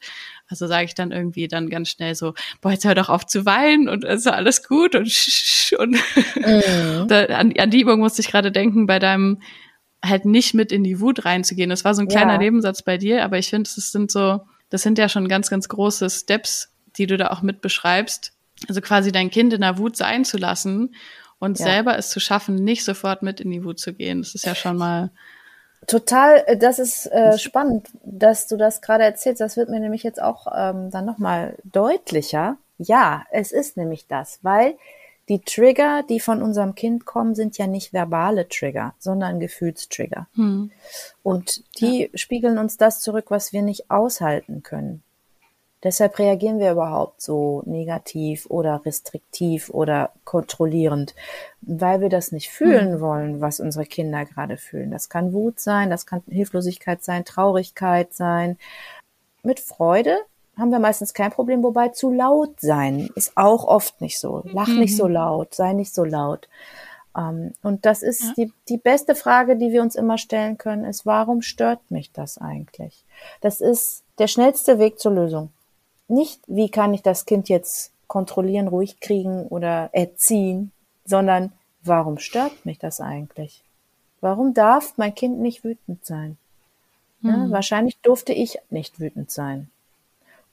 Also 0.48 0.68
sage 0.68 0.86
ich 0.86 0.94
dann 0.94 1.12
irgendwie 1.12 1.48
dann 1.48 1.72
ganz 1.72 1.90
schnell 1.90 2.14
so, 2.14 2.36
boah, 2.62 2.72
jetzt 2.72 2.86
hör 2.86 2.94
doch 2.94 3.10
auf 3.10 3.26
zu 3.26 3.44
weinen 3.44 3.90
und 3.90 4.04
ist 4.04 4.28
alles 4.28 4.68
gut 4.68 4.94
und, 4.94 5.12
und 5.80 5.92
mhm. 6.36 7.08
da, 7.08 7.26
an, 7.26 7.54
an 7.58 7.72
die 7.72 7.82
Übung 7.82 8.02
musste 8.02 8.22
ich 8.22 8.28
gerade 8.28 8.52
denken 8.52 8.86
bei 8.86 9.00
deinem 9.00 9.42
halt 10.06 10.26
nicht 10.26 10.54
mit 10.54 10.72
in 10.72 10.84
die 10.84 11.00
Wut 11.00 11.26
reinzugehen. 11.26 11.72
Das 11.72 11.86
war 11.86 11.96
so 11.96 12.02
ein 12.04 12.08
kleiner 12.08 12.34
ja. 12.34 12.38
Nebensatz 12.40 12.84
bei 12.84 13.00
dir, 13.00 13.24
aber 13.24 13.40
ich 13.40 13.50
finde, 13.50 13.68
es 13.68 13.92
sind 13.92 14.12
so 14.12 14.42
das 14.72 14.82
sind 14.82 14.98
ja 14.98 15.08
schon 15.08 15.28
ganz, 15.28 15.52
ganz 15.52 15.70
große 15.70 16.10
Steps, 16.10 16.74
die 16.98 17.06
du 17.06 17.18
da 17.18 17.30
auch 17.30 17.44
mit 17.44 17.62
beschreibst. 17.62 18.34
Also 18.68 18.82
quasi 18.82 19.12
dein 19.12 19.30
Kind 19.30 19.54
in 19.54 19.62
der 19.62 19.78
Wut 19.78 19.96
sein 19.96 20.26
zu 20.26 20.38
lassen 20.38 20.96
und 21.40 21.60
ja. 21.60 21.66
selber 21.66 21.98
es 21.98 22.10
zu 22.10 22.20
schaffen, 22.20 22.56
nicht 22.56 22.84
sofort 22.84 23.22
mit 23.22 23.40
in 23.40 23.52
die 23.52 23.64
Wut 23.64 23.80
zu 23.80 23.94
gehen. 23.94 24.22
Das 24.22 24.34
ist 24.34 24.46
ja 24.46 24.56
schon 24.56 24.78
mal 24.78 25.12
Total, 25.88 26.44
äh, 26.46 26.58
das 26.58 26.80
ist 26.80 27.08
äh, 27.08 27.38
spannend, 27.38 27.88
dass 28.04 28.48
du 28.48 28.56
das 28.58 28.82
gerade 28.82 29.04
erzählst. 29.04 29.42
Das 29.42 29.58
wird 29.58 29.70
mir 29.70 29.80
nämlich 29.80 30.04
jetzt 30.04 30.22
auch 30.22 30.48
ähm, 30.56 30.92
dann 30.92 31.06
nochmal 31.06 31.56
deutlicher. 31.64 32.58
Ja, 32.78 33.24
es 33.32 33.52
ist 33.52 33.78
nämlich 33.78 34.08
das, 34.08 34.40
weil 34.44 34.76
die 35.32 35.40
Trigger, 35.40 36.04
die 36.04 36.20
von 36.20 36.42
unserem 36.42 36.76
Kind 36.76 37.06
kommen, 37.06 37.36
sind 37.36 37.58
ja 37.58 37.66
nicht 37.66 37.94
verbale 37.94 38.50
Trigger, 38.50 38.96
sondern 39.00 39.40
Gefühlstrigger. 39.40 40.28
Hm. 40.36 40.72
Und 41.24 41.64
die 41.80 42.02
ja. 42.02 42.08
spiegeln 42.16 42.58
uns 42.58 42.76
das 42.76 43.00
zurück, 43.00 43.28
was 43.30 43.54
wir 43.54 43.62
nicht 43.62 43.90
aushalten 43.90 44.62
können. 44.62 45.04
Deshalb 45.84 46.20
reagieren 46.20 46.60
wir 46.60 46.74
überhaupt 46.74 47.22
so 47.22 47.64
negativ 47.66 48.46
oder 48.48 48.86
restriktiv 48.86 49.70
oder 49.70 50.12
kontrollierend, 50.26 51.16
weil 51.62 52.02
wir 52.02 52.10
das 52.10 52.34
nicht 52.34 52.50
fühlen 52.50 52.96
mhm. 52.96 53.00
wollen, 53.00 53.42
was 53.42 53.62
unsere 53.62 53.86
Kinder 53.86 54.26
gerade 54.26 54.58
fühlen. 54.58 54.92
Das 54.92 55.08
kann 55.08 55.32
Wut 55.32 55.62
sein, 55.62 55.90
das 55.90 56.06
kann 56.06 56.24
Hilflosigkeit 56.28 57.06
sein, 57.06 57.24
Traurigkeit 57.24 58.14
sein. 58.14 58.58
Mit 59.44 59.62
Freude 59.62 60.18
haben 60.58 60.70
wir 60.70 60.80
meistens 60.80 61.14
kein 61.14 61.32
Problem, 61.32 61.64
wobei 61.64 61.90
zu 61.90 62.12
laut 62.12 62.60
sein 62.60 63.10
ist 63.16 63.34
auch 63.36 63.64
oft 63.66 64.02
nicht 64.02 64.20
so. 64.20 64.44
Lach 64.46 64.68
mhm. 64.68 64.80
nicht 64.80 64.96
so 64.96 65.06
mhm. 65.06 65.14
laut, 65.14 65.56
sei 65.56 65.74
nicht 65.74 65.94
so 65.94 66.04
laut. 66.04 66.48
Um, 67.14 67.24
ähm, 67.24 67.54
und 67.62 67.86
das 67.86 68.04
ist 68.04 68.24
ja. 68.24 68.34
die, 68.38 68.54
die 68.70 68.78
beste 68.78 69.16
Frage, 69.16 69.58
die 69.58 69.72
wir 69.72 69.82
uns 69.82 69.96
immer 69.96 70.18
stellen 70.18 70.58
können, 70.58 70.86
ist, 70.86 71.06
warum 71.06 71.42
stört 71.42 71.92
mich 71.92 72.14
das 72.14 72.38
eigentlich? 72.38 73.04
Das 73.42 73.60
ist 73.60 74.04
der 74.18 74.28
schnellste 74.28 74.80
Weg 74.80 74.98
zur 74.98 75.12
Lösung 75.12 75.50
nicht, 76.12 76.42
wie 76.48 76.70
kann 76.70 76.94
ich 76.94 77.02
das 77.02 77.26
Kind 77.26 77.50
jetzt 77.50 77.92
kontrollieren, 78.08 78.68
ruhig 78.68 79.00
kriegen 79.00 79.48
oder 79.48 79.90
erziehen, 79.94 80.72
sondern 81.06 81.54
warum 81.84 82.20
stört 82.20 82.66
mich 82.66 82.78
das 82.78 83.02
eigentlich? 83.02 83.64
Warum 84.20 84.54
darf 84.54 84.94
mein 84.98 85.16
Kind 85.16 85.40
nicht 85.40 85.64
wütend 85.64 86.06
sein? 86.06 86.38
Ja, 87.22 87.34
hm. 87.34 87.52
Wahrscheinlich 87.52 87.98
durfte 88.02 88.34
ich 88.34 88.60
nicht 88.70 89.00
wütend 89.00 89.32
sein. 89.32 89.72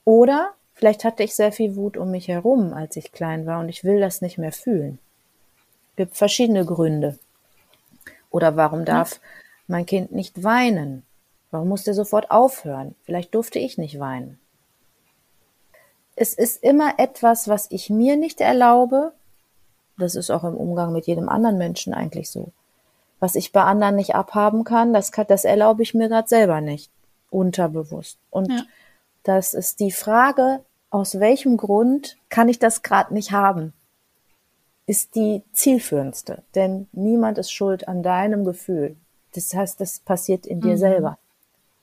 Oder 0.09 0.53
vielleicht 0.73 1.03
hatte 1.03 1.23
ich 1.23 1.35
sehr 1.35 1.51
viel 1.51 1.75
Wut 1.75 1.97
um 1.97 2.11
mich 2.11 2.27
herum, 2.27 2.73
als 2.73 2.95
ich 2.95 3.11
klein 3.11 3.45
war 3.45 3.59
und 3.59 3.69
ich 3.69 3.83
will 3.83 3.99
das 3.99 4.21
nicht 4.21 4.37
mehr 4.37 4.51
fühlen. 4.51 4.99
Es 5.91 5.95
gibt 5.97 6.17
verschiedene 6.17 6.65
Gründe. 6.65 7.19
Oder 8.31 8.55
warum 8.55 8.85
darf 8.85 9.19
mein 9.67 9.85
Kind 9.85 10.11
nicht 10.11 10.43
weinen? 10.43 11.03
Warum 11.51 11.69
muss 11.69 11.83
der 11.83 11.93
sofort 11.93 12.31
aufhören? 12.31 12.95
Vielleicht 13.03 13.35
durfte 13.35 13.59
ich 13.59 13.77
nicht 13.77 13.99
weinen 13.99 14.39
es 16.19 16.33
ist 16.33 16.61
immer 16.61 16.95
etwas, 16.97 17.47
was 17.47 17.67
ich 17.71 17.89
mir 17.89 18.17
nicht 18.17 18.41
erlaube. 18.41 19.13
Das 19.97 20.15
ist 20.15 20.29
auch 20.29 20.43
im 20.43 20.55
Umgang 20.55 20.91
mit 20.91 21.07
jedem 21.07 21.29
anderen 21.29 21.57
Menschen 21.57 21.93
eigentlich 21.93 22.29
so. 22.29 22.51
Was 23.21 23.35
ich 23.35 23.53
bei 23.53 23.63
anderen 23.63 23.95
nicht 23.95 24.15
abhaben 24.15 24.65
kann, 24.65 24.91
das, 24.93 25.13
kann, 25.13 25.27
das 25.29 25.45
erlaube 25.45 25.81
ich 25.81 25.93
mir 25.93 26.09
gerade 26.09 26.27
selber 26.27 26.59
nicht. 26.59 26.91
Unterbewusst. 27.29 28.17
Und 28.31 28.51
ja. 28.51 28.63
Das 29.23 29.53
ist 29.53 29.79
die 29.79 29.91
Frage, 29.91 30.63
aus 30.89 31.19
welchem 31.19 31.57
Grund 31.57 32.17
kann 32.29 32.49
ich 32.49 32.59
das 32.59 32.81
gerade 32.81 33.13
nicht 33.13 33.31
haben? 33.31 33.73
Ist 34.85 35.15
die 35.15 35.43
zielführendste. 35.51 36.43
Denn 36.55 36.87
niemand 36.91 37.37
ist 37.37 37.51
schuld 37.51 37.87
an 37.87 38.01
deinem 38.01 38.43
Gefühl. 38.43 38.95
Das 39.35 39.53
heißt, 39.53 39.79
das 39.79 39.99
passiert 39.99 40.47
in 40.47 40.61
dir 40.61 40.73
mhm. 40.73 40.77
selber. 40.77 41.17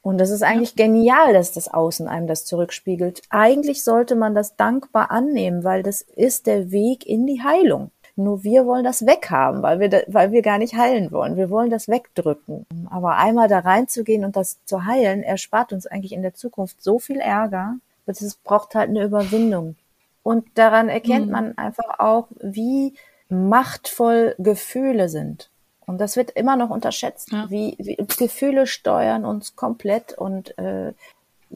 Und 0.03 0.19
das 0.19 0.31
ist 0.31 0.43
eigentlich 0.43 0.77
genial, 0.77 1.33
dass 1.33 1.53
das 1.53 1.67
Außen 1.67 2.07
einem 2.07 2.29
das 2.29 2.45
zurückspiegelt. 2.45 3.23
Eigentlich 3.29 3.83
sollte 3.83 4.15
man 4.15 4.37
das 4.37 4.55
dankbar 4.55 5.11
annehmen, 5.11 5.65
weil 5.65 5.83
das 5.83 6.01
ist 6.01 6.47
der 6.47 6.71
Weg 6.71 7.05
in 7.07 7.27
die 7.27 7.43
Heilung. 7.43 7.91
Nur 8.17 8.45
wir 8.45 8.65
wollen 8.65 8.85
das 8.85 9.05
weghaben, 9.05 9.63
weil 9.63 9.79
wir, 9.79 9.91
da, 9.91 9.99
weil 10.07 10.33
wir 10.33 10.41
gar 10.41 10.57
nicht 10.57 10.75
heilen 10.75 11.13
wollen. 11.13 11.37
Wir 11.37 11.51
wollen 11.51 11.69
das 11.69 11.87
wegdrücken. 11.87 12.67
Aber 12.91 13.17
einmal 13.17 13.47
da 13.47 13.59
reinzugehen 13.59 14.25
und 14.25 14.37
das 14.37 14.65
zu 14.65 14.87
heilen, 14.87 15.23
erspart 15.23 15.73
uns 15.73 15.87
eigentlich 15.87 16.13
in 16.13 16.23
der 16.23 16.35
Zukunft 16.35 16.83
so 16.83 16.99
viel 16.99 17.19
Ärger. 17.19 17.77
Es 18.07 18.37
braucht 18.37 18.75
halt 18.75 18.89
eine 18.89 19.05
Überwindung. 19.05 19.77
Und 20.23 20.47
daran 20.55 20.89
erkennt 20.89 21.27
mhm. 21.27 21.33
man 21.33 21.59
einfach 21.59 21.99
auch, 21.99 22.29
wie 22.41 22.95
machtvoll 23.29 24.35
Gefühle 24.39 25.09
sind. 25.09 25.51
Und 25.87 25.99
das 25.99 26.17
wird 26.17 26.33
immer 26.33 26.57
noch 26.57 26.71
unterschätzt, 26.71 27.31
ja. 27.33 27.47
wie, 27.49 27.77
wie 27.79 27.97
Gefühle 27.97 28.67
steuern 28.67 29.25
uns 29.25 29.55
komplett 29.55 30.15
und 30.15 30.57
äh, 30.59 30.95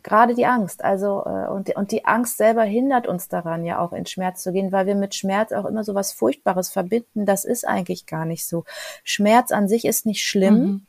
gerade 0.03 0.35
die 0.35 0.47
Angst. 0.47 0.85
Also 0.85 1.25
äh, 1.27 1.49
und, 1.49 1.69
die, 1.69 1.75
und 1.75 1.93
die 1.93 2.05
Angst 2.05 2.37
selber 2.37 2.63
hindert 2.63 3.07
uns 3.07 3.29
daran, 3.29 3.65
ja 3.65 3.79
auch 3.81 3.93
in 3.93 4.07
Schmerz 4.07 4.43
zu 4.43 4.53
gehen, 4.53 4.73
weil 4.73 4.87
wir 4.87 4.95
mit 4.95 5.15
Schmerz 5.15 5.53
auch 5.53 5.65
immer 5.65 5.85
so 5.85 5.95
was 5.95 6.13
Furchtbares 6.13 6.71
verbinden. 6.71 7.27
Das 7.27 7.45
ist 7.45 7.67
eigentlich 7.67 8.07
gar 8.07 8.25
nicht 8.25 8.47
so. 8.47 8.65
Schmerz 9.05 9.53
an 9.53 9.69
sich 9.69 9.85
ist 9.85 10.07
nicht 10.07 10.25
schlimm. 10.25 10.55
Mhm. 10.55 10.87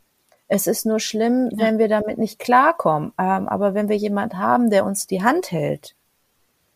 Es 0.47 0.67
ist 0.67 0.85
nur 0.85 0.99
schlimm, 0.99 1.49
ja. 1.51 1.65
wenn 1.65 1.77
wir 1.77 1.87
damit 1.87 2.17
nicht 2.17 2.37
klarkommen. 2.37 3.13
Ähm, 3.17 3.47
aber 3.47 3.73
wenn 3.73 3.89
wir 3.89 3.95
jemand 3.95 4.35
haben, 4.35 4.69
der 4.69 4.85
uns 4.85 5.07
die 5.07 5.23
Hand 5.23 5.51
hält, 5.51 5.95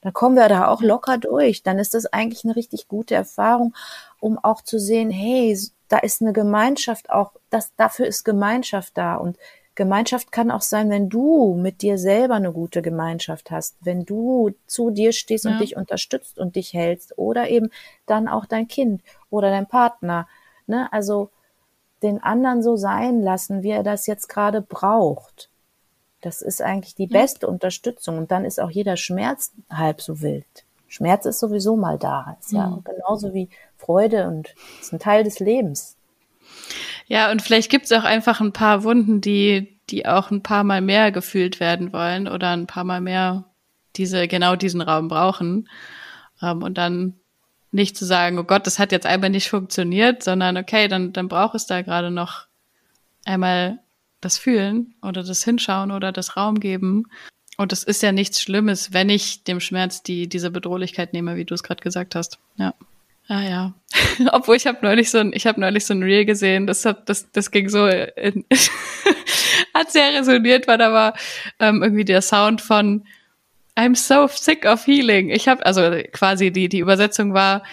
dann 0.01 0.13
kommen 0.13 0.35
wir 0.35 0.47
da 0.47 0.67
auch 0.67 0.81
locker 0.81 1.17
durch. 1.17 1.63
Dann 1.63 1.79
ist 1.79 1.93
das 1.93 2.05
eigentlich 2.05 2.45
eine 2.45 2.55
richtig 2.55 2.87
gute 2.87 3.15
Erfahrung, 3.15 3.75
um 4.19 4.37
auch 4.37 4.61
zu 4.61 4.79
sehen, 4.79 5.09
hey, 5.09 5.57
da 5.87 5.97
ist 5.97 6.21
eine 6.21 6.31
Gemeinschaft 6.31 7.09
auch, 7.09 7.33
das, 7.49 7.75
dafür 7.75 8.05
ist 8.05 8.23
Gemeinschaft 8.23 8.97
da. 8.97 9.15
Und 9.15 9.37
Gemeinschaft 9.75 10.31
kann 10.31 10.51
auch 10.51 10.61
sein, 10.61 10.89
wenn 10.89 11.09
du 11.09 11.55
mit 11.55 11.81
dir 11.81 11.97
selber 11.97 12.35
eine 12.35 12.53
gute 12.53 12.81
Gemeinschaft 12.81 13.51
hast, 13.51 13.75
wenn 13.81 14.05
du 14.05 14.51
zu 14.67 14.89
dir 14.89 15.11
stehst 15.11 15.45
ja. 15.45 15.51
und 15.51 15.59
dich 15.59 15.75
unterstützt 15.75 16.39
und 16.39 16.55
dich 16.55 16.73
hältst 16.73 17.17
oder 17.17 17.49
eben 17.49 17.69
dann 18.05 18.27
auch 18.27 18.45
dein 18.45 18.67
Kind 18.67 19.01
oder 19.29 19.49
dein 19.49 19.67
Partner. 19.67 20.27
Ne? 20.65 20.91
Also 20.93 21.29
den 22.03 22.23
anderen 22.23 22.63
so 22.63 22.77
sein 22.77 23.21
lassen, 23.21 23.63
wie 23.63 23.71
er 23.71 23.83
das 23.83 24.07
jetzt 24.07 24.29
gerade 24.29 24.61
braucht. 24.61 25.49
Das 26.21 26.41
ist 26.41 26.61
eigentlich 26.61 26.95
die 26.95 27.07
beste 27.07 27.45
ja. 27.45 27.51
Unterstützung. 27.51 28.17
Und 28.17 28.31
dann 28.31 28.45
ist 28.45 28.59
auch 28.59 28.71
jeder 28.71 28.97
Schmerz 28.97 29.51
halb 29.69 30.01
so 30.01 30.21
wild. 30.21 30.65
Schmerz 30.87 31.25
ist 31.25 31.39
sowieso 31.39 31.75
mal 31.75 31.97
da. 31.97 32.37
Ist 32.39 32.51
ja 32.53 32.67
mhm. 32.67 32.83
genauso 32.83 33.33
wie 33.33 33.49
Freude 33.77 34.27
und 34.27 34.55
ist 34.81 34.93
ein 34.93 34.99
Teil 34.99 35.23
des 35.23 35.39
Lebens. 35.39 35.97
Ja, 37.07 37.31
und 37.31 37.41
vielleicht 37.41 37.69
gibt 37.69 37.85
es 37.85 37.91
auch 37.91 38.03
einfach 38.03 38.41
ein 38.41 38.53
paar 38.53 38.83
Wunden, 38.83 39.21
die, 39.21 39.79
die 39.89 40.05
auch 40.07 40.31
ein 40.31 40.41
paar 40.41 40.63
Mal 40.63 40.81
mehr 40.81 41.11
gefühlt 41.11 41.59
werden 41.59 41.93
wollen 41.93 42.27
oder 42.27 42.51
ein 42.51 42.67
paar 42.67 42.83
Mal 42.83 43.01
mehr 43.01 43.45
diese, 43.95 44.27
genau 44.27 44.55
diesen 44.55 44.81
Raum 44.81 45.07
brauchen. 45.07 45.69
Ähm, 46.41 46.63
und 46.63 46.77
dann 46.77 47.13
nicht 47.71 47.97
zu 47.97 48.05
sagen, 48.05 48.39
oh 48.39 48.43
Gott, 48.43 48.65
das 48.65 48.79
hat 48.79 48.91
jetzt 48.91 49.05
einmal 49.05 49.29
nicht 49.29 49.49
funktioniert, 49.49 50.23
sondern 50.23 50.57
okay, 50.57 50.87
dann, 50.87 51.13
dann 51.13 51.27
braucht 51.27 51.55
es 51.55 51.67
da 51.67 51.81
gerade 51.81 52.09
noch 52.09 52.47
einmal 53.25 53.79
das 54.21 54.37
Fühlen 54.37 54.95
oder 55.01 55.23
das 55.23 55.43
Hinschauen 55.43 55.91
oder 55.91 56.11
das 56.11 56.37
Raum 56.37 56.59
geben. 56.59 57.05
Und 57.57 57.71
es 57.71 57.83
ist 57.83 58.01
ja 58.01 58.11
nichts 58.11 58.41
Schlimmes, 58.41 58.93
wenn 58.93 59.09
ich 59.09 59.43
dem 59.43 59.59
Schmerz 59.59 60.03
die, 60.03 60.27
diese 60.27 60.51
Bedrohlichkeit 60.51 61.13
nehme, 61.13 61.35
wie 61.35 61.45
du 61.45 61.53
es 61.53 61.63
gerade 61.63 61.81
gesagt 61.81 62.15
hast. 62.15 62.39
Ja. 62.57 62.73
Ah 63.27 63.41
ja. 63.41 63.73
Obwohl 64.31 64.55
ich 64.55 64.67
habe 64.67 64.79
neulich 64.81 65.09
so 65.09 65.17
ein, 65.17 65.33
ich 65.33 65.47
habe 65.47 65.59
neulich 65.59 65.85
so 65.85 65.93
ein 65.93 66.03
Reel 66.03 66.25
gesehen, 66.25 66.67
das 66.67 66.85
hat, 66.85 67.09
das, 67.09 67.31
das 67.31 67.51
ging 67.51 67.69
so 67.69 67.87
in, 67.87 68.45
hat 69.73 69.91
sehr 69.91 70.13
resoniert, 70.13 70.67
weil 70.67 70.77
da 70.77 70.93
war 70.93 71.15
ähm, 71.59 71.81
irgendwie 71.81 72.05
der 72.05 72.21
Sound 72.21 72.61
von 72.61 73.05
I'm 73.77 73.95
so 73.95 74.27
sick 74.27 74.65
of 74.65 74.85
healing. 74.85 75.29
Ich 75.29 75.47
habe 75.47 75.65
also 75.65 75.81
quasi 76.13 76.51
die 76.51 76.69
die 76.69 76.79
Übersetzung 76.79 77.33
war, 77.33 77.63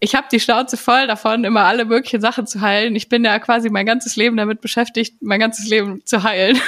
ich 0.00 0.14
habe 0.14 0.26
die 0.30 0.40
Schnauze 0.40 0.76
voll 0.76 1.06
davon, 1.06 1.44
immer 1.44 1.64
alle 1.64 1.84
möglichen 1.84 2.20
Sachen 2.20 2.46
zu 2.46 2.60
heilen. 2.60 2.96
Ich 2.96 3.08
bin 3.08 3.24
ja 3.24 3.38
quasi 3.38 3.70
mein 3.70 3.86
ganzes 3.86 4.16
Leben 4.16 4.36
damit 4.36 4.60
beschäftigt, 4.60 5.16
mein 5.20 5.40
ganzes 5.40 5.68
Leben 5.68 6.04
zu 6.04 6.22
heilen. 6.22 6.60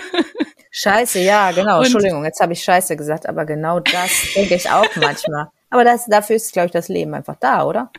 Scheiße, 0.70 1.20
ja, 1.20 1.50
genau. 1.50 1.78
Und 1.78 1.84
Entschuldigung, 1.84 2.24
jetzt 2.24 2.40
habe 2.40 2.52
ich 2.52 2.62
Scheiße 2.62 2.96
gesagt, 2.96 3.28
aber 3.28 3.44
genau 3.44 3.80
das 3.80 4.10
denke 4.34 4.54
ich 4.54 4.70
auch 4.70 4.86
manchmal. 4.96 5.48
Aber 5.70 5.84
das, 5.84 6.06
dafür 6.06 6.36
ist, 6.36 6.52
glaube 6.52 6.66
ich, 6.66 6.72
das 6.72 6.88
Leben 6.88 7.14
einfach 7.14 7.36
da, 7.36 7.64
oder? 7.64 7.90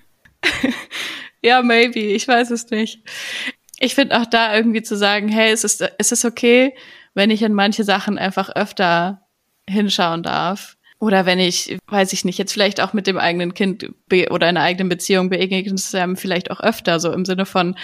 ja, 1.42 1.62
maybe. 1.62 2.00
Ich 2.00 2.28
weiß 2.28 2.52
es 2.52 2.70
nicht. 2.70 3.02
Ich 3.80 3.96
finde 3.96 4.20
auch 4.20 4.26
da 4.26 4.56
irgendwie 4.56 4.84
zu 4.84 4.96
sagen, 4.96 5.30
hey, 5.30 5.52
es 5.52 5.64
ist, 5.64 5.84
es 5.98 6.12
ist 6.12 6.26
okay, 6.26 6.76
wenn 7.14 7.32
ich 7.32 7.42
in 7.42 7.54
manche 7.54 7.84
Sachen 7.84 8.18
einfach 8.18 8.50
öfter 8.50 9.26
hinschauen 9.68 10.24
darf. 10.24 10.78
Oder 11.00 11.26
wenn 11.26 11.40
ich, 11.40 11.80
weiß 11.88 12.14
ich 12.14 12.26
nicht, 12.26 12.38
jetzt 12.38 12.54
vielleicht 12.54 12.80
auch 12.80 12.94
mit 12.94 13.08
dem 13.08 13.18
eigenen 13.18 13.56
Kind 13.56 13.90
oder 14.30 14.46
einer 14.46 14.62
eigenen 14.62 14.88
Beziehung 14.88 15.32
begegnet 15.32 15.80
es 15.80 15.96
einem 15.96 16.16
vielleicht 16.16 16.52
auch 16.52 16.60
öfter, 16.60 17.00
so 17.00 17.12
im 17.12 17.26
Sinne 17.26 17.48
von, 17.48 17.76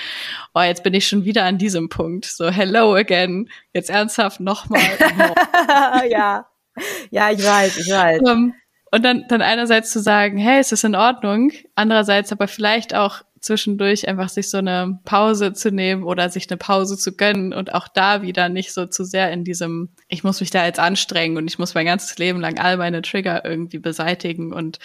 oh, 0.54 0.62
jetzt 0.62 0.84
bin 0.84 0.94
ich 0.94 1.08
schon 1.08 1.26
wieder 1.26 1.44
an 1.44 1.58
diesem 1.58 1.90
Punkt. 1.90 2.26
So, 2.26 2.52
hello 2.52 2.94
again. 2.94 3.50
Jetzt 3.74 3.90
ernsthaft 3.90 4.40
nochmal. 4.40 4.82
ja. 6.10 6.46
Ja, 7.10 7.32
ich 7.32 7.44
weiß, 7.44 7.78
ich 7.80 7.92
weiß. 7.92 8.22
Um, 8.22 8.54
und 8.98 9.04
dann, 9.04 9.26
dann 9.28 9.44
einerseits 9.44 9.92
zu 9.92 10.02
sagen, 10.02 10.40
hey, 10.40 10.60
es 10.60 10.72
ist 10.72 10.84
in 10.84 10.96
Ordnung, 10.96 11.52
andererseits 11.76 12.32
aber 12.32 12.48
vielleicht 12.48 12.96
auch 12.96 13.22
zwischendurch 13.40 14.08
einfach 14.08 14.28
sich 14.28 14.50
so 14.50 14.58
eine 14.58 15.00
Pause 15.06 15.54
zu 15.54 15.70
nehmen 15.70 16.04
oder 16.04 16.30
sich 16.30 16.50
eine 16.50 16.58
Pause 16.58 16.98
zu 16.98 17.16
gönnen 17.16 17.54
und 17.54 17.76
auch 17.76 17.88
da 17.88 18.24
wieder 18.24 18.50
nicht 18.50 18.74
so 18.74 18.88
zu 18.88 19.04
sehr 19.06 19.32
in 19.32 19.44
diesem, 19.44 19.90
ich 20.08 20.24
muss 20.24 20.40
mich 20.40 20.50
da 20.50 20.66
jetzt 20.66 20.80
anstrengen 20.80 21.38
und 21.38 21.48
ich 21.48 21.60
muss 21.60 21.76
mein 21.76 21.86
ganzes 21.86 22.18
Leben 22.18 22.40
lang 22.40 22.58
all 22.58 22.78
meine 22.78 23.04
Trigger 23.04 23.46
irgendwie 23.46 23.78
beseitigen 23.78 24.52
und 24.52 24.80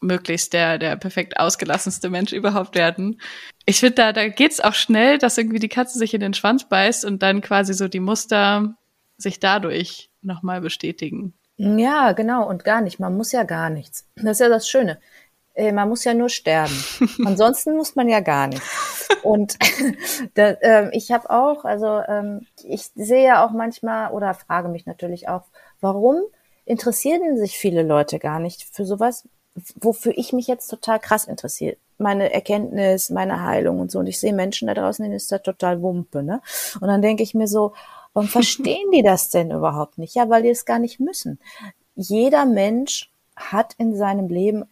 möglichst 0.00 0.52
der, 0.52 0.78
der 0.78 0.96
perfekt 0.96 1.38
ausgelassenste 1.38 2.10
Mensch 2.10 2.32
überhaupt 2.32 2.74
werden. 2.74 3.20
Ich 3.66 3.78
finde, 3.78 3.94
da, 3.94 4.12
da 4.12 4.26
geht's 4.26 4.58
auch 4.58 4.74
schnell, 4.74 5.18
dass 5.18 5.38
irgendwie 5.38 5.60
die 5.60 5.68
Katze 5.68 5.96
sich 5.96 6.12
in 6.12 6.20
den 6.20 6.34
Schwanz 6.34 6.68
beißt 6.68 7.04
und 7.04 7.22
dann 7.22 7.40
quasi 7.40 7.72
so 7.72 7.86
die 7.86 8.00
Muster 8.00 8.74
sich 9.16 9.38
dadurch 9.38 10.10
nochmal 10.22 10.60
bestätigen. 10.60 11.34
Ja, 11.56 12.12
genau, 12.12 12.48
und 12.48 12.64
gar 12.64 12.80
nicht. 12.80 12.98
Man 12.98 13.16
muss 13.16 13.32
ja 13.32 13.44
gar 13.44 13.70
nichts. 13.70 14.06
Das 14.16 14.32
ist 14.32 14.40
ja 14.40 14.48
das 14.48 14.68
Schöne. 14.68 14.98
Äh, 15.54 15.72
man 15.72 15.88
muss 15.88 16.04
ja 16.04 16.14
nur 16.14 16.28
sterben. 16.28 16.74
Ansonsten 17.24 17.76
muss 17.76 17.94
man 17.94 18.08
ja 18.08 18.20
gar 18.20 18.48
nichts. 18.48 19.08
Und 19.22 19.56
da, 20.34 20.48
äh, 20.50 20.90
ich 20.96 21.12
habe 21.12 21.30
auch, 21.30 21.64
also 21.64 22.00
ähm, 22.08 22.46
ich 22.64 22.90
sehe 22.94 23.24
ja 23.24 23.46
auch 23.46 23.52
manchmal 23.52 24.10
oder 24.10 24.34
frage 24.34 24.68
mich 24.68 24.86
natürlich 24.86 25.28
auch, 25.28 25.44
warum 25.80 26.22
interessieren 26.64 27.36
sich 27.36 27.56
viele 27.56 27.82
Leute 27.82 28.18
gar 28.18 28.40
nicht 28.40 28.64
für 28.64 28.84
sowas, 28.84 29.28
wofür 29.76 30.12
ich 30.16 30.32
mich 30.32 30.48
jetzt 30.48 30.68
total 30.68 30.98
krass 30.98 31.24
interessiere. 31.26 31.76
Meine 31.98 32.32
Erkenntnis, 32.32 33.10
meine 33.10 33.42
Heilung 33.42 33.78
und 33.78 33.92
so. 33.92 34.00
Und 34.00 34.08
ich 34.08 34.18
sehe 34.18 34.32
Menschen 34.32 34.66
da 34.66 34.74
draußen, 34.74 35.04
denen 35.04 35.14
ist 35.14 35.30
da 35.30 35.38
total 35.38 35.80
Wumpe, 35.80 36.24
ne? 36.24 36.40
Und 36.80 36.88
dann 36.88 37.02
denke 37.02 37.22
ich 37.22 37.34
mir 37.34 37.46
so, 37.46 37.72
warum 38.14 38.28
verstehen 38.28 38.90
die 38.92 39.02
das 39.02 39.28
denn 39.28 39.50
überhaupt 39.50 39.98
nicht? 39.98 40.14
Ja, 40.14 40.30
weil 40.30 40.42
die 40.42 40.48
es 40.48 40.64
gar 40.64 40.78
nicht 40.78 41.00
müssen. 41.00 41.38
Jeder 41.94 42.46
Mensch 42.46 43.12
hat 43.36 43.74
in 43.76 43.94
seinem 43.94 44.28
Leben 44.28 44.64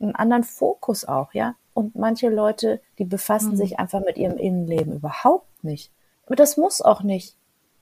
einen 0.00 0.14
anderen 0.14 0.44
Fokus 0.44 1.04
auch, 1.06 1.32
ja. 1.32 1.54
Und 1.72 1.96
manche 1.96 2.28
Leute, 2.28 2.80
die 2.98 3.04
befassen 3.04 3.52
mhm. 3.52 3.56
sich 3.56 3.78
einfach 3.78 4.00
mit 4.00 4.16
ihrem 4.16 4.36
Innenleben 4.36 4.92
überhaupt 4.92 5.64
nicht. 5.64 5.90
Und 6.26 6.38
das 6.38 6.56
muss 6.56 6.82
auch 6.82 7.02
nicht. 7.02 7.36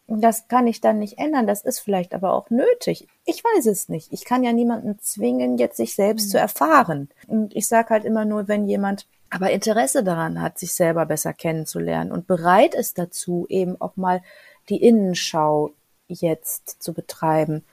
Das 0.07 0.49
kann 0.49 0.67
ich 0.67 0.81
dann 0.81 0.99
nicht 0.99 1.19
ändern. 1.19 1.47
Das 1.47 1.63
ist 1.63 1.79
vielleicht 1.79 2.15
aber 2.15 2.33
auch 2.33 2.51
nötig. 2.51 3.07
Ich 3.25 3.43
weiß 3.43 3.67
es 3.67 3.89
nicht. 3.89 4.13
Ich 4.13 4.25
kann 4.25 4.45
ja 4.45 4.53
niemanden 4.53 4.99
zwingen, 4.99 5.59
jetzt 5.59 5.77
sich 5.77 5.95
selbst 5.95 6.27
mhm. 6.27 6.31
zu 6.31 6.39
erfahren. 6.39 7.09
Und 7.27 7.55
ich 7.55 7.69
sage 7.69 7.91
halt 7.91 8.05
immer 8.05 8.25
nur, 8.25 8.49
wenn 8.49 8.67
jemand 8.67 9.07
aber 9.31 9.51
Interesse 9.51 10.05
daran 10.05 10.43
hat, 10.43 10.59
sich 10.59 10.75
selber 10.75 11.07
besser 11.07 11.33
kennenzulernen 11.33 12.13
und 12.13 12.27
bereit 12.27 12.75
ist 12.75 12.99
dazu, 12.99 13.47
eben 13.49 13.81
auch 13.81 13.97
mal 13.97 14.21
die 14.69 14.83
Innenschau 14.83 15.73
jetzt 16.09 16.83
zu 16.83 16.93
betreiben. 16.93 17.65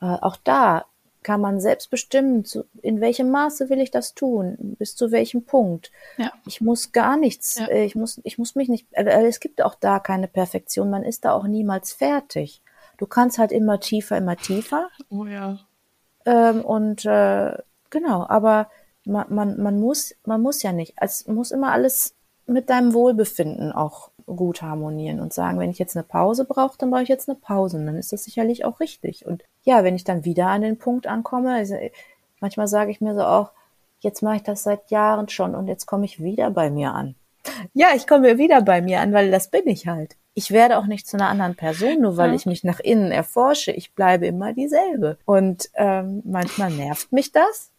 Äh, 0.00 0.06
auch 0.06 0.36
da 0.36 0.84
kann 1.22 1.40
man 1.40 1.60
selbst 1.60 1.90
bestimmen, 1.90 2.44
zu, 2.44 2.64
in 2.80 3.00
welchem 3.00 3.30
Maße 3.30 3.68
will 3.68 3.80
ich 3.80 3.90
das 3.90 4.14
tun, 4.14 4.76
bis 4.78 4.96
zu 4.96 5.10
welchem 5.10 5.44
Punkt. 5.44 5.90
Ja. 6.16 6.32
Ich 6.46 6.60
muss 6.60 6.92
gar 6.92 7.16
nichts, 7.16 7.56
ja. 7.56 7.66
Äh, 7.66 7.84
ich 7.84 7.94
muss, 7.94 8.20
ich 8.24 8.38
muss 8.38 8.54
mich 8.54 8.68
nicht, 8.68 8.86
äh, 8.92 9.04
äh, 9.04 9.26
es 9.26 9.40
gibt 9.40 9.60
auch 9.62 9.74
da 9.74 9.98
keine 9.98 10.28
Perfektion, 10.28 10.88
man 10.88 11.02
ist 11.02 11.24
da 11.24 11.32
auch 11.32 11.44
niemals 11.44 11.92
fertig. 11.92 12.62
Du 12.96 13.06
kannst 13.06 13.38
halt 13.38 13.52
immer 13.52 13.80
tiefer, 13.80 14.16
immer 14.16 14.36
tiefer. 14.36 14.88
Oh 15.10 15.24
ja. 15.24 15.58
Ähm, 16.24 16.64
und 16.64 17.04
äh, 17.04 17.56
genau, 17.90 18.26
aber 18.28 18.70
man, 19.04 19.26
man, 19.28 19.62
man 19.62 19.80
muss, 19.80 20.14
man 20.24 20.40
muss 20.40 20.62
ja 20.62 20.72
nicht. 20.72 20.94
Es 20.96 21.26
muss 21.26 21.50
immer 21.50 21.72
alles 21.72 22.14
mit 22.46 22.68
deinem 22.68 22.94
Wohlbefinden 22.94 23.72
auch 23.72 24.09
gut 24.36 24.62
harmonieren 24.62 25.20
und 25.20 25.32
sagen, 25.32 25.58
wenn 25.58 25.70
ich 25.70 25.78
jetzt 25.78 25.96
eine 25.96 26.04
Pause 26.04 26.44
brauche, 26.44 26.78
dann 26.78 26.90
brauche 26.90 27.02
ich 27.02 27.08
jetzt 27.08 27.28
eine 27.28 27.38
Pause. 27.38 27.76
Und 27.76 27.86
dann 27.86 27.96
ist 27.96 28.12
das 28.12 28.24
sicherlich 28.24 28.64
auch 28.64 28.80
richtig. 28.80 29.26
Und 29.26 29.44
ja, 29.62 29.84
wenn 29.84 29.96
ich 29.96 30.04
dann 30.04 30.24
wieder 30.24 30.48
an 30.48 30.62
den 30.62 30.78
Punkt 30.78 31.06
ankomme, 31.06 31.54
also 31.54 31.76
manchmal 32.40 32.68
sage 32.68 32.90
ich 32.90 33.00
mir 33.00 33.14
so 33.14 33.22
auch, 33.22 33.50
jetzt 34.00 34.22
mache 34.22 34.36
ich 34.36 34.42
das 34.42 34.62
seit 34.62 34.90
Jahren 34.90 35.28
schon 35.28 35.54
und 35.54 35.68
jetzt 35.68 35.86
komme 35.86 36.04
ich 36.04 36.22
wieder 36.22 36.50
bei 36.50 36.70
mir 36.70 36.92
an. 36.92 37.14
Ja, 37.72 37.88
ich 37.94 38.06
komme 38.06 38.38
wieder 38.38 38.62
bei 38.62 38.82
mir 38.82 39.00
an, 39.00 39.12
weil 39.12 39.30
das 39.30 39.48
bin 39.48 39.66
ich 39.66 39.86
halt. 39.86 40.16
Ich 40.34 40.50
werde 40.50 40.78
auch 40.78 40.86
nicht 40.86 41.06
zu 41.06 41.16
einer 41.16 41.28
anderen 41.28 41.56
Person, 41.56 42.00
nur 42.00 42.16
weil 42.16 42.30
ja. 42.30 42.36
ich 42.36 42.46
mich 42.46 42.64
nach 42.64 42.80
innen 42.80 43.10
erforsche. 43.10 43.72
Ich 43.72 43.94
bleibe 43.94 44.26
immer 44.26 44.52
dieselbe. 44.52 45.18
Und 45.24 45.70
ähm, 45.74 46.22
manchmal 46.24 46.70
nervt 46.70 47.12
mich 47.12 47.32
das. 47.32 47.70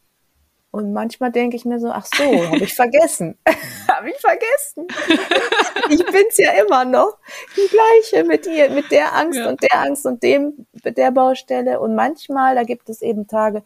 Und 0.71 0.93
manchmal 0.93 1.33
denke 1.33 1.57
ich 1.57 1.65
mir 1.65 1.81
so, 1.81 1.89
ach 1.89 2.05
so, 2.05 2.23
habe 2.23 2.63
ich 2.63 2.73
vergessen. 2.73 3.37
habe 3.89 4.09
ich 4.09 4.17
vergessen. 4.17 4.87
ich 5.89 6.05
bin's 6.05 6.37
ja 6.37 6.53
immer 6.53 6.85
noch. 6.85 7.17
Die 7.57 7.67
gleiche 7.67 8.23
mit 8.23 8.47
ihr, 8.47 8.69
mit 8.69 8.89
der 8.89 9.13
Angst 9.13 9.37
ja. 9.37 9.49
und 9.49 9.61
der 9.61 9.81
Angst 9.81 10.05
und 10.05 10.23
dem, 10.23 10.65
mit 10.83 10.97
der 10.97 11.11
Baustelle. 11.11 11.81
Und 11.81 11.93
manchmal, 11.95 12.55
da 12.55 12.63
gibt 12.63 12.87
es 12.87 13.01
eben 13.01 13.27
Tage, 13.27 13.63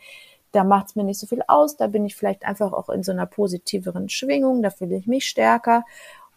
da 0.52 0.64
macht's 0.64 0.96
mir 0.96 1.04
nicht 1.04 1.20
so 1.20 1.28
viel 1.28 1.44
aus. 1.48 1.78
Da 1.78 1.88
bin 1.88 2.06
ich 2.06 2.16
vielleicht 2.16 2.44
einfach 2.44 2.74
auch 2.74 2.90
in 2.90 3.04
so 3.04 3.12
einer 3.12 3.28
positiveren 3.28 4.10
Schwingung. 4.10 4.64
Da 4.64 4.72
fühle 4.72 4.96
ich 4.96 5.06
mich 5.06 5.26
stärker. 5.26 5.84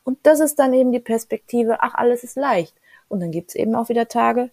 Und 0.05 0.19
das 0.25 0.41
ist 0.41 0.59
dann 0.59 0.75
eben 0.75 0.93
die 0.93 1.01
Perspektive, 1.01 1.79
ach, 1.81 1.95
alles 1.95 2.25
ist 2.25 2.37
leicht. 2.37 2.75
Und 3.09 3.21
dann 3.21 3.31
gibt's 3.31 3.55
eben 3.55 3.75
auch 3.75 3.89
wieder 3.89 4.09
Tage, 4.09 4.51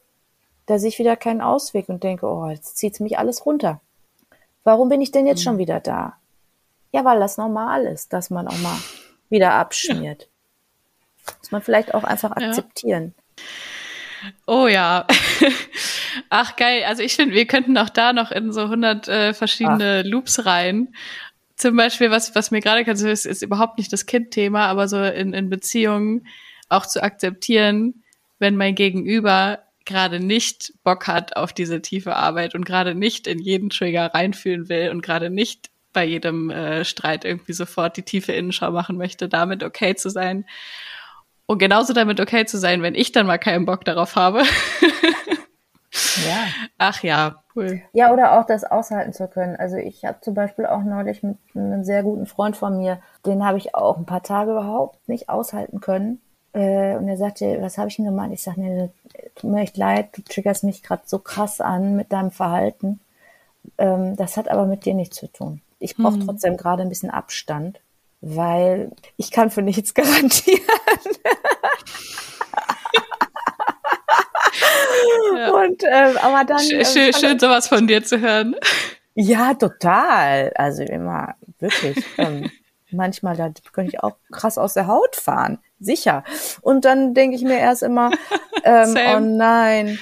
da 0.66 0.80
sehe 0.80 0.89
ich 0.89 0.99
wieder 0.99 1.16
keinen 1.16 1.41
Ausweg 1.41 1.89
und 1.89 2.03
denke, 2.03 2.26
oh, 2.26 2.47
jetzt 2.47 2.78
zieht's 2.78 2.99
mich 2.99 3.20
alles 3.20 3.45
runter. 3.45 3.82
Warum 4.66 4.89
bin 4.89 4.99
ich 4.99 5.11
denn 5.11 5.28
jetzt 5.28 5.43
schon 5.43 5.55
mhm. 5.55 5.59
wieder 5.59 5.80
da? 5.80 6.18
Ja, 6.91 7.05
weil 7.05 7.20
das 7.20 7.38
normal 7.38 7.86
ist, 7.86 8.11
dass 8.11 8.30
man 8.30 8.47
auch 8.47 8.57
mal 8.57 8.78
wieder 9.30 9.53
abschmiert. 9.53 10.24
Ja. 11.28 11.34
Muss 11.39 11.51
man 11.51 11.61
vielleicht 11.61 11.93
auch 11.93 12.03
einfach 12.03 12.32
akzeptieren. 12.32 13.13
Ja. 13.16 13.43
Oh 14.47 14.68
ja. 14.68 15.05
Ach 16.30 16.55
geil, 16.55 16.84
also 16.86 17.03
ich 17.03 17.16
finde, 17.16 17.36
wir 17.36 17.45
könnten 17.45 17.78
auch 17.78 17.89
da 17.89 18.11
noch 18.11 18.32
in 18.32 18.51
so 18.51 18.61
100 18.61 19.07
äh, 19.07 19.34
verschiedene 19.34 20.03
Ach. 20.03 20.09
Loops 20.09 20.45
rein. 20.45 20.95
Zum 21.55 21.76
Beispiel, 21.76 22.09
was, 22.09 22.34
was 22.34 22.49
mir 22.49 22.61
gerade 22.61 22.84
kannst, 22.84 23.03
ist, 23.03 23.26
ist 23.26 23.43
überhaupt 23.43 23.78
nicht 23.78 23.93
das 23.93 24.07
Kind-Thema, 24.07 24.66
aber 24.66 24.88
so 24.88 25.01
in, 25.01 25.34
in 25.34 25.49
Beziehungen 25.49 26.28
auch 26.70 26.88
zu 26.88 27.03
akzeptieren, 27.03 28.03
wenn 28.39 28.57
mein 28.57 28.74
Gegenüber 28.74 29.59
gerade 29.86 30.20
nicht 30.20 30.74
Bock 30.84 31.08
hat 31.08 31.36
auf 31.36 31.54
diese 31.54 31.82
tiefe 31.82 32.16
Arbeit 32.16 32.56
und 32.56 32.66
gerade 32.66 32.96
nicht 32.96 33.28
in 33.28 33.40
jeden 33.40 33.70
Trigger 33.70 34.14
reinfühlen 34.14 34.70
will 34.70 34.90
und 34.90 35.02
gerade 35.02 35.30
nicht 35.30 35.70
bei 35.94 36.04
jedem 36.04 36.50
äh, 36.50 36.84
Streit 36.84 37.26
irgendwie 37.26 37.54
sofort 37.54 37.98
die 37.98 38.04
tiefe 38.04 38.34
Innenschau 38.34 38.72
machen 38.72 38.98
möchte, 38.98 39.30
damit 39.30 39.64
okay 39.64 39.96
zu 39.96 40.10
sein. 40.10 40.46
Und 41.48 41.60
genauso 41.60 41.94
damit 41.94 42.20
okay 42.20 42.46
zu 42.46 42.58
sein, 42.58 42.82
wenn 42.82 42.96
ich 42.96 43.12
dann 43.12 43.28
mal 43.28 43.38
keinen 43.38 43.66
Bock 43.66 43.86
darauf 43.86 44.16
habe. 44.16 44.44
ja. 46.26 46.48
Ach 46.78 47.02
ja, 47.04 47.44
cool. 47.56 47.82
Ja, 47.94 48.12
oder 48.12 48.38
auch 48.38 48.46
das 48.46 48.64
aushalten 48.64 49.14
zu 49.14 49.28
können. 49.28 49.56
Also 49.56 49.78
ich 49.78 50.04
habe 50.06 50.20
zum 50.22 50.34
Beispiel 50.34 50.66
auch 50.66 50.84
neulich 50.84 51.24
mit 51.24 51.38
einem 51.56 51.84
sehr 51.84 52.04
guten 52.04 52.26
Freund 52.26 52.58
von 52.58 52.78
mir, 52.78 53.00
den 53.26 53.46
habe 53.46 53.58
ich 53.58 53.76
auch 53.76 53.98
ein 53.98 54.06
paar 54.06 54.24
Tage 54.24 54.52
überhaupt 54.52 55.08
nicht 55.08 55.30
aushalten 55.30 55.80
können. 55.80 56.20
Äh, 56.56 56.95
und 56.95 57.08
er 57.10 57.18
sagte, 57.18 57.58
was 57.60 57.78
habe 57.78 57.89
ich 57.89 57.97
denn 57.97 58.06
gemacht? 58.06 58.30
Ich 58.32 58.41
sage, 58.41 58.62
nee, 58.62 58.89
tut 59.36 59.51
mir 59.51 59.62
echt 59.62 59.76
leid, 59.76 60.10
du 60.14 60.22
triggerst 60.22 60.64
mich 60.64 60.82
gerade 60.82 61.03
so 61.06 61.20
krass 61.20 61.60
an 61.60 61.97
mit 61.97 62.14
deinem 62.14 62.32
Verhalten. 62.32 63.01
Ähm, 63.78 64.16
das 64.16 64.38
hat 64.38 64.47
aber 64.47 64.66
mit 64.66 64.86
dir 64.86 64.93
nichts 64.93 65.18
zu 65.18 65.28
tun. 65.28 65.62
Ich 65.80 65.97
brauche 65.97 66.16
hm. 66.16 66.26
trotzdem 66.26 66.56
gerade 66.56 66.82
ein 66.82 66.89
bisschen 66.89 67.10
Abstand, 67.10 67.82
weil 68.22 68.91
ich 69.18 69.32
kann 69.32 69.51
für 69.51 69.62
nichts 69.62 69.93
garantieren. 69.93 70.62
ja. 75.36 75.51
Und 75.51 75.84
ähm, 75.84 76.18
aber 76.22 76.45
dann 76.45 76.60
schön, 76.60 76.86
schön, 76.86 77.14
schön 77.14 77.38
sowas 77.38 77.68
von 77.68 77.86
dir 77.86 78.01
zu 78.01 78.22
hören. 78.22 78.56
Ja, 79.14 79.56
total. 79.56 80.53
Also 80.56 80.84
immer 80.84 81.36
wirklich. 81.60 81.97
Ähm, 82.18 82.49
manchmal 82.92 83.36
da 83.36 83.52
könnte 83.72 83.92
ich 83.94 84.04
auch 84.04 84.16
krass 84.32 84.58
aus 84.58 84.74
der 84.74 84.88
Haut 84.88 85.16
fahren 85.16 85.60
sicher. 85.80 86.24
Und 86.62 86.86
dann 86.86 87.14
denke 87.14 87.36
ich 87.36 87.44
mir 87.44 87.58
erst 87.58 87.84
immer, 87.84 88.12
ähm, 88.64 88.96
oh 89.16 89.20
nein, 89.20 90.00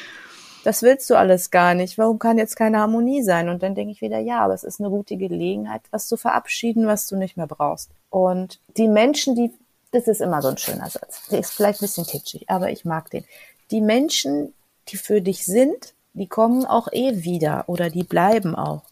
das 0.64 0.82
willst 0.82 1.10
du 1.10 1.16
alles 1.16 1.52
gar 1.52 1.74
nicht. 1.74 1.98
Warum 1.98 2.20
kann 2.20 2.38
jetzt 2.38 2.56
keine 2.56 2.80
Harmonie 2.80 3.22
sein? 3.22 3.50
Und 3.50 3.64
dann 3.64 3.76
denke 3.76 3.92
ich 3.92 4.02
wieder, 4.02 4.20
ja, 4.20 4.40
aber 4.40 4.54
es 4.54 4.64
ist 4.64 4.80
eine 4.80 4.90
gute 4.90 5.18
Gelegenheit, 5.18 5.82
was 5.92 6.08
zu 6.08 6.18
verabschieden, 6.18 6.88
was 6.88 7.08
du 7.08 7.16
nicht 7.16 7.38
mehr 7.38 7.48
brauchst. 7.48 7.92
Und 8.10 8.60
die 8.78 8.88
Menschen, 8.88 9.36
die, 9.36 9.52
das 9.92 10.08
ist 10.08 10.22
immer 10.22 10.42
so 10.42 10.50
ein 10.50 10.58
schöner 10.58 10.90
Satz. 10.90 11.28
Der 11.30 11.40
ist 11.40 11.52
vielleicht 11.52 11.82
ein 11.82 11.86
bisschen 11.86 12.06
kitschig, 12.06 12.50
aber 12.50 12.70
ich 12.70 12.86
mag 12.86 13.10
den. 13.10 13.26
Die 13.72 13.82
Menschen, 13.82 14.54
die 14.90 14.98
für 14.98 15.22
dich 15.22 15.46
sind, 15.46 15.94
die 16.14 16.28
kommen 16.28 16.66
auch 16.66 16.88
eh 16.92 17.24
wieder 17.24 17.64
oder 17.68 17.90
die 17.90 18.04
bleiben 18.04 18.56
auch. 18.56 18.84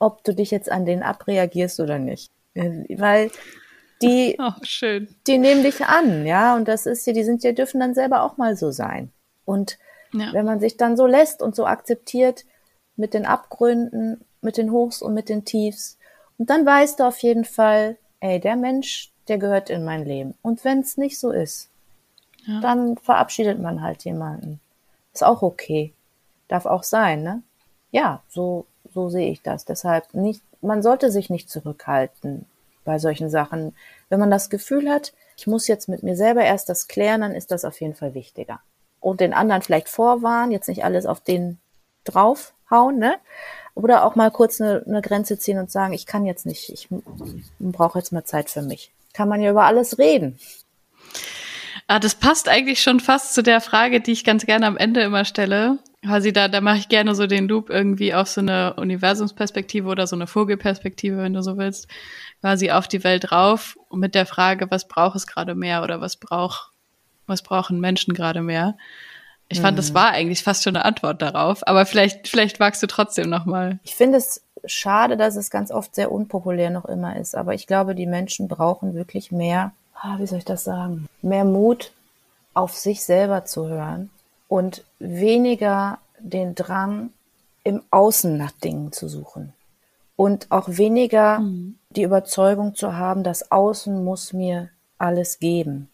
Ob 0.00 0.24
du 0.24 0.34
dich 0.34 0.50
jetzt 0.50 0.70
an 0.70 0.84
denen 0.84 1.02
abreagierst 1.02 1.80
oder 1.80 1.98
nicht. 1.98 2.33
Weil 2.54 3.30
die, 4.02 4.36
oh, 4.40 4.52
die 5.26 5.38
nehmen 5.38 5.62
dich 5.62 5.84
an, 5.84 6.26
ja, 6.26 6.56
und 6.56 6.68
das 6.68 6.86
ist 6.86 7.06
ja, 7.06 7.12
die 7.12 7.24
sind 7.24 7.42
ja, 7.44 7.52
dürfen 7.52 7.80
dann 7.80 7.94
selber 7.94 8.22
auch 8.22 8.36
mal 8.36 8.56
so 8.56 8.70
sein. 8.70 9.12
Und 9.44 9.78
ja. 10.12 10.32
wenn 10.32 10.46
man 10.46 10.60
sich 10.60 10.76
dann 10.76 10.96
so 10.96 11.06
lässt 11.06 11.42
und 11.42 11.54
so 11.56 11.66
akzeptiert 11.66 12.44
mit 12.96 13.14
den 13.14 13.26
Abgründen, 13.26 14.24
mit 14.40 14.56
den 14.56 14.70
Hochs 14.70 15.02
und 15.02 15.14
mit 15.14 15.28
den 15.28 15.44
Tiefs, 15.44 15.98
und 16.38 16.50
dann 16.50 16.66
weißt 16.66 17.00
du 17.00 17.04
auf 17.04 17.18
jeden 17.18 17.44
Fall, 17.44 17.96
ey, 18.20 18.40
der 18.40 18.56
Mensch, 18.56 19.12
der 19.28 19.38
gehört 19.38 19.70
in 19.70 19.84
mein 19.84 20.04
Leben. 20.04 20.34
Und 20.42 20.64
wenn 20.64 20.80
es 20.80 20.96
nicht 20.96 21.18
so 21.18 21.30
ist, 21.30 21.70
ja. 22.46 22.60
dann 22.60 22.96
verabschiedet 22.96 23.60
man 23.60 23.82
halt 23.82 24.04
jemanden. 24.04 24.60
Ist 25.12 25.24
auch 25.24 25.42
okay. 25.42 25.94
Darf 26.48 26.66
auch 26.66 26.82
sein, 26.82 27.22
ne? 27.22 27.42
Ja, 27.90 28.22
so, 28.28 28.66
so 28.94 29.08
sehe 29.10 29.30
ich 29.30 29.42
das. 29.42 29.64
Deshalb 29.64 30.14
nicht, 30.14 30.40
man 30.62 30.82
sollte 30.82 31.10
sich 31.10 31.28
nicht 31.28 31.50
zurückhalten 31.50 32.46
bei 32.84 32.98
solchen 32.98 33.28
Sachen. 33.28 33.74
Wenn 34.08 34.20
man 34.20 34.30
das 34.30 34.50
Gefühl 34.50 34.88
hat, 34.88 35.12
ich 35.36 35.46
muss 35.46 35.66
jetzt 35.66 35.88
mit 35.88 36.02
mir 36.02 36.16
selber 36.16 36.42
erst 36.42 36.68
das 36.68 36.88
klären, 36.88 37.22
dann 37.22 37.32
ist 37.32 37.50
das 37.50 37.64
auf 37.64 37.80
jeden 37.80 37.94
Fall 37.94 38.14
wichtiger. 38.14 38.60
Und 39.00 39.20
den 39.20 39.34
anderen 39.34 39.62
vielleicht 39.62 39.88
vorwarnen, 39.88 40.52
jetzt 40.52 40.68
nicht 40.68 40.84
alles 40.84 41.06
auf 41.06 41.20
den 41.20 41.58
draufhauen, 42.04 42.98
ne? 42.98 43.16
Oder 43.74 44.04
auch 44.04 44.14
mal 44.14 44.30
kurz 44.30 44.60
eine, 44.60 44.84
eine 44.86 45.02
Grenze 45.02 45.38
ziehen 45.38 45.58
und 45.58 45.70
sagen, 45.70 45.92
ich 45.92 46.06
kann 46.06 46.24
jetzt 46.24 46.46
nicht, 46.46 46.70
ich 46.70 46.88
brauche 47.58 47.98
jetzt 47.98 48.12
mal 48.12 48.24
Zeit 48.24 48.48
für 48.48 48.62
mich. 48.62 48.92
Kann 49.12 49.28
man 49.28 49.40
ja 49.40 49.50
über 49.50 49.64
alles 49.64 49.98
reden. 49.98 50.38
Ah, 51.86 51.98
das 51.98 52.14
passt 52.14 52.48
eigentlich 52.48 52.80
schon 52.82 53.00
fast 53.00 53.34
zu 53.34 53.42
der 53.42 53.60
Frage, 53.60 54.00
die 54.00 54.12
ich 54.12 54.24
ganz 54.24 54.46
gerne 54.46 54.66
am 54.66 54.76
Ende 54.76 55.02
immer 55.02 55.24
stelle. 55.24 55.78
Quasi 56.04 56.32
da, 56.32 56.48
da 56.48 56.60
mache 56.60 56.78
ich 56.78 56.88
gerne 56.88 57.14
so 57.14 57.26
den 57.26 57.48
Loop 57.48 57.70
irgendwie 57.70 58.14
auf 58.14 58.28
so 58.28 58.40
eine 58.40 58.74
Universumsperspektive 58.74 59.88
oder 59.88 60.06
so 60.06 60.16
eine 60.16 60.26
Vogelperspektive, 60.26 61.16
wenn 61.18 61.32
du 61.32 61.42
so 61.42 61.56
willst, 61.56 61.88
quasi 62.40 62.70
auf 62.70 62.88
die 62.88 63.02
Welt 63.04 63.30
drauf 63.30 63.78
mit 63.90 64.14
der 64.14 64.26
Frage, 64.26 64.70
was 64.70 64.86
braucht 64.86 65.16
es 65.16 65.26
gerade 65.26 65.54
mehr 65.54 65.82
oder 65.82 66.00
was 66.00 66.16
braucht, 66.16 66.72
was 67.26 67.42
brauchen 67.42 67.80
Menschen 67.80 68.12
gerade 68.12 68.42
mehr? 68.42 68.76
Ich 69.48 69.60
fand, 69.60 69.78
das 69.78 69.90
mhm. 69.90 69.94
war 69.94 70.10
eigentlich 70.10 70.42
fast 70.42 70.62
schon 70.62 70.76
eine 70.76 70.84
Antwort 70.84 71.22
darauf, 71.22 71.66
aber 71.66 71.86
vielleicht, 71.86 72.28
vielleicht 72.28 72.60
magst 72.60 72.82
du 72.82 72.86
trotzdem 72.86 73.30
nochmal. 73.30 73.78
Ich 73.82 73.94
finde 73.94 74.18
es 74.18 74.42
schade, 74.66 75.16
dass 75.16 75.36
es 75.36 75.50
ganz 75.50 75.70
oft 75.70 75.94
sehr 75.94 76.10
unpopulär 76.12 76.70
noch 76.70 76.84
immer 76.86 77.16
ist, 77.16 77.34
aber 77.34 77.54
ich 77.54 77.66
glaube, 77.66 77.94
die 77.94 78.06
Menschen 78.06 78.48
brauchen 78.48 78.94
wirklich 78.94 79.32
mehr, 79.32 79.72
ah, 79.94 80.18
wie 80.18 80.26
soll 80.26 80.38
ich 80.38 80.44
das 80.44 80.64
sagen, 80.64 81.08
mehr 81.22 81.44
Mut, 81.44 81.92
auf 82.52 82.74
sich 82.74 83.04
selber 83.04 83.44
zu 83.44 83.68
hören 83.68 84.10
und 84.54 84.84
weniger 85.00 85.98
den 86.20 86.54
Drang, 86.54 87.10
im 87.64 87.82
Außen 87.90 88.36
nach 88.36 88.52
Dingen 88.52 88.92
zu 88.92 89.08
suchen. 89.08 89.52
Und 90.14 90.46
auch 90.52 90.68
weniger 90.68 91.40
mhm. 91.40 91.80
die 91.90 92.04
Überzeugung 92.04 92.76
zu 92.76 92.94
haben, 92.96 93.24
das 93.24 93.50
Außen 93.50 94.04
muss 94.04 94.32
mir 94.32 94.68
alles 94.96 95.40
geben, 95.40 95.88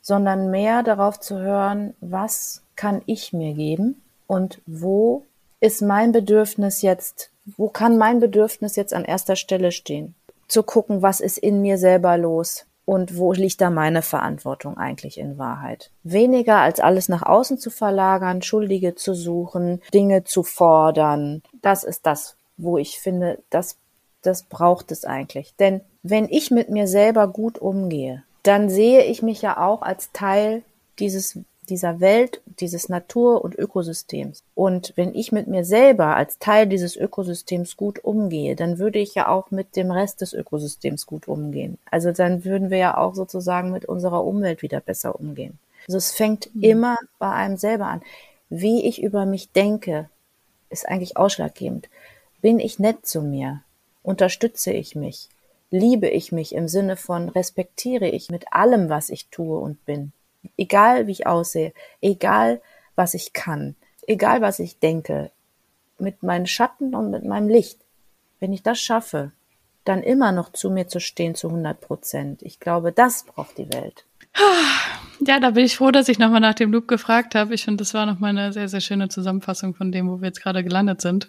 sondern 0.00 0.50
mehr 0.50 0.82
darauf 0.82 1.20
zu 1.20 1.38
hören, 1.38 1.92
was 2.00 2.62
kann 2.76 3.02
ich 3.04 3.34
mir 3.34 3.52
geben 3.52 4.00
und 4.26 4.62
wo 4.64 5.26
ist 5.60 5.82
mein 5.82 6.10
Bedürfnis 6.10 6.80
jetzt, 6.80 7.30
wo 7.58 7.68
kann 7.68 7.98
mein 7.98 8.20
Bedürfnis 8.20 8.74
jetzt 8.76 8.94
an 8.94 9.04
erster 9.04 9.36
Stelle 9.36 9.70
stehen? 9.70 10.14
Zu 10.46 10.62
gucken, 10.62 11.02
was 11.02 11.20
ist 11.20 11.36
in 11.36 11.60
mir 11.60 11.76
selber 11.76 12.16
los 12.16 12.64
und 12.88 13.18
wo 13.18 13.34
liegt 13.34 13.60
da 13.60 13.68
meine 13.68 14.00
Verantwortung 14.00 14.78
eigentlich 14.78 15.18
in 15.18 15.36
Wahrheit? 15.36 15.90
Weniger 16.04 16.56
als 16.56 16.80
alles 16.80 17.10
nach 17.10 17.22
außen 17.22 17.58
zu 17.58 17.68
verlagern, 17.68 18.40
Schuldige 18.40 18.94
zu 18.94 19.12
suchen, 19.12 19.82
Dinge 19.92 20.24
zu 20.24 20.42
fordern. 20.42 21.42
Das 21.60 21.84
ist 21.84 22.06
das, 22.06 22.36
wo 22.56 22.78
ich 22.78 22.98
finde, 22.98 23.40
das, 23.50 23.76
das 24.22 24.44
braucht 24.44 24.90
es 24.90 25.04
eigentlich. 25.04 25.54
Denn 25.58 25.82
wenn 26.02 26.30
ich 26.30 26.50
mit 26.50 26.70
mir 26.70 26.86
selber 26.86 27.28
gut 27.28 27.58
umgehe, 27.58 28.22
dann 28.42 28.70
sehe 28.70 29.04
ich 29.04 29.20
mich 29.20 29.42
ja 29.42 29.62
auch 29.62 29.82
als 29.82 30.10
Teil 30.12 30.62
dieses 30.98 31.38
dieser 31.70 32.00
Welt, 32.00 32.40
dieses 32.60 32.88
Natur- 32.88 33.44
und 33.44 33.54
Ökosystems. 33.54 34.42
Und 34.54 34.92
wenn 34.96 35.14
ich 35.14 35.32
mit 35.32 35.46
mir 35.46 35.64
selber 35.64 36.16
als 36.16 36.38
Teil 36.38 36.66
dieses 36.66 36.96
Ökosystems 36.96 37.76
gut 37.76 38.04
umgehe, 38.04 38.56
dann 38.56 38.78
würde 38.78 38.98
ich 38.98 39.14
ja 39.14 39.28
auch 39.28 39.50
mit 39.50 39.76
dem 39.76 39.90
Rest 39.90 40.20
des 40.20 40.32
Ökosystems 40.32 41.06
gut 41.06 41.28
umgehen. 41.28 41.78
Also 41.90 42.12
dann 42.12 42.44
würden 42.44 42.70
wir 42.70 42.78
ja 42.78 42.96
auch 42.96 43.14
sozusagen 43.14 43.70
mit 43.70 43.84
unserer 43.84 44.24
Umwelt 44.24 44.62
wieder 44.62 44.80
besser 44.80 45.18
umgehen. 45.18 45.58
Also 45.86 45.98
es 45.98 46.12
fängt 46.12 46.54
mhm. 46.54 46.62
immer 46.62 46.96
bei 47.18 47.30
einem 47.30 47.56
selber 47.56 47.86
an. 47.86 48.02
Wie 48.50 48.86
ich 48.86 49.02
über 49.02 49.26
mich 49.26 49.52
denke, 49.52 50.08
ist 50.70 50.88
eigentlich 50.88 51.16
ausschlaggebend. 51.16 51.88
Bin 52.40 52.60
ich 52.60 52.78
nett 52.78 53.06
zu 53.06 53.22
mir? 53.22 53.62
Unterstütze 54.02 54.72
ich 54.72 54.94
mich? 54.94 55.28
Liebe 55.70 56.08
ich 56.08 56.32
mich 56.32 56.54
im 56.54 56.68
Sinne 56.68 56.96
von 56.96 57.28
respektiere 57.28 58.08
ich 58.08 58.30
mit 58.30 58.52
allem, 58.52 58.88
was 58.88 59.10
ich 59.10 59.28
tue 59.28 59.58
und 59.58 59.84
bin? 59.84 60.12
Egal 60.56 61.06
wie 61.06 61.12
ich 61.12 61.26
aussehe, 61.26 61.72
egal 62.00 62.60
was 62.96 63.14
ich 63.14 63.32
kann, 63.32 63.76
egal 64.06 64.40
was 64.40 64.58
ich 64.58 64.78
denke, 64.78 65.30
mit 65.98 66.22
meinen 66.22 66.46
Schatten 66.46 66.94
und 66.94 67.10
mit 67.10 67.24
meinem 67.24 67.48
Licht, 67.48 67.78
wenn 68.40 68.52
ich 68.52 68.62
das 68.62 68.80
schaffe, 68.80 69.32
dann 69.84 70.02
immer 70.02 70.32
noch 70.32 70.52
zu 70.52 70.70
mir 70.70 70.86
zu 70.86 71.00
stehen 71.00 71.34
zu 71.34 71.48
100 71.48 71.80
Prozent. 71.80 72.42
Ich 72.42 72.60
glaube, 72.60 72.92
das 72.92 73.24
braucht 73.24 73.56
die 73.58 73.72
Welt. 73.72 74.04
Ja, 75.26 75.40
da 75.40 75.50
bin 75.50 75.64
ich 75.64 75.76
froh, 75.76 75.90
dass 75.90 76.08
ich 76.08 76.18
nochmal 76.18 76.40
nach 76.40 76.54
dem 76.54 76.70
Loop 76.70 76.86
gefragt 76.86 77.34
habe. 77.34 77.54
Ich 77.54 77.64
finde, 77.64 77.78
das 77.78 77.94
war 77.94 78.06
nochmal 78.06 78.30
eine 78.30 78.52
sehr, 78.52 78.68
sehr 78.68 78.80
schöne 78.80 79.08
Zusammenfassung 79.08 79.74
von 79.74 79.90
dem, 79.90 80.08
wo 80.08 80.20
wir 80.20 80.28
jetzt 80.28 80.42
gerade 80.42 80.62
gelandet 80.62 81.00
sind. 81.00 81.28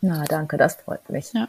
Na, 0.00 0.24
danke, 0.24 0.56
das 0.56 0.76
freut 0.76 1.08
mich. 1.10 1.32
Ja. 1.32 1.48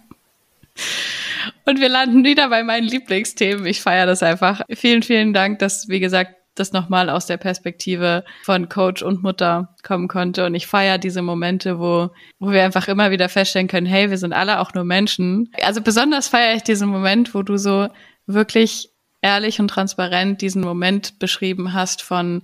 Und 1.65 1.79
wir 1.79 1.89
landen 1.89 2.23
wieder 2.23 2.49
bei 2.49 2.63
meinen 2.63 2.87
Lieblingsthemen. 2.87 3.65
Ich 3.65 3.81
feiere 3.81 4.05
das 4.05 4.23
einfach. 4.23 4.61
Vielen, 4.69 5.03
vielen 5.03 5.33
Dank, 5.33 5.59
dass, 5.59 5.87
wie 5.87 5.99
gesagt, 5.99 6.35
das 6.59 6.71
nochmal 6.71 7.09
aus 7.09 7.25
der 7.25 7.37
Perspektive 7.37 8.23
von 8.43 8.69
Coach 8.69 9.01
und 9.01 9.23
Mutter 9.23 9.75
kommen 9.83 10.07
konnte. 10.07 10.45
Und 10.45 10.55
ich 10.55 10.67
feiere 10.67 10.97
diese 10.97 11.21
Momente, 11.21 11.79
wo, 11.79 12.09
wo 12.39 12.51
wir 12.51 12.63
einfach 12.63 12.87
immer 12.87 13.11
wieder 13.11 13.29
feststellen 13.29 13.67
können, 13.67 13.87
hey, 13.87 14.09
wir 14.09 14.17
sind 14.17 14.33
alle 14.33 14.59
auch 14.59 14.73
nur 14.73 14.83
Menschen. 14.83 15.51
Also 15.61 15.81
besonders 15.81 16.27
feiere 16.27 16.55
ich 16.55 16.63
diesen 16.63 16.89
Moment, 16.89 17.33
wo 17.33 17.43
du 17.43 17.57
so 17.57 17.87
wirklich 18.25 18.89
ehrlich 19.21 19.59
und 19.59 19.69
transparent 19.69 20.41
diesen 20.41 20.61
Moment 20.61 21.19
beschrieben 21.19 21.73
hast 21.73 22.01
von, 22.01 22.43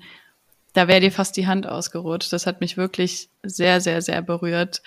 da 0.74 0.88
wäre 0.88 1.02
dir 1.02 1.12
fast 1.12 1.38
die 1.38 1.48
Hand 1.48 1.68
ausgerutscht. 1.68 2.34
Das 2.34 2.48
hat 2.48 2.62
mich 2.62 2.78
wirklich 2.78 3.30
sehr, 3.44 3.82
sehr, 3.82 4.02
sehr 4.02 4.22
berührt, 4.22 4.82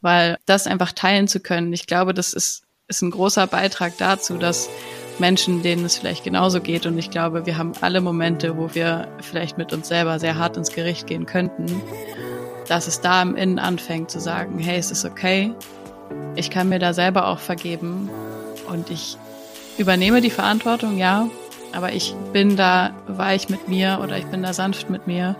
weil 0.00 0.36
das 0.46 0.66
einfach 0.66 0.92
teilen 0.92 1.28
zu 1.28 1.40
können, 1.40 1.72
ich 1.72 1.86
glaube, 1.86 2.14
das 2.14 2.32
ist, 2.32 2.62
ist 2.88 3.02
ein 3.02 3.10
großer 3.10 3.46
Beitrag 3.46 3.96
dazu, 3.98 4.36
dass 4.36 4.68
Menschen, 5.18 5.62
denen 5.62 5.84
es 5.84 5.96
vielleicht 5.96 6.24
genauso 6.24 6.60
geht. 6.60 6.86
Und 6.86 6.98
ich 6.98 7.10
glaube, 7.10 7.46
wir 7.46 7.58
haben 7.58 7.72
alle 7.80 8.00
Momente, 8.00 8.56
wo 8.56 8.74
wir 8.74 9.08
vielleicht 9.20 9.58
mit 9.58 9.72
uns 9.72 9.88
selber 9.88 10.18
sehr 10.18 10.36
hart 10.36 10.56
ins 10.56 10.70
Gericht 10.70 11.06
gehen 11.06 11.26
könnten, 11.26 11.66
dass 12.68 12.86
es 12.86 13.00
da 13.00 13.22
im 13.22 13.36
Innen 13.36 13.58
anfängt 13.58 14.10
zu 14.10 14.20
sagen, 14.20 14.58
hey, 14.58 14.78
es 14.78 14.90
ist 14.90 15.04
okay, 15.04 15.52
ich 16.36 16.50
kann 16.50 16.68
mir 16.68 16.78
da 16.78 16.92
selber 16.92 17.28
auch 17.28 17.38
vergeben 17.38 18.10
und 18.68 18.90
ich 18.90 19.16
übernehme 19.78 20.20
die 20.20 20.30
Verantwortung, 20.30 20.98
ja, 20.98 21.28
aber 21.72 21.92
ich 21.92 22.14
bin 22.32 22.56
da 22.56 22.94
weich 23.06 23.48
mit 23.48 23.68
mir 23.68 24.00
oder 24.02 24.16
ich 24.16 24.26
bin 24.26 24.42
da 24.42 24.52
sanft 24.52 24.90
mit 24.90 25.06
mir 25.06 25.36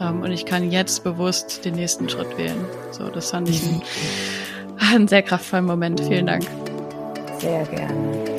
ähm, 0.00 0.22
und 0.22 0.32
ich 0.32 0.46
kann 0.46 0.70
jetzt 0.70 1.04
bewusst 1.04 1.64
den 1.64 1.74
nächsten 1.74 2.08
Schritt 2.08 2.38
wählen. 2.38 2.64
So, 2.92 3.08
das 3.08 3.30
fand 3.30 3.48
ich 3.48 3.62
ein, 3.62 3.82
ein 4.78 5.08
sehr 5.08 5.22
kraftvollen 5.22 5.64
Moment. 5.64 6.00
Vielen 6.00 6.26
Dank. 6.26 6.44
Sehr 7.38 7.64
gerne. 7.64 8.31